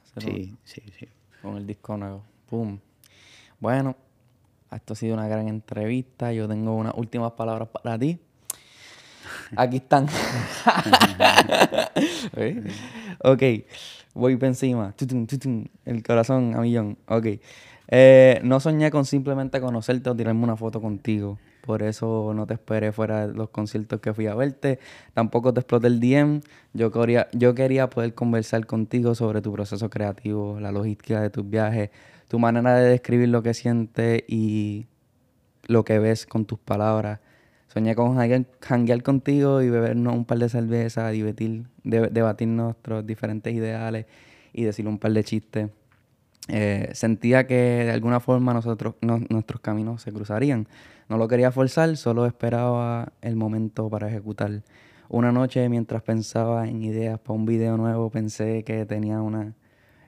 hacer 0.03 0.23
Sí, 0.23 0.55
sí, 0.63 0.81
sí. 0.97 1.07
con 1.41 1.57
el 1.57 1.67
disco 1.67 1.97
nuevo. 1.97 2.23
Pum. 2.49 2.79
Bueno, 3.59 3.95
esto 4.71 4.93
ha 4.93 4.95
sido 4.95 5.13
una 5.15 5.27
gran 5.27 5.47
entrevista. 5.47 6.31
Yo 6.33 6.47
tengo 6.47 6.75
unas 6.75 6.93
últimas 6.95 7.31
palabras 7.33 7.69
para 7.69 7.97
ti. 7.97 8.19
Aquí 9.55 9.77
están. 9.77 10.07
¿Eh? 12.35 12.63
ok, 13.23 13.43
voy 14.13 14.35
para 14.35 14.47
encima. 14.47 14.93
El 15.85 16.03
corazón 16.03 16.55
a 16.55 16.61
millón. 16.61 16.97
Ok. 17.07 17.27
Eh, 17.89 18.41
no 18.43 18.59
soñé 18.59 18.91
con 18.91 19.05
simplemente 19.05 19.61
conocerte 19.61 20.09
o 20.09 20.15
tirarme 20.15 20.43
una 20.43 20.57
foto 20.57 20.81
contigo. 20.81 21.39
Por 21.61 21.83
eso 21.83 22.33
no 22.33 22.45
te 22.47 22.53
esperé 22.55 22.91
fuera 22.91 23.27
de 23.27 23.33
los 23.33 23.49
conciertos 23.49 23.99
que 24.01 24.13
fui 24.13 24.27
a 24.27 24.35
verte. 24.35 24.79
Tampoco 25.13 25.53
te 25.53 25.61
exploté 25.61 25.87
el 25.87 25.99
DM. 25.99 26.41
Yo 26.73 26.91
quería, 26.91 27.27
yo 27.33 27.55
quería 27.55 27.89
poder 27.89 28.13
conversar 28.13 28.65
contigo 28.65 29.15
sobre 29.15 29.41
tu 29.41 29.51
proceso 29.53 29.89
creativo, 29.89 30.59
la 30.59 30.71
logística 30.71 31.21
de 31.21 31.29
tus 31.29 31.49
viajes, 31.49 31.89
tu 32.27 32.39
manera 32.39 32.75
de 32.75 32.89
describir 32.89 33.29
lo 33.29 33.41
que 33.43 33.53
sientes 33.53 34.23
y 34.27 34.87
lo 35.67 35.83
que 35.85 35.99
ves 35.99 36.25
con 36.25 36.45
tus 36.45 36.59
palabras. 36.59 37.19
Soñé 37.67 37.95
con 37.95 38.15
janguear, 38.61 39.03
contigo 39.03 39.61
y 39.61 39.69
bebernos 39.69 40.15
un 40.15 40.25
par 40.25 40.39
de 40.39 40.49
cervezas, 40.49 41.11
divertir, 41.11 41.65
de- 41.83 42.07
debatir 42.09 42.47
nuestros 42.47 43.05
diferentes 43.05 43.53
ideales 43.53 44.05
y 44.53 44.63
decir 44.63 44.87
un 44.87 44.97
par 44.99 45.11
de 45.13 45.23
chistes. 45.23 45.69
Eh, 46.49 46.89
sentía 46.93 47.45
que 47.47 47.55
de 47.55 47.91
alguna 47.91 48.19
forma 48.19 48.53
nosotros, 48.53 48.95
no- 49.01 49.19
nuestros 49.29 49.61
caminos 49.61 50.01
se 50.01 50.11
cruzarían. 50.13 50.67
No 51.09 51.17
lo 51.17 51.27
quería 51.27 51.51
forzar, 51.51 51.95
solo 51.97 52.25
esperaba 52.25 53.13
el 53.21 53.35
momento 53.35 53.89
para 53.89 54.07
ejecutar. 54.09 54.63
Una 55.09 55.31
noche, 55.31 55.67
mientras 55.69 56.03
pensaba 56.03 56.67
en 56.67 56.83
ideas 56.83 57.19
para 57.19 57.33
un 57.35 57.45
video 57.45 57.77
nuevo, 57.77 58.09
pensé 58.09 58.63
que 58.63 58.85
tenía 58.85 59.21
una... 59.21 59.53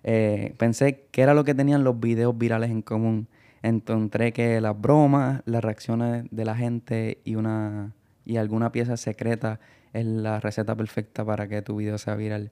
eh, 0.04 0.56
pensé 0.58 1.08
que 1.12 1.22
era 1.22 1.34
lo 1.34 1.44
que 1.44 1.54
tenían 1.56 1.84
los 1.84 2.00
videos 2.00 2.38
virales 2.38 2.70
en 2.72 2.82
común. 2.82 3.28
encontré 3.62 4.32
que 4.34 4.62
las 4.62 4.80
bromas, 4.80 5.42
las 5.46 5.64
reacciones 5.64 6.26
de 6.32 6.46
la 6.46 6.56
gente 6.56 7.20
y 7.26 7.36
una 7.36 7.94
y 8.26 8.38
alguna 8.38 8.72
pieza 8.72 8.96
secreta 8.98 9.60
es 9.94 10.06
la 10.06 10.40
receta 10.40 10.76
perfecta 10.76 11.26
para 11.26 11.48
que 11.48 11.62
tu 11.62 11.76
video 11.78 11.98
sea 11.98 12.16
viral. 12.16 12.52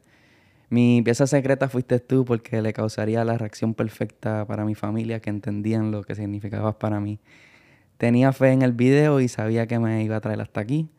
Mi 0.69 1.01
pieza 1.01 1.27
secreta 1.27 1.69
fuiste 1.69 1.99
tú 1.99 2.25
porque 2.25 2.61
le 2.61 2.73
causaría 2.73 3.23
la 3.23 3.37
reacción 3.37 3.73
perfecta 3.73 4.45
para 4.45 4.65
mi 4.65 4.75
familia 4.75 5.21
que 5.21 5.29
entendían 5.29 5.91
lo 5.91 6.03
que 6.03 6.13
significabas 6.15 6.75
para 6.75 6.99
mí. 6.99 7.19
Tenía 7.97 8.33
fe 8.33 8.51
en 8.51 8.61
el 8.63 8.73
video 8.73 9.21
y 9.21 9.29
sabía 9.29 9.67
que 9.67 9.79
me 9.79 10.03
iba 10.03 10.17
a 10.17 10.21
traer 10.21 10.41
hasta 10.41 10.61
aquí, 10.61 10.89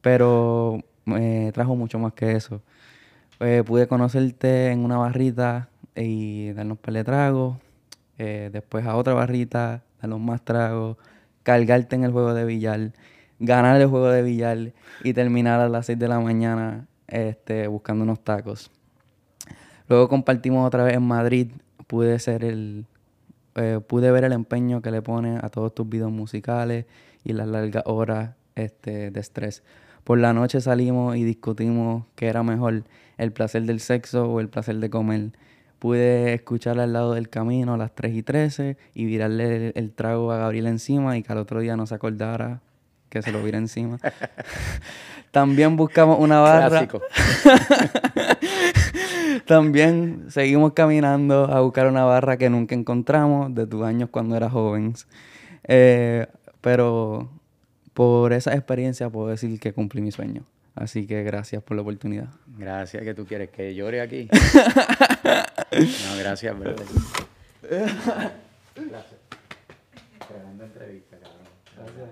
pero 0.00 0.82
me 1.04 1.52
trajo 1.52 1.76
mucho 1.76 1.98
más 1.98 2.14
que 2.14 2.32
eso. 2.32 2.62
Eh, 3.40 3.62
pude 3.66 3.86
conocerte 3.88 4.70
en 4.70 4.84
una 4.84 4.96
barrita 4.98 5.68
y 5.94 6.52
darnos 6.52 6.78
pele 6.78 7.04
tragos, 7.04 7.58
eh, 8.18 8.50
después 8.52 8.86
a 8.86 8.96
otra 8.96 9.14
barrita, 9.14 9.82
darnos 10.00 10.20
más 10.20 10.42
tragos, 10.44 10.96
cargarte 11.42 11.96
en 11.96 12.04
el 12.04 12.12
juego 12.12 12.34
de 12.34 12.44
billar, 12.46 12.92
ganar 13.40 13.80
el 13.80 13.88
juego 13.88 14.08
de 14.08 14.22
billar 14.22 14.72
y 15.04 15.12
terminar 15.12 15.60
a 15.60 15.68
las 15.68 15.86
6 15.86 15.98
de 15.98 16.08
la 16.08 16.20
mañana 16.20 16.86
este, 17.08 17.66
buscando 17.68 18.04
unos 18.04 18.22
tacos. 18.24 18.70
Luego 19.92 20.08
compartimos 20.08 20.66
otra 20.66 20.84
vez 20.84 20.94
en 20.94 21.02
Madrid. 21.02 21.48
Pude 21.86 22.18
ser 22.18 22.44
el. 22.46 22.86
Eh, 23.56 23.78
pude 23.86 24.10
ver 24.10 24.24
el 24.24 24.32
empeño 24.32 24.80
que 24.80 24.90
le 24.90 25.02
pone 25.02 25.36
a 25.36 25.50
todos 25.50 25.74
tus 25.74 25.86
videos 25.86 26.10
musicales 26.10 26.86
y 27.24 27.34
las 27.34 27.46
largas 27.46 27.82
horas 27.84 28.30
este, 28.54 29.10
de 29.10 29.20
estrés. 29.20 29.62
Por 30.02 30.18
la 30.18 30.32
noche 30.32 30.62
salimos 30.62 31.14
y 31.16 31.24
discutimos 31.24 32.06
qué 32.14 32.28
era 32.28 32.42
mejor, 32.42 32.84
el 33.18 33.32
placer 33.32 33.64
del 33.64 33.80
sexo 33.80 34.32
o 34.32 34.40
el 34.40 34.48
placer 34.48 34.76
de 34.76 34.88
comer. 34.88 35.32
Pude 35.78 36.32
escuchar 36.32 36.80
al 36.80 36.94
lado 36.94 37.12
del 37.12 37.28
camino 37.28 37.74
a 37.74 37.76
las 37.76 37.94
3 37.94 38.14
y 38.14 38.22
13 38.22 38.78
y 38.94 39.04
virarle 39.04 39.56
el, 39.56 39.72
el 39.74 39.92
trago 39.92 40.32
a 40.32 40.38
Gabriel 40.38 40.68
encima 40.68 41.18
y 41.18 41.22
que 41.22 41.32
al 41.32 41.38
otro 41.38 41.60
día 41.60 41.76
no 41.76 41.86
se 41.86 41.96
acordara 41.96 42.62
que 43.10 43.20
se 43.20 43.30
lo 43.30 43.42
vira 43.42 43.58
encima. 43.58 43.98
También 45.32 45.76
buscamos 45.76 46.18
una 46.18 46.40
barra. 46.40 46.88
También 49.46 50.26
seguimos 50.28 50.72
caminando 50.72 51.44
a 51.44 51.60
buscar 51.60 51.86
una 51.86 52.04
barra 52.04 52.36
que 52.36 52.50
nunca 52.50 52.74
encontramos 52.74 53.54
de 53.54 53.66
tus 53.66 53.82
años 53.82 54.08
cuando 54.10 54.36
eras 54.36 54.52
joven. 54.52 54.94
Eh, 55.64 56.26
pero 56.60 57.30
por 57.94 58.32
esa 58.32 58.54
experiencia 58.54 59.10
puedo 59.10 59.28
decir 59.28 59.58
que 59.60 59.72
cumplí 59.72 60.00
mi 60.00 60.12
sueño. 60.12 60.44
Así 60.74 61.06
que 61.06 61.22
gracias 61.22 61.62
por 61.62 61.76
la 61.76 61.82
oportunidad. 61.82 62.28
Gracias, 62.46 63.02
que 63.02 63.14
tú 63.14 63.26
quieres 63.26 63.50
que 63.50 63.74
llore 63.74 64.00
aquí. 64.00 64.28
no, 65.72 66.16
gracias, 66.18 66.58
brother. 66.58 66.86
Gracias. 67.62 69.20
Tremenda 70.26 70.64
entrevista, 70.64 71.18
cabrón. 71.18 71.46
Gracias. 71.76 72.08